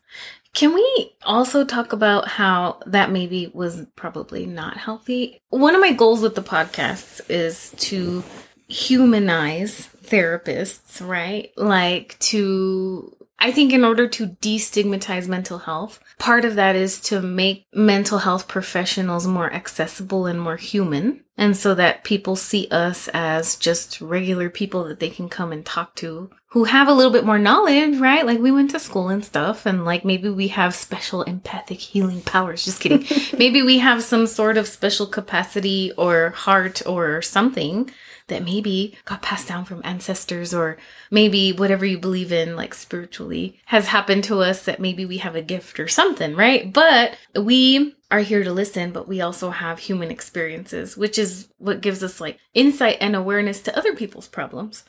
Can 0.54 0.72
we 0.72 1.12
also 1.22 1.66
talk 1.66 1.92
about 1.92 2.28
how 2.28 2.80
that 2.86 3.10
maybe 3.10 3.50
was 3.52 3.84
probably 3.94 4.46
not 4.46 4.78
healthy? 4.78 5.42
One 5.50 5.74
of 5.74 5.82
my 5.82 5.92
goals 5.92 6.22
with 6.22 6.34
the 6.34 6.42
podcasts 6.42 7.20
is 7.28 7.74
to 7.88 8.24
humanize 8.66 9.88
therapists, 10.04 11.06
right? 11.06 11.50
Like 11.56 12.16
to 12.20 13.15
I 13.38 13.52
think 13.52 13.72
in 13.72 13.84
order 13.84 14.08
to 14.08 14.28
destigmatize 14.28 15.28
mental 15.28 15.58
health, 15.58 16.00
part 16.18 16.44
of 16.44 16.54
that 16.54 16.74
is 16.74 17.00
to 17.02 17.20
make 17.20 17.66
mental 17.72 18.18
health 18.18 18.48
professionals 18.48 19.26
more 19.26 19.52
accessible 19.52 20.26
and 20.26 20.40
more 20.40 20.56
human. 20.56 21.22
And 21.38 21.54
so 21.54 21.74
that 21.74 22.02
people 22.02 22.34
see 22.34 22.66
us 22.70 23.08
as 23.12 23.56
just 23.56 24.00
regular 24.00 24.48
people 24.48 24.84
that 24.84 25.00
they 25.00 25.10
can 25.10 25.28
come 25.28 25.52
and 25.52 25.66
talk 25.66 25.94
to 25.96 26.30
who 26.56 26.64
have 26.64 26.88
a 26.88 26.92
little 26.94 27.12
bit 27.12 27.26
more 27.26 27.38
knowledge, 27.38 27.98
right? 27.98 28.24
Like 28.24 28.38
we 28.38 28.50
went 28.50 28.70
to 28.70 28.80
school 28.80 29.10
and 29.10 29.22
stuff 29.22 29.66
and 29.66 29.84
like 29.84 30.06
maybe 30.06 30.30
we 30.30 30.48
have 30.48 30.74
special 30.74 31.22
empathic 31.24 31.78
healing 31.78 32.22
powers. 32.22 32.64
Just 32.64 32.80
kidding. 32.80 33.04
maybe 33.38 33.60
we 33.60 33.80
have 33.80 34.02
some 34.02 34.26
sort 34.26 34.56
of 34.56 34.66
special 34.66 35.06
capacity 35.06 35.92
or 35.98 36.30
heart 36.30 36.80
or 36.86 37.20
something 37.20 37.90
that 38.28 38.44
maybe 38.44 38.96
got 39.04 39.22
passed 39.22 39.48
down 39.48 39.64
from 39.64 39.80
ancestors 39.84 40.52
or 40.52 40.76
maybe 41.10 41.52
whatever 41.52 41.84
you 41.84 41.98
believe 41.98 42.32
in 42.32 42.56
like 42.56 42.74
spiritually 42.74 43.60
has 43.66 43.88
happened 43.88 44.24
to 44.24 44.40
us 44.40 44.64
that 44.64 44.80
maybe 44.80 45.06
we 45.06 45.18
have 45.18 45.36
a 45.36 45.42
gift 45.42 45.78
or 45.78 45.88
something 45.88 46.34
right 46.34 46.72
but 46.72 47.16
we 47.34 47.94
are 48.10 48.20
here 48.20 48.44
to 48.44 48.52
listen, 48.52 48.92
but 48.92 49.08
we 49.08 49.20
also 49.20 49.50
have 49.50 49.78
human 49.78 50.10
experiences, 50.10 50.96
which 50.96 51.18
is 51.18 51.48
what 51.58 51.80
gives 51.80 52.02
us 52.02 52.20
like 52.20 52.38
insight 52.54 52.98
and 53.00 53.16
awareness 53.16 53.60
to 53.62 53.76
other 53.76 53.94
people's 53.94 54.28
problems. 54.28 54.84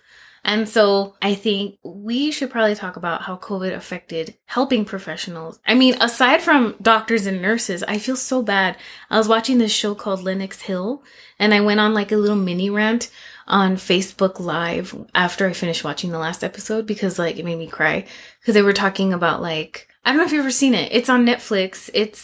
And 0.47 0.67
so 0.67 1.13
I 1.21 1.35
think 1.35 1.77
we 1.83 2.31
should 2.31 2.49
probably 2.49 2.73
talk 2.73 2.95
about 2.95 3.23
how 3.23 3.35
COVID 3.35 3.75
affected 3.75 4.35
helping 4.45 4.85
professionals. 4.85 5.59
I 5.67 5.73
mean, 5.73 6.01
aside 6.01 6.41
from 6.41 6.75
doctors 6.81 7.25
and 7.25 7.41
nurses, 7.41 7.83
I 7.83 7.97
feel 7.97 8.15
so 8.15 8.41
bad. 8.41 8.77
I 9.09 9.17
was 9.17 9.27
watching 9.27 9.57
this 9.57 9.73
show 9.73 9.93
called 9.93 10.23
Lenox 10.23 10.61
Hill 10.61 11.03
and 11.37 11.53
I 11.53 11.59
went 11.59 11.81
on 11.81 11.93
like 11.93 12.13
a 12.13 12.17
little 12.17 12.37
mini 12.37 12.69
rant 12.69 13.11
on 13.45 13.75
Facebook 13.75 14.39
Live 14.39 14.95
after 15.13 15.45
I 15.45 15.51
finished 15.51 15.83
watching 15.83 16.11
the 16.11 16.17
last 16.17 16.45
episode 16.45 16.87
because 16.87 17.19
like 17.19 17.37
it 17.37 17.45
made 17.45 17.59
me 17.59 17.67
cry 17.67 18.05
because 18.39 18.53
they 18.53 18.61
were 18.61 18.73
talking 18.73 19.11
about 19.11 19.41
like 19.41 19.89
I 20.05 20.11
don't 20.11 20.17
know 20.19 20.23
if 20.23 20.31
you've 20.31 20.39
ever 20.39 20.51
seen 20.51 20.73
it. 20.73 20.93
It's 20.93 21.09
on 21.09 21.25
Netflix. 21.25 21.89
It's 21.93 22.21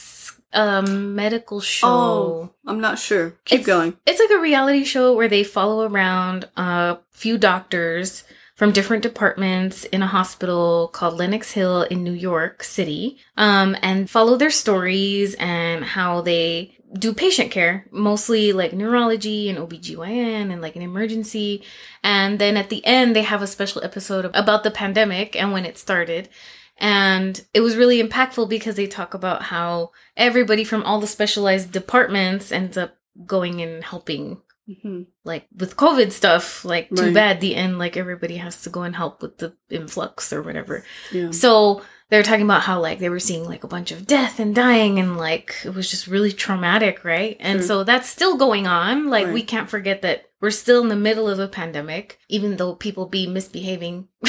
a 0.54 0.82
medical 0.82 1.60
show. 1.60 1.88
Oh, 1.88 2.50
I'm 2.66 2.80
not 2.82 3.00
sure. 3.00 3.36
Keep 3.46 3.62
It's- 3.62 3.68
going. 3.68 3.98
It's 4.06 4.20
like 4.20 4.30
a 4.32 4.40
reality 4.42 4.84
show 4.84 5.14
where 5.14 5.28
they 5.28 5.44
follow 5.44 5.88
around 5.88 6.48
a 6.58 6.98
few 7.12 7.38
doctors 7.38 8.24
from 8.56 8.72
different 8.72 9.02
departments 9.04 9.84
in 9.86 10.04
a 10.04 10.08
hospital 10.08 10.88
called 10.94 11.16
Lenox 11.18 11.52
Hill 11.54 11.82
in 11.84 12.04
New 12.04 12.14
York 12.14 12.64
City, 12.64 13.18
um, 13.36 13.76
and 13.82 14.10
follow 14.10 14.38
their 14.38 14.52
stories 14.52 15.34
and 15.40 15.84
how 15.84 16.22
they 16.22 16.78
do 16.98 17.12
patient 17.12 17.50
care, 17.50 17.88
mostly 17.90 18.54
like 18.54 18.72
neurology 18.72 19.50
and 19.50 19.58
OBGYN 19.58 20.52
and 20.52 20.62
like 20.62 20.76
an 20.76 20.84
emergency. 20.84 21.64
And 22.04 22.38
then 22.38 22.56
at 22.56 22.70
the 22.70 22.86
end, 22.86 23.16
they 23.16 23.24
have 23.24 23.42
a 23.42 23.48
special 23.48 23.84
episode 23.84 24.26
about 24.26 24.64
the 24.64 24.70
pandemic 24.70 25.36
and 25.36 25.52
when 25.52 25.66
it 25.66 25.80
started. 25.80 26.30
And 26.78 27.40
it 27.54 27.62
was 27.62 27.76
really 27.76 28.02
impactful 28.02 28.50
because 28.50 28.76
they 28.76 28.88
talk 28.88 29.14
about 29.14 29.44
how 29.44 29.92
everybody 30.18 30.64
from 30.64 30.84
all 30.84 31.00
the 31.00 31.08
specialized 31.08 31.72
departments 31.72 32.52
ends 32.52 32.78
up 32.78 32.96
going 33.26 33.62
and 33.62 33.84
helping 33.84 34.42
hmm 34.82 35.02
like 35.26 35.46
with 35.58 35.76
covid 35.76 36.10
stuff 36.14 36.64
like 36.64 36.88
too 36.90 37.04
Right. 37.04 37.14
bad 37.14 37.42
the 37.42 37.54
end 37.54 37.78
like 37.78 37.98
everybody 37.98 38.38
has 38.38 38.62
to 38.64 38.70
go 38.70 38.84
and 38.84 38.96
help 38.96 39.22
with 39.22 39.38
the 39.38 39.54
influx 39.70 40.32
or 40.32 40.42
whatever 40.42 40.86
Yeah. 41.12 41.32
so 41.32 41.82
they 42.10 42.16
were 42.18 42.24
talking 42.24 42.46
about 42.46 42.62
how 42.62 42.80
like 42.80 43.00
they 43.00 43.10
were 43.10 43.20
seeing 43.20 43.44
like 43.44 43.66
a 43.66 43.68
bunch 43.68 43.92
of 43.92 44.08
death 44.08 44.40
and 44.40 44.56
dying 44.56 45.00
and 45.00 45.18
like 45.18 45.56
it 45.66 45.74
was 45.76 45.92
just 45.92 46.08
really 46.08 46.32
traumatic 46.32 47.04
right 47.04 47.36
and 47.42 47.60
Sure. 47.60 47.68
so 47.68 47.84
that's 47.84 48.10
still 48.10 48.38
going 48.38 48.66
on 48.66 49.10
like 49.10 49.34
we 49.34 49.44
can't 49.44 49.70
forget 49.70 50.02
that 50.04 50.30
we're 50.40 50.50
still 50.50 50.82
in 50.82 50.88
the 50.88 50.96
middle 50.96 51.30
of 51.30 51.40
a 51.40 51.48
pandemic 51.50 52.20
even 52.30 52.56
though 52.56 52.74
people 52.74 53.06
be 53.06 53.28
misbehaving 53.28 54.08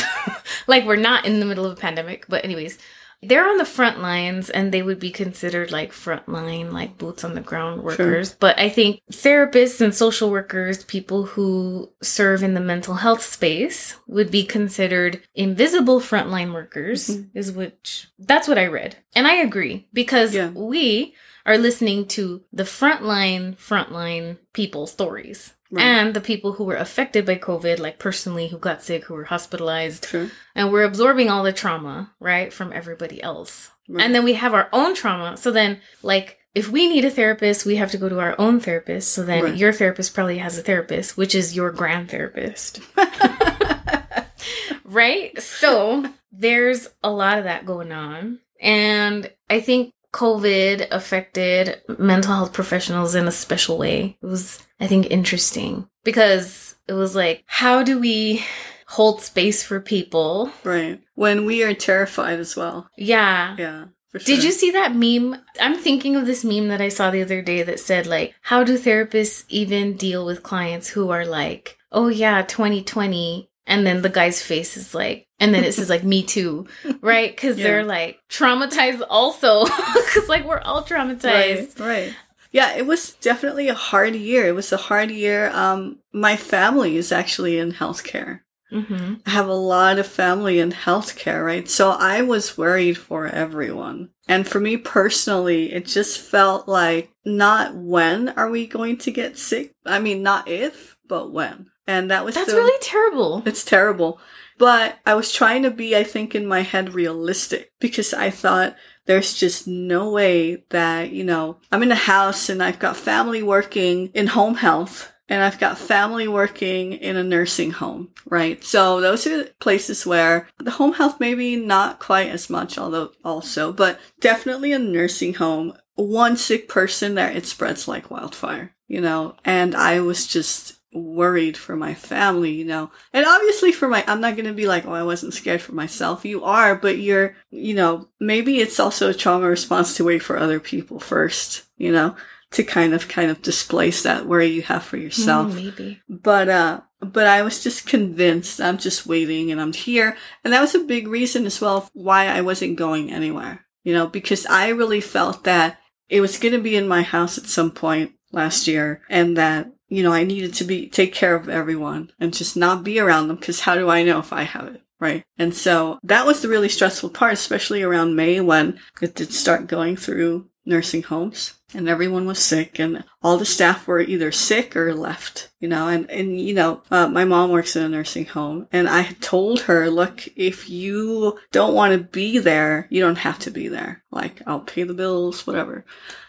like 0.67 0.85
we're 0.85 0.97
not 0.97 1.25
in 1.27 1.41
the 1.41 1.47
middle 1.47 1.65
of 1.67 1.73
a 1.73 1.81
pandemic 1.81 2.27
but 2.29 2.45
anyways 2.45 2.79
they're 3.23 3.49
on 3.49 3.57
the 3.57 3.65
front 3.65 4.01
lines 4.03 4.51
and 4.51 4.71
they 4.71 4.83
would 4.83 4.99
be 5.01 5.11
considered 5.11 5.73
like 5.73 5.93
frontline 5.93 6.73
like 6.73 6.99
boots 6.99 7.25
on 7.25 7.35
the 7.35 7.41
ground 7.41 7.83
workers 7.83 8.35
but 8.35 8.59
i 8.59 8.69
think 8.69 9.01
therapists 9.11 9.81
and 9.81 9.95
social 9.95 10.31
workers 10.31 10.85
people 10.85 11.25
who 11.25 11.91
serve 12.03 12.43
in 12.43 12.53
the 12.55 12.61
mental 12.61 12.95
health 12.97 13.23
space 13.23 13.97
would 14.07 14.31
be 14.31 14.45
considered 14.45 15.23
invisible 15.35 16.01
frontline 16.01 16.53
workers 16.53 17.09
Mhm. 17.09 17.31
is 17.35 17.51
which 17.53 18.09
that's 18.19 18.47
what 18.49 18.59
i 18.59 18.67
read 18.67 18.97
and 19.17 19.27
i 19.27 19.37
agree 19.37 19.87
because 19.93 20.35
Yeah. 20.35 20.51
we 20.51 21.15
are 21.47 21.57
listening 21.59 22.07
to 22.09 22.43
the 22.53 22.65
frontline 22.65 23.57
frontline 23.57 24.37
people 24.53 24.87
stories 24.87 25.55
Right. 25.75 25.85
and 25.85 26.15
the 26.15 26.21
people 26.21 26.53
who 26.53 26.65
were 26.65 26.77
affected 26.77 27.27
by 27.27 27.37
covid 27.37 27.79
like 27.79 27.99
personally 27.99 28.49
who 28.49 28.59
got 28.59 28.83
sick 28.83 29.05
who 29.05 29.15
were 29.15 29.25
hospitalized 29.25 30.07
Sure. 30.07 30.31
and 30.55 30.71
we're 30.73 30.85
absorbing 30.85 31.29
all 31.31 31.43
the 31.43 31.53
trauma, 31.53 32.13
right, 32.21 32.53
from 32.53 32.73
everybody 32.73 33.23
else. 33.23 33.71
Right. 33.89 34.05
And 34.05 34.15
then 34.15 34.25
we 34.25 34.35
have 34.35 34.55
our 34.55 34.69
own 34.73 34.95
trauma. 34.95 35.37
So 35.37 35.51
then, 35.51 35.81
like, 36.03 36.39
if 36.55 36.69
we 36.71 36.89
need 36.89 37.05
a 37.05 37.11
therapist, 37.11 37.67
we 37.67 37.77
have 37.77 37.91
to 37.91 37.99
go 37.99 38.09
to 38.09 38.19
our 38.21 38.35
own 38.39 38.61
therapist. 38.61 39.13
So 39.13 39.25
then 39.25 39.43
Right. 39.45 39.57
your 39.57 39.73
therapist 39.73 40.15
probably 40.15 40.39
has 40.39 40.57
a 40.57 40.63
therapist, 40.63 41.17
which 41.17 41.35
is 41.35 41.55
your 41.57 41.71
grand 41.71 42.11
therapist, 42.11 42.81
right? 44.85 45.41
So 45.41 46.05
there's 46.33 46.89
a 47.03 47.11
lot 47.11 47.39
of 47.39 47.45
that 47.45 47.67
going 47.67 47.93
on. 47.93 48.39
And 48.61 49.31
I 49.51 49.61
think 49.61 49.93
COVID 50.15 50.87
affected 50.93 51.81
mental 51.99 52.33
health 52.33 52.53
professionals 52.53 53.17
in 53.17 53.27
a 53.27 53.33
special 53.33 53.77
way. 53.77 54.17
It 54.23 54.27
was, 54.27 54.65
I 54.79 54.87
think, 54.87 55.11
interesting 55.11 55.89
because 56.05 56.77
it 56.87 56.93
was 56.93 57.17
like, 57.17 57.43
how 57.47 57.83
do 57.83 57.99
we 57.99 58.45
hold 58.87 59.23
space 59.23 59.65
for 59.65 59.81
people? 59.81 60.53
right. 60.63 61.01
When 61.17 61.47
we 61.47 61.65
are 61.65 61.75
terrified 61.75 62.39
as 62.39 62.55
well. 62.55 62.89
Yeah. 62.97 63.57
Yeah. 63.59 63.85
For 64.11 64.21
Did 64.21 64.45
you 64.45 64.53
see 64.53 64.71
that 64.71 64.95
meme? 64.95 65.37
I'm 65.61 65.77
thinking 65.77 66.15
of 66.15 66.27
this 66.27 66.45
meme 66.45 66.69
that 66.69 66.81
I 66.81 66.89
saw 66.89 67.11
the 67.11 67.23
other 67.23 67.43
day 67.43 67.65
that 67.65 67.81
said, 67.81 68.07
like, 68.07 68.35
how 68.43 68.63
do 68.63 68.79
therapists 68.79 69.45
even 69.49 69.97
deal 69.97 70.25
with 70.25 70.45
clients 70.45 70.89
who 70.89 71.11
are 71.11 71.27
like, 71.27 71.77
oh 71.91 72.07
yeah, 72.07 72.43
2020. 72.43 73.51
And 73.67 73.87
then 73.87 74.03
the 74.03 74.09
guy's 74.11 74.43
face 74.43 74.77
is 74.77 74.95
like, 74.95 75.27
and 75.41 75.55
then 75.55 75.65
it 75.65 75.73
says 75.75 75.89
like, 75.89 76.05
me 76.05 76.23
too, 76.23 76.67
right? 77.01 77.35
Cause 77.37 77.57
Yeah. 77.57 77.65
they're 77.65 77.85
like 77.85 78.19
traumatized 78.31 79.03
also. 79.09 79.65
Cause 80.15 80.29
like 80.29 80.45
we're 80.45 80.61
all 80.61 80.83
traumatized. 80.83 81.81
Right, 81.81 81.81
right. 81.81 82.15
Yeah, 82.53 82.77
it 82.77 82.87
was 82.87 83.15
definitely 83.15 83.69
a 83.69 83.75
hard 83.75 84.15
year. 84.15 84.47
It 84.47 84.55
was 84.55 84.71
a 84.73 84.77
hard 84.77 85.11
year. 85.11 85.51
Um, 85.51 85.99
my 86.13 86.37
family 86.37 86.97
is 86.97 87.11
actually 87.11 87.59
in 87.59 87.73
healthcare. 87.73 88.41
hmm 88.71 89.15
I 89.27 89.31
have 89.31 89.49
a 89.49 89.55
lot 89.55 89.99
of 89.99 90.07
family 90.07 90.61
in 90.61 90.71
healthcare, 90.71 91.45
right? 91.45 91.69
So 91.69 91.91
I 91.91 92.23
was 92.23 92.57
worried 92.59 92.97
for 92.99 93.27
everyone. 93.27 94.11
And 94.29 94.47
for 94.47 94.61
me 94.61 94.77
personally, 94.77 95.73
it 95.73 95.87
just 95.87 96.21
felt 96.21 96.69
like 96.69 97.11
not 97.25 97.75
when 97.75 98.29
are 98.31 98.51
we 98.51 98.67
going 98.67 98.99
to 98.99 99.11
get 99.11 99.37
sick? 99.39 99.73
I 99.85 99.99
mean, 99.99 100.23
not 100.23 100.47
if, 100.49 100.97
but 101.09 101.33
when. 101.33 101.71
And 101.87 102.11
that 102.11 102.25
was 102.25 102.35
That's 102.35 102.53
really 102.53 102.79
terrible. 102.81 103.43
it's 103.47 103.65
terrible. 103.65 104.19
But 104.59 104.99
I 105.05 105.15
was 105.15 105.33
trying 105.33 105.65
to 105.65 105.71
be, 105.71 105.97
I 105.97 106.05
think, 106.05 106.35
in 106.35 106.47
my 106.47 106.61
head 106.61 106.95
realistic 106.95 107.73
because 107.81 108.15
I 108.15 108.31
thought 108.31 108.77
there's 109.07 109.35
just 109.35 109.67
no 109.67 110.11
way 110.11 110.65
that, 110.71 111.11
you 111.11 111.25
know, 111.25 111.59
I'm 111.73 111.83
in 111.83 111.93
a 111.93 111.97
house 111.97 112.49
and 112.49 112.63
I've 112.63 112.79
got 112.79 112.97
family 112.97 113.43
working 113.43 114.11
in 114.15 114.29
home 114.29 114.55
health 114.55 115.13
and 115.29 115.43
I've 115.43 115.59
got 115.59 115.79
family 115.79 116.29
working 116.29 116.93
in 116.93 117.17
a 117.17 117.25
nursing 117.25 117.73
home, 117.73 118.11
right? 118.27 118.63
So 118.63 119.01
those 119.01 119.27
are 119.27 119.45
places 119.59 120.07
where 120.07 120.49
the 120.59 120.71
home 120.73 120.93
health 120.93 121.19
maybe 121.19 121.57
not 121.57 121.99
quite 121.99 122.29
as 122.29 122.51
much, 122.51 122.79
although 122.79 123.13
also, 123.25 123.73
but 123.73 123.99
definitely 124.21 124.73
a 124.73 124.79
nursing 124.79 125.35
home. 125.35 125.77
One 125.97 126.37
sick 126.37 126.69
person 126.69 127.15
there, 127.15 127.31
it 127.31 127.47
spreads 127.47 127.89
like 127.89 128.11
wildfire, 128.11 128.75
you 128.87 129.01
know, 129.01 129.37
and 129.45 129.75
I 129.75 130.01
was 130.01 130.27
just 130.27 130.77
worried 130.95 131.57
for 131.57 131.77
my 131.77 131.93
family, 131.93 132.53
you 132.53 132.65
know, 132.65 132.91
and 133.13 133.27
obviously 133.27 133.73
for 133.73 133.89
my, 133.89 134.05
I'm 134.07 134.21
not 134.21 134.37
going 134.37 134.47
to 134.47 134.53
be 134.53 134.67
like, 134.67 134.87
oh, 134.87 134.93
I 134.93 135.03
wasn't 135.03 135.35
scared 135.35 135.61
for 135.61 135.73
myself. 135.73 136.25
You 136.25 136.45
are, 136.45 136.77
but 136.77 136.99
you're, 136.99 137.37
you 137.51 137.75
know, 137.75 138.09
maybe 138.21 138.61
it's 138.61 138.79
also 138.79 139.11
a 139.11 139.15
trauma 139.15 139.49
response 139.49 139.97
to 139.97 140.05
wait 140.05 140.23
for 140.23 140.39
other 140.39 140.61
people 140.61 141.01
first, 141.01 141.65
you 141.77 141.93
know, 141.93 142.17
to 142.53 142.63
kind 142.63 142.95
of, 142.95 143.09
kind 143.09 143.31
of 143.31 143.43
displace 143.43 144.05
that 144.05 144.27
worry 144.27 144.47
you 144.47 144.63
have 144.63 144.85
for 144.85 144.97
yourself. 144.97 145.53
Mm, 145.53 145.55
maybe. 145.57 146.03
But, 146.09 146.49
uh, 146.49 146.81
but 147.01 147.27
I 147.27 147.43
was 147.43 147.63
just 147.63 147.87
convinced 147.87 148.61
I'm 148.61 148.79
just 148.79 149.07
waiting 149.07 149.51
and 149.51 149.61
I'm 149.61 149.73
here. 149.73 150.17
And 150.45 150.53
that 150.53 150.61
was 150.61 150.75
a 150.75 150.81
big 150.81 151.09
reason 151.09 151.45
as 151.45 151.61
well 151.61 151.89
why 151.93 152.29
I 152.29 152.41
wasn't 152.41 152.77
going 152.77 153.11
anywhere, 153.11 153.67
you 153.83 153.93
know, 153.93 154.07
because 154.07 154.47
I 154.47 154.69
really 154.69 155.01
felt 155.01 155.45
that 155.45 155.79
it 156.09 156.21
was 156.21 156.39
going 156.39 156.55
to 156.55 156.61
be 156.61 156.77
in 156.77 156.87
my 156.87 157.03
house 157.03 157.37
at 157.37 157.47
some 157.47 157.73
point 157.73 158.13
last 158.31 158.69
year 158.69 159.03
and 159.09 159.37
that, 159.37 159.73
you 159.95 160.03
know, 160.03 160.13
I 160.13 160.25
needed 160.25 160.55
to 160.55 160.65
be, 160.65 160.89
take 160.89 161.13
care 161.13 161.35
of 161.35 161.49
everyone 161.49 162.11
and 162.19 162.35
just 162.35 162.57
not 162.57 162.85
be 162.85 162.99
around 162.99 163.29
them 163.29 163.37
because 163.37 163.61
how 163.61 163.75
do 163.75 163.89
I 163.89 164.03
know 164.03 164.19
if 164.19 164.33
I 164.33 164.43
have 164.43 164.69
it? 164.69 164.83
Right. 165.01 165.25
And 165.39 165.55
so 165.55 165.99
that 166.05 166.25
was 166.25 166.41
the 166.41 166.49
really 166.49 166.69
stressful 166.69 167.11
part, 167.11 167.33
especially 167.35 167.83
around 167.83 168.17
May 168.17 168.41
when 168.41 168.81
it 169.03 169.15
did 169.15 169.33
start 169.33 169.67
going 169.67 169.97
through 169.97 170.49
nursing 170.67 171.03
homes 171.03 171.55
and 171.75 171.89
everyone 171.89 172.27
was 172.27 172.39
sick 172.39 172.79
and 172.79 173.05
all 173.23 173.37
the 173.37 173.45
staff 173.45 173.87
were 173.87 174.01
either 174.01 174.31
sick 174.31 174.77
or 174.77 174.95
left, 174.95 175.51
you 175.61 175.69
know, 175.69 175.89
and, 175.89 176.11
and, 176.11 176.41
you 176.41 176.55
know, 176.55 176.83
uh, 176.91 177.09
my 177.09 177.25
mom 177.25 177.51
works 177.51 177.77
in 177.77 177.83
a 177.83 177.89
nursing 177.89 178.27
home 178.27 178.69
and 178.73 178.89
I 178.89 179.01
had 179.01 179.21
told 179.21 179.63
her, 179.63 179.91
look, 179.91 180.27
if 180.37 180.71
you 180.71 181.39
don't 181.53 181.75
want 181.75 181.93
to 181.93 181.99
be 181.99 182.39
there, 182.39 182.87
you 182.91 183.01
don't 183.01 183.19
have 183.19 183.39
to 183.41 183.51
be 183.51 183.69
there. 183.69 184.03
Like, 184.11 184.41
I'll 184.47 184.61
pay 184.61 184.85
the 184.85 184.95
bills, 184.95 185.47
whatever. 185.47 185.85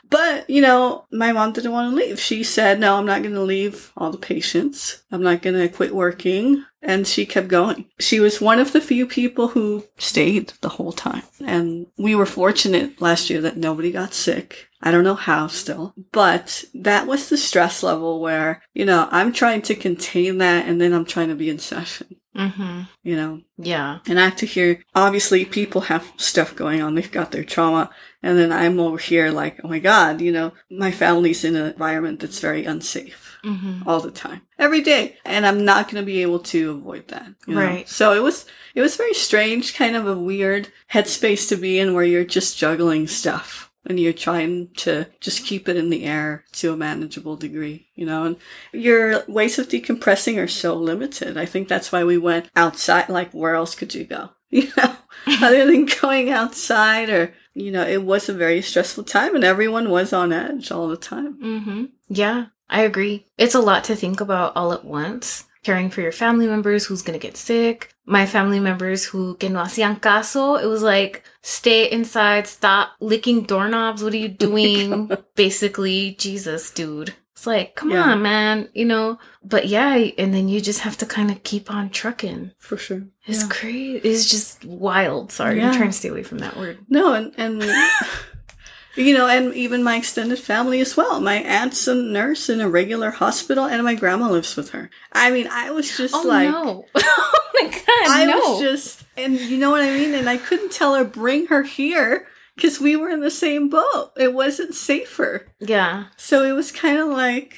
But, 0.09 0.49
you 0.49 0.61
know, 0.61 1.05
my 1.11 1.31
mom 1.31 1.53
didn't 1.53 1.71
want 1.71 1.91
to 1.91 1.95
leave. 1.95 2.19
She 2.19 2.43
said, 2.43 2.79
no, 2.79 2.95
I'm 2.95 3.05
not 3.05 3.23
going 3.23 3.33
to 3.33 3.41
leave 3.41 3.91
all 3.97 4.11
the 4.11 4.17
patients. 4.17 5.03
I'm 5.11 5.23
not 5.23 5.41
going 5.41 5.55
to 5.55 5.67
quit 5.67 5.95
working. 5.95 6.63
And 6.81 7.07
she 7.07 7.25
kept 7.25 7.47
going. 7.47 7.86
She 7.99 8.19
was 8.19 8.39
one 8.39 8.59
of 8.59 8.71
the 8.71 8.81
few 8.81 9.07
people 9.07 9.47
who 9.47 9.86
stayed 9.97 10.53
the 10.61 10.69
whole 10.69 10.91
time. 10.91 11.23
And 11.43 11.88
we 11.97 12.13
were 12.13 12.27
fortunate 12.27 13.01
last 13.01 13.29
year 13.31 13.41
that 13.41 13.57
nobody 13.57 13.91
got 13.91 14.13
sick. 14.26 14.67
I 14.82 14.91
don't 14.91 15.03
know 15.03 15.15
how 15.15 15.47
still, 15.47 15.93
but 16.11 16.65
that 16.73 17.07
was 17.07 17.30
the 17.30 17.38
stress 17.38 17.82
level 17.84 18.19
where, 18.19 18.61
you 18.73 18.86
know, 18.86 19.07
I'm 19.11 19.32
trying 19.34 19.61
to 19.63 19.76
contain 19.76 20.38
that 20.39 20.67
and 20.67 20.80
then 20.80 20.93
I'm 20.93 21.05
trying 21.05 21.30
to 21.30 21.36
be 21.36 21.49
in 21.49 21.59
session. 21.59 22.17
Mm-hmm. 22.36 22.82
you 23.01 23.15
know. 23.15 23.41
Yeah. 23.57 23.99
And 24.09 24.19
I 24.19 24.26
have 24.26 24.36
to 24.38 24.45
hear, 24.45 24.84
obviously, 24.93 25.45
people 25.45 25.80
have 25.82 26.11
stuff 26.17 26.53
going 26.53 26.82
on. 26.82 26.93
They've 26.93 27.09
got 27.09 27.32
their 27.32 27.45
trauma. 27.45 27.89
And 28.21 28.38
then 28.38 28.51
I'm 28.51 28.78
over 28.78 28.97
here 28.97 29.32
like, 29.32 29.61
oh 29.63 29.69
my 29.69 29.80
God, 29.80 30.19
you 30.19 30.34
know, 30.34 30.51
my 30.69 30.91
family's 30.91 31.45
in 31.45 31.55
an 31.55 31.67
environment 31.67 32.19
that's 32.19 32.39
very 32.41 32.65
unsafe 32.65 33.21
Mm-hmm. 33.45 33.88
all 33.88 33.99
the 33.99 34.09
time, 34.09 34.41
every 34.57 34.82
day. 34.82 35.17
And 35.23 35.45
I'm 35.45 35.63
not 35.63 35.86
going 35.88 36.01
to 36.01 36.05
be 36.05 36.23
able 36.23 36.39
to 36.39 36.71
avoid 36.71 37.09
that. 37.09 37.28
you 37.45 37.53
know? 37.53 37.61
Right. 37.61 37.88
So 37.88 38.13
it 38.13 38.23
was, 38.23 38.47
it 38.73 38.82
was 38.82 38.95
very 38.97 39.13
strange, 39.13 39.76
kind 39.76 39.95
of 39.95 40.07
a 40.07 40.17
weird 40.17 40.69
headspace 40.91 41.47
to 41.49 41.55
be 41.55 41.78
in 41.78 41.93
where 41.93 42.03
you're 42.03 42.26
just 42.26 42.57
juggling 42.57 43.05
stuff. 43.07 43.64
And 43.86 43.99
you're 43.99 44.13
trying 44.13 44.69
to 44.77 45.07
just 45.19 45.45
keep 45.45 45.69
it 45.69 45.77
in 45.77 45.89
the 45.89 46.05
air 46.05 46.43
to 46.53 46.73
a 46.73 46.77
manageable 46.77 47.36
degree, 47.38 47.88
you 47.93 48.05
know, 48.05 48.23
and 48.23 48.38
your 48.73 49.23
ways 49.27 49.59
of 49.59 49.67
decompressing 49.67 50.41
are 50.41 50.47
so 50.47 50.75
limited. 50.75 51.38
I 51.38 51.45
think 51.45 51.67
that's 51.67 51.91
why 51.91 52.03
we 52.03 52.17
went 52.17 52.49
outside. 52.55 53.09
Like, 53.09 53.31
where 53.31 53.55
else 53.55 53.75
could 53.75 53.93
you 53.93 54.05
go? 54.05 54.29
You 54.51 54.71
know, 54.77 54.95
other 55.41 55.65
than 55.65 55.86
going 56.01 56.29
outside 56.29 57.09
or, 57.09 57.33
you 57.53 57.71
know, 57.71 57.86
it 57.86 58.03
was 58.03 58.29
a 58.29 58.33
very 58.33 58.61
stressful 58.61 59.03
time 59.03 59.36
and 59.36 59.43
everyone 59.43 59.89
was 59.89 60.13
on 60.13 60.31
edge 60.31 60.71
all 60.71 60.88
the 60.88 60.95
time. 60.95 61.38
Mm-hmm. 61.41 61.86
Yeah, 62.07 62.45
I 62.69 62.81
agree. 62.81 63.25
It's 63.38 63.55
a 63.55 63.59
lot 63.59 63.83
to 63.86 63.95
think 63.95 64.21
about 64.21 64.55
all 64.55 64.71
at 64.71 64.86
once. 64.86 65.45
Caring 65.63 65.89
for 65.89 66.01
your 66.01 66.11
family 66.11 66.45
members 66.45 66.86
who's 66.86 67.01
gonna 67.01 67.17
get 67.17 67.38
sick. 67.38 67.91
My 68.05 68.27
family 68.27 68.59
members 68.59 69.03
who 69.03 69.36
que 69.36 69.49
no 69.49 69.59
hacían 69.63 69.99
caso. 69.99 70.61
It 70.61 70.67
was 70.67 70.83
like, 70.83 71.23
stay 71.48 71.89
inside, 71.91 72.48
stop 72.48 72.93
licking 73.00 73.43
doorknobs. 73.43 74.04
What 74.04 74.14
are 74.14 74.18
you 74.18 74.30
oh 74.41 74.46
doing? 74.48 75.12
Basically, 75.36 76.16
Jesus, 76.18 76.72
dude. 76.72 77.14
It's 77.34 77.46
like, 77.46 77.76
come 77.76 77.91
Yeah. 77.91 78.12
on, 78.14 78.22
man. 78.22 78.70
You 78.74 78.86
know, 78.86 79.20
but 79.43 79.68
yeah, 79.68 79.93
and 80.18 80.34
then 80.34 80.48
you 80.50 80.60
just 80.62 80.80
have 80.82 80.98
to 80.98 81.06
kind 81.06 81.30
of 81.30 81.43
keep 81.43 81.70
on 81.70 81.89
trucking. 81.89 82.52
For 82.58 82.78
sure. 82.78 83.04
It's 83.28 83.41
Yeah. 83.43 83.50
crazy. 83.50 83.98
It's 84.10 84.30
just 84.30 84.66
wild. 84.66 85.32
Sorry, 85.32 85.60
Yeah. 85.60 85.70
I'm 85.70 85.76
trying 85.76 85.91
to 85.91 85.98
stay 85.98 86.10
away 86.10 86.24
from 86.24 86.39
that 86.39 86.58
word. 86.58 86.80
No, 86.89 87.14
and, 87.14 87.34
and 87.38 87.62
you 88.96 89.14
know, 89.14 89.28
and 89.28 89.54
even 89.54 89.84
my 89.84 89.98
extended 89.98 90.39
family 90.39 90.80
as 90.80 90.96
well. 90.96 91.20
My 91.20 91.36
aunt's 91.36 91.88
a 91.88 91.93
nurse 91.96 92.48
in 92.50 92.62
a 92.62 92.70
regular 92.70 93.12
hospital, 93.12 93.66
and 93.66 93.84
my 93.84 93.96
grandma 93.96 94.30
lives 94.30 94.56
with 94.56 94.70
her. 94.72 94.89
I 95.12 95.30
mean, 95.32 95.48
I 95.52 95.72
was 95.72 95.96
just 95.98 96.16
Oh 96.16 96.22
like, 96.26 96.50
no! 96.50 96.86
oh 96.96 97.39
my 97.62 97.68
god! 97.70 97.84
I 98.10 98.26
no. 98.26 98.38
was 98.39 98.60
just, 98.62 99.04
and 99.18 99.39
you 99.39 99.57
know 99.57 99.72
what 99.72 99.82
I 99.82 99.89
mean? 99.91 100.13
And 100.13 100.30
I 100.30 100.38
couldn't 100.38 100.72
tell 100.72 100.95
her, 100.95 101.03
bring 101.03 101.47
her 101.47 101.63
here, 101.63 102.28
because 102.55 102.80
we 102.80 102.95
were 102.95 103.09
in 103.09 103.20
the 103.22 103.32
same 103.32 103.70
boat. 103.70 104.11
It 104.18 104.34
wasn't 104.34 104.76
safer. 104.76 105.47
yeah. 105.59 106.05
So 106.18 106.43
it 106.43 106.53
was 106.53 106.72
kind 106.72 106.97
of 106.97 107.07
like, 107.07 107.55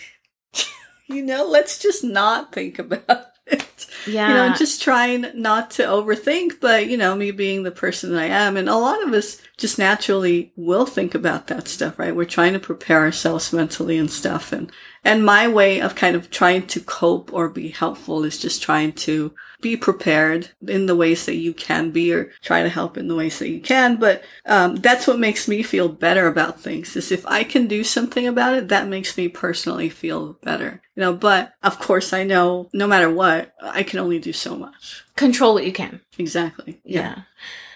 you 1.08 1.22
know, 1.22 1.45
let's 1.47 1.78
just 1.80 2.03
not 2.03 2.51
think 2.51 2.80
about 2.80 3.28
it. 3.47 3.88
Yeah. 4.08 4.28
You 4.30 4.34
know, 4.34 4.55
just 4.55 4.82
trying 4.82 5.26
not 5.36 5.72
to 5.72 5.84
overthink, 5.84 6.60
but, 6.60 6.88
you 6.88 6.97
know, 6.97 7.16
me 7.16 7.32
being 7.32 7.64
the 7.64 7.72
person 7.72 8.14
that 8.14 8.22
I 8.22 8.26
am. 8.26 8.58
And 8.58 8.70
a 8.70 8.76
lot 8.76 9.03
of 9.05 9.14
us 9.14 9.41
just 9.58 9.78
naturally 9.78 10.51
will 10.55 10.86
think 10.86 11.14
about 11.14 11.47
that 11.47 11.68
stuff, 11.68 11.99
right? 11.99 12.16
We're 12.16 12.26
trying 12.26 12.53
to 12.53 12.60
prepare 12.60 13.01
ourselves 13.01 13.51
mentally 13.53 13.97
and 13.97 14.10
stuff. 14.10 14.51
And, 14.51 14.72
and 15.03 15.26
my 15.26 15.47
way 15.47 15.82
of 15.82 15.95
kind 15.95 16.16
of 16.16 16.30
trying 16.30 16.68
to 16.68 16.80
cope 16.80 17.34
or 17.34 17.49
be 17.49 17.70
helpful 17.70 18.24
is 18.24 18.39
just 18.39 18.62
trying 18.64 18.93
to 18.93 19.34
be 19.62 19.76
prepared 19.76 20.49
in 20.68 20.86
the 20.86 20.95
ways 20.95 21.26
that 21.26 21.36
you 21.36 21.53
can 21.53 21.91
be 21.91 22.14
or 22.14 22.32
try 22.41 22.62
to 22.64 22.70
help 22.70 22.97
in 22.97 23.08
the 23.08 23.16
ways 23.16 23.39
that 23.39 23.49
you 23.49 23.60
can. 23.60 23.95
But, 23.97 24.24
um, 24.45 24.76
that's 24.76 25.08
what 25.08 25.20
makes 25.20 25.47
me 25.47 25.64
feel 25.64 25.89
better 25.89 26.28
about 26.28 26.60
things 26.62 26.95
is 26.95 27.12
if 27.12 27.26
I 27.26 27.43
can 27.43 27.68
do 27.68 27.84
something 27.84 28.28
about 28.28 28.53
it, 28.53 28.68
that 28.68 28.88
makes 28.88 29.18
me 29.18 29.28
personally 29.28 29.89
feel 29.89 30.34
better, 30.43 30.82
you 30.95 31.01
know, 31.01 31.14
but 31.14 31.53
of 31.64 31.80
course 31.80 32.14
I 32.14 32.24
know 32.24 32.70
no 32.74 32.86
matter 32.88 33.10
what, 33.10 33.53
I 33.62 33.84
can 33.84 33.99
only 33.99 34.20
do 34.20 34.34
so 34.34 34.55
much. 34.55 35.03
Control 35.16 35.53
what 35.55 35.66
you 35.66 35.74
can. 35.74 36.01
Exactly. 36.20 36.80
Yeah. 36.84 37.22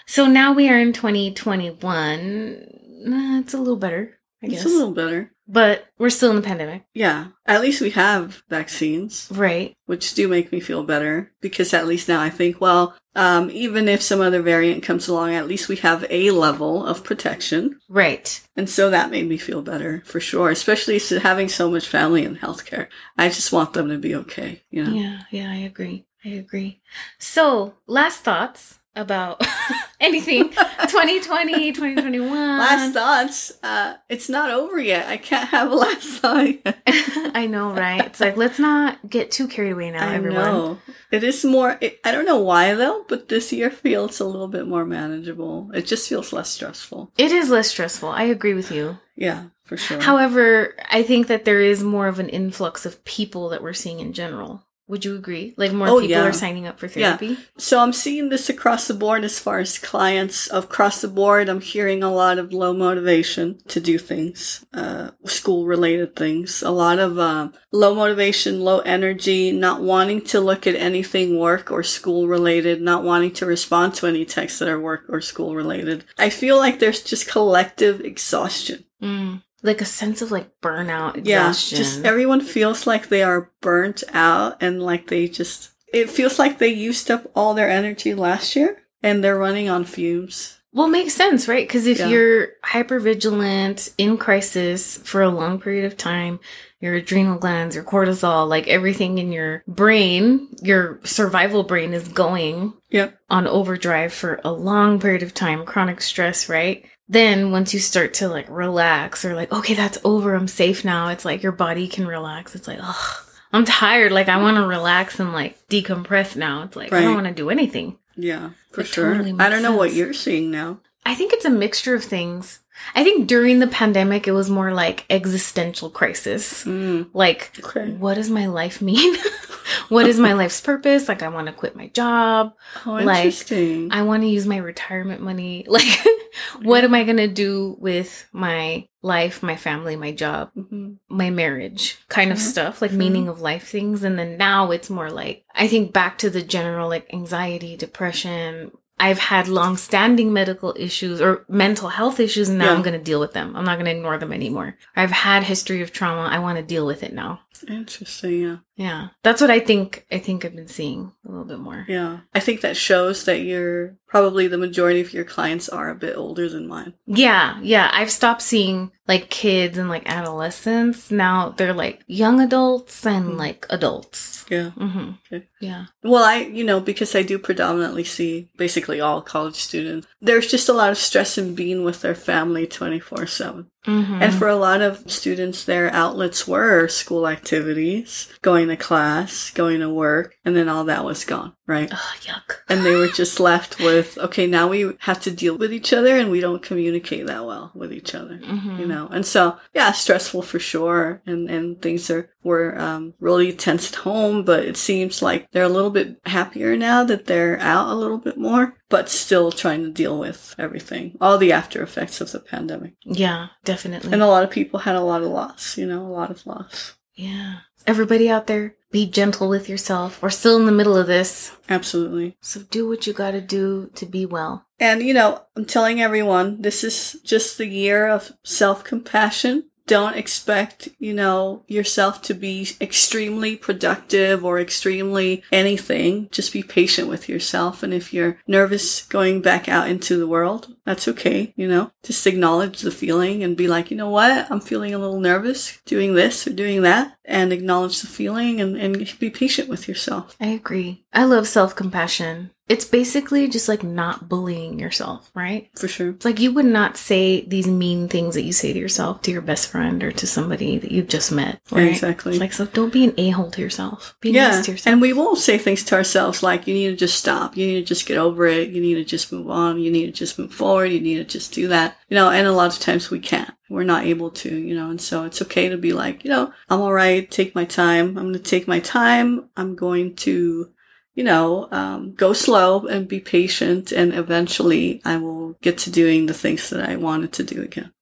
So 0.06 0.26
now 0.28 0.54
we 0.54 0.70
are 0.70 0.80
in 0.80 0.94
2021. 0.94 2.68
Uh, 3.08 3.40
it's 3.40 3.54
a 3.54 3.58
little 3.58 3.76
better, 3.78 4.18
I 4.44 4.48
It's 4.48 4.56
guess. 4.56 4.66
a 4.66 4.70
little 4.70 4.92
better. 4.94 5.32
But 5.52 5.86
we're 6.00 6.10
still 6.10 6.30
in 6.30 6.38
the 6.38 6.42
pandemic. 6.42 6.84
Yeah. 6.94 7.28
At 7.46 7.60
least 7.62 7.82
we 7.82 7.90
have 7.92 8.42
vaccines, 8.50 9.28
Right. 9.30 9.76
which 9.86 10.14
do 10.14 10.30
make 10.30 10.52
me 10.52 10.62
feel 10.62 10.84
better 10.84 11.34
because 11.42 11.74
at 11.74 11.88
least 11.88 12.08
now 12.08 12.22
I 12.22 12.30
think, 12.30 12.62
well, 12.62 12.96
um, 13.16 13.52
even 13.52 13.90
if 13.90 14.02
some 14.02 14.22
other 14.22 14.42
variant 14.42 14.82
comes 14.82 15.10
along, 15.10 15.34
at 15.34 15.50
least 15.50 15.68
we 15.68 15.76
have 15.78 16.06
a 16.10 16.32
level 16.32 16.86
of 16.86 17.04
protection. 17.04 17.78
Right. 17.90 18.40
And 18.56 18.70
so 18.70 18.90
that 18.90 19.12
made 19.12 19.28
me 19.28 19.38
feel 19.38 19.62
better 19.62 20.02
for 20.06 20.22
sure, 20.22 20.50
especially 20.50 21.00
having 21.20 21.50
so 21.50 21.70
much 21.70 21.86
family 21.86 22.24
in 22.24 22.38
healthcare. 22.38 22.88
I 23.18 23.28
just 23.28 23.52
want 23.52 23.74
them 23.74 23.90
to 23.90 23.98
be 23.98 24.16
okay, 24.16 24.64
you 24.72 24.86
know? 24.86 24.94
Yeah. 24.94 25.20
Yeah. 25.32 25.52
I 25.52 25.58
agree. 25.58 26.06
I 26.24 26.30
agree. 26.30 26.82
So 27.20 27.74
last 27.88 28.22
thoughts 28.24 28.80
about 28.96 29.42
anything 30.00 30.50
2020, 30.50 31.72
2021. 31.72 32.30
Last 32.58 32.94
thoughts. 32.94 33.52
Uh, 33.64 33.96
it's 34.10 34.30
not 34.30 34.52
over 34.52 34.80
yet. 34.80 35.08
I 35.08 35.18
can't 35.18 35.50
have 35.50 35.72
a 35.72 35.76
last 35.76 36.08
thought. 36.20 36.56
I 37.34 37.48
know, 37.48 37.74
right? 37.74 38.06
It's 38.06 38.20
like, 38.20 38.38
let's 38.38 38.60
not 38.60 38.98
get 39.10 39.32
too 39.32 39.48
carried 39.48 39.72
away 39.72 39.92
now, 39.92 40.10
I 40.10 40.16
everyone. 40.16 40.44
know. 40.44 40.78
It 41.12 41.24
is 41.24 41.44
more, 41.46 41.78
it, 41.82 42.00
I 42.04 42.12
don't 42.12 42.26
know 42.26 42.40
why 42.40 42.74
though, 42.74 43.06
but 43.08 43.30
this 43.30 43.52
year 43.54 43.70
feels 43.70 44.20
a 44.20 44.26
little 44.26 44.48
bit 44.48 44.68
more 44.68 44.86
manageable. 44.86 45.72
It 45.74 45.86
just 45.86 46.10
feels 46.10 46.34
less 46.34 46.50
stressful. 46.50 47.12
It 47.18 47.32
is 47.32 47.50
less 47.50 47.70
stressful. 47.70 48.10
I 48.10 48.24
agree 48.24 48.54
with 48.54 48.72
you. 48.72 48.98
Yeah, 49.16 49.46
for 49.64 49.78
sure. 49.78 50.02
However, 50.02 50.76
I 50.90 51.04
think 51.04 51.28
that 51.28 51.46
there 51.46 51.62
is 51.62 51.84
more 51.84 52.08
of 52.08 52.20
an 52.20 52.30
influx 52.30 52.86
of 52.86 53.04
people 53.06 53.50
that 53.50 53.62
we're 53.62 53.74
seeing 53.74 54.00
in 54.00 54.14
general. 54.14 54.66
Would 54.92 55.06
you 55.06 55.16
agree? 55.16 55.54
Like 55.56 55.72
more 55.72 55.88
Oh, 55.88 55.96
people 56.02 56.10
yeah. 56.10 56.24
are 56.28 56.34
signing 56.34 56.68
up 56.68 56.78
for 56.78 56.90
therapy? 56.90 57.28
Yeah. 57.28 57.36
so 57.58 57.80
I'm 57.80 57.94
seeing 57.94 58.28
this 58.28 58.50
across 58.50 58.88
the 58.90 58.94
board 58.94 59.24
as 59.24 59.40
far 59.40 59.60
as 59.60 59.80
clients 59.80 60.52
across 60.52 61.00
the 61.00 61.08
board. 61.08 61.48
I'm 61.48 61.62
hearing 61.62 62.04
a 62.04 62.12
lot 62.14 62.38
of 62.38 62.52
low 62.52 62.74
motivation 62.74 63.60
to 63.70 63.80
do 63.80 63.98
things, 63.98 64.66
uh, 64.74 65.12
school 65.26 65.66
related 65.66 66.16
things, 66.18 66.62
a 66.62 66.72
lot 66.72 67.00
of, 67.00 67.18
um, 67.18 67.54
low 67.72 67.96
motivation, 67.96 68.60
low 68.60 68.80
energy, 68.80 69.54
not 69.54 69.82
wanting 69.82 70.22
to 70.26 70.42
look 70.42 70.68
at 70.68 70.76
anything 70.76 71.40
work 71.40 71.72
or 71.72 71.84
school 71.84 72.28
related, 72.28 72.82
not 72.82 73.04
wanting 73.06 73.32
to 73.32 73.46
respond 73.46 73.94
to 73.96 74.08
any 74.08 74.26
texts 74.26 74.60
that 74.60 74.68
are 74.68 74.80
work 74.80 75.06
or 75.08 75.22
school 75.22 75.56
related. 75.56 76.04
I 76.18 76.30
feel 76.30 76.58
like 76.58 76.80
there's 76.80 77.02
just 77.02 77.30
collective 77.30 78.02
exhaustion. 78.02 78.84
Mm. 79.02 79.42
Like 79.64 79.82
a 79.82 79.86
sense 79.86 80.22
of 80.22 80.32
like 80.32 80.60
burnout, 80.62 81.18
exhaustion. 81.18 81.78
Yeah, 81.78 81.84
just 81.84 82.04
everyone 82.04 82.42
feels 82.42 82.88
like 82.88 83.10
they 83.10 83.22
are 83.22 83.52
burnt 83.62 84.04
out 84.12 84.58
and 84.62 84.82
like 84.82 85.08
they 85.08 85.28
just, 85.28 85.72
it 85.94 86.10
feels 86.10 86.40
like 86.40 86.58
they 86.58 86.70
used 86.70 87.12
up 87.12 87.30
all 87.36 87.54
their 87.54 87.70
energy 87.70 88.14
last 88.14 88.56
year 88.56 88.82
and 89.04 89.24
they're 89.24 89.38
running 89.38 89.70
on 89.70 89.86
fumes. 89.86 90.61
Well, 90.74 90.88
it 90.88 90.92
makes 90.92 91.14
sense, 91.14 91.48
right? 91.48 91.68
Because 91.68 91.86
if 91.88 92.00
Yeah. 92.00 92.08
you're 92.10 92.48
hyper 92.64 93.00
vigilant 93.00 93.90
in 93.98 94.18
crisis 94.18 94.98
for 95.04 95.22
a 95.22 95.30
long 95.30 95.60
period 95.60 95.86
of 95.86 95.98
time, 95.98 96.40
your 96.80 96.96
adrenal 96.96 97.38
glands, 97.38 97.76
your 97.76 97.84
cortisol, 97.84 98.48
like 98.48 98.68
everything 98.68 99.18
in 99.18 99.32
your 99.32 99.64
brain, 99.68 100.48
your 100.62 101.00
survival 101.04 101.64
brain 101.64 101.94
is 101.94 102.08
going 102.08 102.74
Yep. 102.90 103.18
on 103.30 103.48
overdrive 103.48 104.14
for 104.14 104.40
a 104.44 104.52
long 104.52 105.00
period 105.00 105.24
of 105.24 105.34
time, 105.34 105.66
chronic 105.66 106.02
stress, 106.02 106.48
right? 106.50 106.86
Then 107.10 107.52
once 107.52 107.74
you 107.74 107.80
start 107.82 108.14
to 108.16 108.30
like 108.30 108.46
relax 108.50 109.26
or 109.26 109.36
like, 109.36 109.52
okay, 109.52 109.74
that's 109.74 109.98
over, 110.06 110.34
I'm 110.34 110.48
safe 110.48 110.86
now, 110.86 111.10
it's 111.10 111.26
like 111.26 111.44
your 111.44 111.52
body 111.52 111.88
can 111.88 112.08
relax. 112.08 112.56
It's 112.56 112.68
like, 112.68 112.80
oh, 112.82 113.24
I'm 113.54 113.66
tired. 113.66 114.14
Like 114.14 114.30
I 114.30 114.38
want 114.42 114.56
to 114.56 114.66
relax 114.66 115.20
and 115.20 115.34
like 115.34 115.58
decompress 115.68 116.38
now. 116.38 116.64
It's 116.64 116.76
like, 116.78 116.94
I 116.94 117.02
don't 117.02 117.16
want 117.16 117.28
to 117.28 117.34
do 117.34 117.50
anything. 117.50 117.98
Yeah, 118.22 118.52
for 118.72 118.82
It 118.82 118.88
sure. 118.88 119.12
totally 119.12 119.36
I 119.40 119.50
don't 119.50 119.64
know 119.64 119.76
what 119.76 119.94
you're 119.94 120.14
seeing 120.14 120.52
now. 120.52 120.80
I 121.06 121.16
think 121.16 121.34
it's 121.34 121.46
a 121.46 121.50
mixture 121.50 121.96
of 121.96 122.04
things. 122.04 122.60
I 122.96 123.04
think 123.04 123.28
during 123.28 123.60
the 123.60 123.68
pandemic, 123.68 124.28
it 124.28 124.32
was 124.32 124.50
more 124.50 124.72
like 124.74 125.06
existential 125.10 125.90
crisis. 125.90 126.64
Mm, 126.66 127.10
Like, 127.14 127.52
okay. 127.64 127.92
what 127.92 128.16
does 128.16 128.30
my 128.30 128.46
life 128.48 128.82
mean? 128.82 129.18
what 129.90 130.08
is 130.08 130.20
my 130.20 130.34
life's 130.34 130.62
purpose? 130.62 131.08
Like, 131.08 131.22
I 131.24 131.28
want 131.30 131.48
to 131.48 131.54
quit 131.54 131.76
my 131.76 131.88
job. 131.88 132.54
Oh, 132.86 132.94
like, 132.94 133.26
interesting. 133.26 133.92
I 133.92 134.04
want 134.04 134.24
to 134.24 134.28
use 134.30 134.46
my 134.48 134.58
retirement 134.58 135.22
money. 135.22 135.66
Like, 135.72 135.88
what 136.64 136.84
am 136.84 136.94
I 136.96 137.04
going 137.04 137.18
to 137.18 137.28
do 137.28 137.76
with 137.80 138.28
my 138.32 138.88
life, 139.04 139.42
my 139.42 139.56
family, 139.56 139.96
my 139.96 140.12
job, 140.12 140.52
Mhm. 140.58 140.98
my 141.10 141.30
marriage 141.30 141.98
kind 142.08 142.32
of 142.32 142.38
stuff, 142.38 142.82
like 142.82 142.92
sure. 142.92 143.00
meaning 143.00 143.28
of 143.28 143.42
life 143.42 143.68
things. 143.68 144.04
And 144.04 144.18
then 144.20 144.38
now 144.38 144.72
it's 144.72 144.90
more 144.90 145.10
like, 145.10 145.44
I 145.56 145.68
think 145.68 145.92
back 145.94 146.18
to 146.20 146.30
the 146.30 146.42
general 146.44 146.88
like 146.90 147.12
anxiety, 147.14 147.76
depression. 147.76 148.72
I've 149.00 149.18
had 149.18 149.48
long 149.48 149.78
standing 149.78 150.32
medical 150.32 150.76
issues 150.78 151.20
or 151.20 151.44
mental 151.50 151.90
health 151.90 152.20
issues 152.20 152.50
and 152.50 152.60
now 152.60 152.66
Yeah. 152.66 152.74
I'm 152.74 152.84
going 152.84 152.98
to 153.00 153.04
deal 153.04 153.20
with 153.20 153.34
them. 153.34 153.56
I'm 153.56 153.66
not 153.66 153.78
going 153.80 153.86
to 153.86 153.98
ignore 153.98 154.20
them 154.20 154.32
anymore. 154.32 154.78
I've 154.96 155.10
had 155.10 155.44
history 155.46 155.82
of 155.82 155.92
trauma. 155.92 156.30
I 156.32 156.38
want 156.38 156.58
to 156.60 156.64
deal 156.64 156.86
with 156.86 157.02
it 157.02 157.12
now. 157.14 157.40
Interesting, 157.68 158.42
yeah. 158.42 158.58
Yeah. 158.82 159.10
That's 159.24 159.42
what 159.42 159.52
I 159.52 159.60
think, 159.60 160.06
I 160.12 160.18
think 160.18 160.44
I've 160.44 160.56
been 160.56 160.68
seeing 160.68 161.12
a 161.26 161.30
little 161.30 161.46
bit 161.46 161.60
more. 161.60 161.86
Yeah. 161.88 162.22
I 162.34 162.40
think 162.40 162.62
that 162.62 162.76
shows 162.76 163.26
that 163.26 163.42
you're 163.42 163.96
probably 164.08 164.48
the 164.48 164.58
majority 164.58 165.02
of 165.02 165.14
your 165.14 165.24
clients 165.24 165.70
are 165.70 165.90
a 165.90 165.96
bit 165.96 166.18
older 166.18 166.50
than 166.50 166.68
mine. 166.68 166.94
Yeah, 167.06 167.60
yeah. 167.62 167.90
I've 167.94 168.12
stopped 168.12 168.42
seeing 168.42 168.92
like 169.08 169.30
kids 169.30 169.78
and 169.78 169.88
like 169.88 170.04
adolescents. 170.10 171.12
Now 171.12 171.50
they're 171.56 171.74
like 171.74 172.02
young 172.08 172.42
adults 172.42 173.06
and 173.06 173.34
Mhm. 173.34 173.38
like 173.38 173.66
adults. 173.70 174.46
Yeah. 174.50 174.72
hmm 174.72 175.12
Okay. 175.32 175.48
Yeah. 175.62 175.86
Well, 176.04 176.24
I, 176.24 176.38
you 176.40 176.64
know, 176.66 176.80
because 176.82 177.16
I 177.16 177.22
do 177.22 177.38
predominantly 177.40 178.04
see 178.04 178.50
basically 178.58 179.00
all 179.00 179.22
college 179.22 179.56
students, 179.56 180.08
there's 180.22 180.48
just 180.48 180.70
a 180.70 180.74
lot 180.74 180.92
of 180.92 180.98
stress 180.98 181.38
in 181.38 181.56
being 181.56 181.84
with 181.84 182.02
their 182.02 182.16
family 182.16 182.68
24 182.68 183.28
7. 183.28 183.68
hmm 183.86 184.20
And 184.22 184.34
for 184.34 184.48
a 184.48 184.56
lot 184.56 184.82
of 184.82 185.10
students, 185.10 185.64
their 185.64 185.92
outlets 185.92 186.48
were 186.48 186.88
school 186.88 187.28
activities, 187.28 188.32
going 188.42 188.68
to 188.68 188.78
class, 188.78 189.50
going 189.52 189.80
to 189.80 189.90
work, 189.90 190.36
and 190.44 190.56
then 190.56 190.68
all 190.70 190.84
that 190.86 191.06
was 191.06 191.24
gone, 191.26 191.54
right? 191.68 191.90
oh, 191.92 192.14
yuck. 192.22 192.56
And 192.70 192.86
they 192.86 192.96
were 192.96 193.08
just 193.10 193.40
left 193.40 193.80
with, 193.80 194.18
okay, 194.18 194.48
now 194.48 194.68
we 194.68 194.92
have 195.00 195.22
to 195.22 195.32
deal 195.32 195.58
with 195.58 195.72
each 195.74 195.94
other 195.94 196.18
and 196.18 196.32
we 196.32 196.40
don't 196.40 196.64
communicate 196.64 197.28
that 197.28 197.46
well 197.46 197.72
with 197.76 197.92
each 197.94 198.16
other. 198.16 198.38
Mhm. 198.44 198.80
You 198.80 198.88
know, 198.88 199.08
and 199.12 199.26
so 199.26 199.58
yeah, 199.74 199.92
stressful 199.92 200.42
for 200.44 200.60
sure, 200.60 201.22
and 201.26 201.50
and 201.50 201.82
things 201.82 202.10
are 202.10 202.30
were 202.44 202.76
um, 202.80 203.14
really 203.20 203.54
tense 203.54 203.90
at 203.92 204.00
home, 204.00 204.44
but 204.44 204.66
it 204.66 204.76
seems 204.78 205.22
like 205.22 205.48
they're 205.52 205.64
a 205.64 205.70
little 205.70 205.92
bit 205.92 206.20
happier 206.26 206.76
now 206.76 207.04
that 207.04 207.26
they're 207.28 207.60
out 207.60 207.90
a 207.90 207.96
little 207.96 208.18
bit 208.18 208.36
more, 208.38 208.74
but 208.90 209.10
still 209.10 209.52
trying 209.52 209.84
to 209.84 209.92
deal 209.92 210.18
with 210.18 210.56
everything, 210.58 211.16
all 211.22 211.38
the 211.38 211.52
after 211.52 211.84
effects 211.84 212.20
of 212.20 212.32
the 212.32 212.40
pandemic, 212.40 212.94
Yeah, 213.06 213.48
definitely. 213.64 214.12
and 214.12 214.24
a 214.24 214.28
lot 214.28 214.44
of 214.44 214.50
people 214.50 214.80
had 214.80 214.96
a 214.96 215.02
lot 215.02 215.22
of 215.22 215.30
loss, 215.30 215.78
you 215.78 215.86
know, 215.86 216.02
a 216.04 216.10
lot 216.10 216.32
of 216.32 216.44
loss. 216.48 216.94
Yeah. 217.22 217.60
Everybody 217.88 218.30
out 218.30 218.48
there, 218.48 218.76
be 218.92 219.08
gentle 219.08 219.48
with 219.48 219.70
yourself. 219.70 220.22
We're 220.22 220.30
still 220.30 220.58
in 220.58 220.66
the 220.66 220.72
middle 220.72 220.98
of 220.98 221.08
this. 221.08 221.56
Absolutely. 221.70 222.38
So 222.42 222.62
do 222.62 222.88
what 222.88 223.08
you 223.08 223.14
gotta 223.14 223.42
do 223.42 223.90
to 223.96 224.06
be 224.06 224.26
well. 224.26 224.66
And, 224.80 225.02
you 225.02 225.14
know, 225.14 225.42
I'm 225.56 225.66
telling 225.66 226.02
everyone, 226.02 226.62
this 226.62 226.84
is 226.84 227.20
just 227.24 227.58
the 227.58 227.68
year 227.68 228.08
of 228.08 228.32
self 228.44 228.84
compassion. 228.84 229.66
Don't 229.88 230.16
expect, 230.16 230.90
you 231.00 231.14
know, 231.14 231.64
yourself 231.68 232.22
to 232.24 232.34
be 232.34 232.70
extremely 232.80 233.56
productive 233.56 234.46
or 234.46 234.60
extremely 234.60 235.44
anything. 235.52 236.30
Just 236.32 236.54
be 236.54 236.64
patient 236.64 237.08
with 237.08 237.28
yourself. 237.28 237.84
And 237.84 237.94
if 237.94 238.14
you're 238.14 238.38
nervous 238.48 239.04
going 239.06 239.42
back 239.42 239.68
out 239.68 239.90
into 239.90 240.18
the 240.18 240.28
world, 240.28 240.76
that's 240.86 241.08
okay, 241.08 241.54
you 241.56 241.68
know, 241.68 241.92
just 242.04 242.26
acknowledge 242.26 242.82
the 242.82 242.92
feeling 242.92 243.44
and 243.44 243.56
be 243.56 243.68
like, 243.68 243.92
you 243.92 243.98
know 243.98 244.10
what? 244.10 244.50
I'm 244.52 244.60
feeling 244.60 244.94
a 244.94 244.98
little 244.98 245.20
nervous 245.20 245.80
doing 245.86 246.16
this 246.16 246.48
or 246.48 246.52
doing 246.52 246.82
that 246.82 247.16
and 247.26 247.54
acknowledge 247.54 248.02
the 248.02 248.08
feeling 248.08 248.60
and, 248.60 248.76
and 248.78 249.20
be 249.20 249.30
patient 249.30 249.70
with 249.70 249.88
yourself. 249.88 250.36
I 250.40 250.48
agree. 250.48 251.06
I 251.14 251.26
love 251.26 251.48
self 251.48 251.76
compassion. 251.76 252.52
It's 252.70 252.86
basically 252.86 253.50
just 253.50 253.68
like 253.68 253.84
not 253.84 254.30
bullying 254.30 254.80
yourself, 254.80 255.30
right? 255.34 255.70
For 255.78 255.90
sure. 255.90 256.12
It's 256.12 256.24
like 256.24 256.40
you 256.40 256.54
would 256.54 256.64
not 256.64 256.96
say 256.96 257.42
these 257.42 257.68
mean 257.68 258.08
things 258.08 258.36
that 258.36 258.44
you 258.44 258.54
say 258.54 258.72
to 258.72 258.80
yourself 258.80 259.22
to 259.24 259.32
your 259.32 259.42
best 259.42 259.70
friend 259.70 260.02
or 260.02 260.14
to 260.14 260.26
somebody 260.26 260.78
that 260.78 260.90
you've 260.90 261.10
just 261.10 261.34
met. 261.34 261.60
Right? 261.70 261.90
Exactly. 261.90 262.32
It's 262.32 262.40
like, 262.40 262.54
so 262.54 262.66
don't 262.68 262.94
be 262.94 263.04
an 263.04 263.14
a 263.18 263.32
hole 263.32 263.52
to 263.52 263.62
yourself. 263.62 264.16
Be 264.22 264.32
yeah, 264.32 264.52
nice 264.52 264.66
to 264.68 264.72
yourself. 264.72 264.94
and 264.94 265.02
we 265.02 265.12
will 265.12 265.36
say 265.36 265.58
things 265.58 265.84
to 265.84 265.96
ourselves 265.96 266.44
like, 266.44 266.66
you 266.66 266.74
need 266.74 266.92
to 266.92 266.96
just 266.96 267.20
stop. 267.20 267.58
You 267.58 267.68
need 267.68 267.82
to 267.82 267.86
just 267.86 268.06
get 268.06 268.18
over 268.18 268.46
it. 268.46 268.70
You 268.70 268.80
need 268.80 268.96
to 268.96 269.04
just 269.04 269.34
move 269.34 269.50
on. 269.50 269.78
You 269.78 269.92
need 269.92 270.06
to 270.06 270.14
just 270.14 270.40
move 270.40 270.54
forward. 270.54 270.71
You 270.80 271.00
need 271.00 271.18
to 271.18 271.24
just 271.24 271.54
do 271.54 271.68
that. 271.68 271.98
You 272.10 272.16
know, 272.16 272.30
and 272.30 272.48
a 272.48 272.52
lot 272.52 272.74
of 272.74 272.80
times 272.80 273.10
we 273.10 273.20
can't. 273.20 273.54
We're 273.70 273.84
not 273.84 274.06
able 274.06 274.32
to, 274.32 274.54
you 274.54 274.76
know, 274.76 274.90
and 274.90 275.00
so 275.00 275.24
it's 275.24 275.42
okay 275.44 275.70
to 275.70 275.78
be 275.78 275.94
like, 275.94 276.24
you 276.24 276.30
know, 276.30 276.54
I'm 276.70 276.82
all 276.82 276.94
right. 276.94 277.30
Take 277.30 277.56
my 277.56 277.66
time. 277.66 278.18
I'm 278.18 278.32
going 278.32 278.34
to 278.34 278.40
take 278.40 278.68
my 278.68 278.80
time. 278.80 279.50
I'm 279.56 279.76
going 279.76 280.16
to, 280.18 280.70
you 281.16 281.24
know, 281.24 281.70
um, 281.72 282.14
go 282.14 282.34
slow 282.34 282.86
and 282.88 283.08
be 283.08 283.20
patient. 283.20 283.92
And 283.92 284.14
eventually 284.14 285.02
I 285.06 285.18
will 285.18 285.54
get 285.62 285.78
to 285.80 285.92
doing 285.92 286.26
the 286.26 286.34
things 286.34 286.70
that 286.70 286.90
I 286.90 286.98
wanted 286.98 287.32
to 287.34 287.44
do 287.44 287.62
again. 287.62 287.94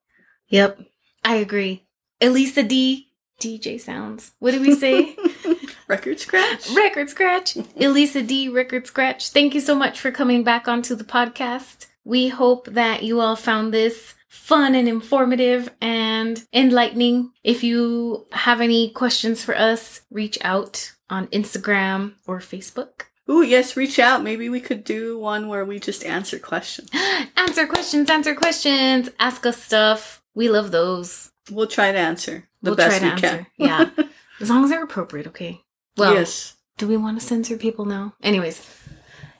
Yep. 0.47 0.79
I 1.23 1.35
agree. 1.35 1.85
Elisa 2.21 2.63
D. 2.63 3.07
DJ 3.39 3.79
sounds. 3.79 4.31
What 4.39 4.51
did 4.51 4.61
we 4.61 4.75
say? 4.75 5.15
Record 5.89 6.19
scratch. 6.19 6.69
Record 6.75 7.09
Scratch. 7.09 7.57
Elisa 7.79 8.21
D. 8.21 8.47
Record 8.47 8.85
Scratch. 8.85 9.29
Thank 9.29 9.55
you 9.55 9.59
so 9.59 9.73
much 9.73 9.99
for 9.99 10.11
coming 10.11 10.43
back 10.43 10.67
onto 10.67 10.93
the 10.93 11.03
podcast. 11.03 11.87
We 12.03 12.29
hope 12.29 12.67
that 12.67 13.03
you 13.03 13.19
all 13.19 13.35
found 13.35 13.73
this 13.73 14.15
fun 14.27 14.75
and 14.75 14.87
informative 14.87 15.69
and 15.81 16.43
enlightening. 16.53 17.31
If 17.43 17.63
you 17.63 18.27
have 18.31 18.61
any 18.61 18.91
questions 18.91 19.43
for 19.43 19.55
us, 19.55 20.01
reach 20.11 20.37
out 20.41 20.93
on 21.09 21.27
Instagram 21.27 22.13
or 22.27 22.39
Facebook. 22.39 23.03
Ooh, 23.29 23.43
yes, 23.43 23.77
reach 23.77 23.99
out. 23.99 24.23
Maybe 24.23 24.49
we 24.49 24.59
could 24.59 24.83
do 24.83 25.19
one 25.19 25.47
where 25.47 25.65
we 25.65 25.79
just 25.79 26.03
answer 26.03 26.39
questions. 26.39 26.89
answer 27.37 27.67
questions, 27.67 28.09
answer 28.09 28.33
questions, 28.33 29.09
ask 29.19 29.45
us 29.45 29.61
stuff. 29.61 30.23
We 30.33 30.49
love 30.49 30.71
those. 30.71 31.31
We'll 31.51 31.67
try 31.67 31.91
to 31.91 31.97
answer 31.97 32.47
the 32.61 32.71
we'll 32.71 32.77
best 32.77 32.99
try 32.99 32.99
to 32.99 33.05
we 33.05 33.11
answer. 33.11 33.27
can. 33.27 33.47
Yeah. 33.57 33.89
As 34.41 34.49
long 34.49 34.63
as 34.63 34.69
they're 34.69 34.83
appropriate, 34.83 35.27
okay? 35.27 35.61
Well, 35.97 36.13
yes. 36.13 36.55
do 36.77 36.87
we 36.87 36.97
want 36.97 37.19
to 37.19 37.25
censor 37.25 37.57
people 37.57 37.85
now? 37.85 38.13
Anyways, 38.23 38.65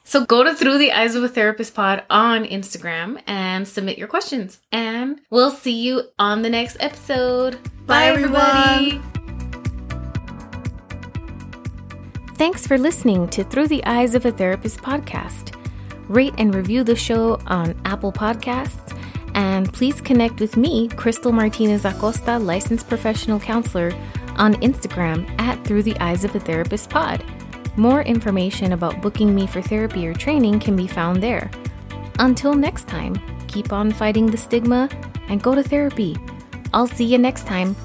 so 0.10 0.26
go 0.26 0.44
to 0.44 0.56
Through 0.56 0.80
the 0.80 0.92
Eyes 0.92 1.14
of 1.14 1.24
a 1.24 1.30
Therapist 1.30 1.76
Pod 1.76 2.04
on 2.10 2.44
Instagram 2.44 3.22
and 3.28 3.68
submit 3.68 4.00
your 4.00 4.08
questions. 4.08 4.60
And 4.72 5.22
we'll 5.30 5.52
see 5.52 5.80
you 5.80 6.02
on 6.18 6.42
the 6.42 6.50
next 6.50 6.78
episode. 6.80 7.60
Bye, 7.86 8.06
everyone. 8.06 9.04
Thanks 12.38 12.66
for 12.66 12.80
listening 12.80 13.28
to 13.30 13.44
Through 13.44 13.68
the 13.68 13.86
Eyes 13.86 14.16
of 14.16 14.26
a 14.26 14.32
Therapist 14.32 14.80
podcast. 14.80 15.56
Rate 16.08 16.34
and 16.40 16.56
review 16.56 16.84
the 16.84 16.96
show 16.96 17.40
on 17.46 17.80
Apple 17.86 18.12
Podcasts. 18.12 18.98
And 19.36 19.72
please 19.72 20.02
connect 20.02 20.40
with 20.40 20.58
me, 20.58 20.88
Crystal 20.88 21.32
Martinez 21.32 21.86
Acosta, 21.86 22.40
licensed 22.40 22.90
professional 22.90 23.40
counselor, 23.40 23.92
on 24.38 24.56
Instagram 24.56 25.30
at 25.40 25.64
Through 25.66 25.84
the 25.84 25.96
Eyes 26.00 26.24
of 26.24 26.36
a 26.36 26.40
Therapist 26.40 26.90
Pod. 26.90 27.24
More 27.78 28.02
information 28.02 28.74
about 28.74 29.02
booking 29.02 29.34
me 29.34 29.48
for 29.48 29.62
therapy 29.62 30.08
or 30.08 30.14
training 30.14 30.60
can 30.60 30.76
be 30.76 30.88
found 30.88 31.24
there. 31.24 31.50
Until 32.20 32.54
next 32.54 32.88
time, 32.88 33.16
keep 33.48 33.72
on 33.72 33.92
fighting 33.92 34.28
the 34.28 34.38
stigma 34.38 34.90
and 35.30 35.42
go 35.42 35.56
to 35.56 35.64
therapy. 35.64 36.18
I'll 36.74 36.88
see 36.88 37.06
you 37.06 37.18
next 37.18 37.48
time. 37.48 37.76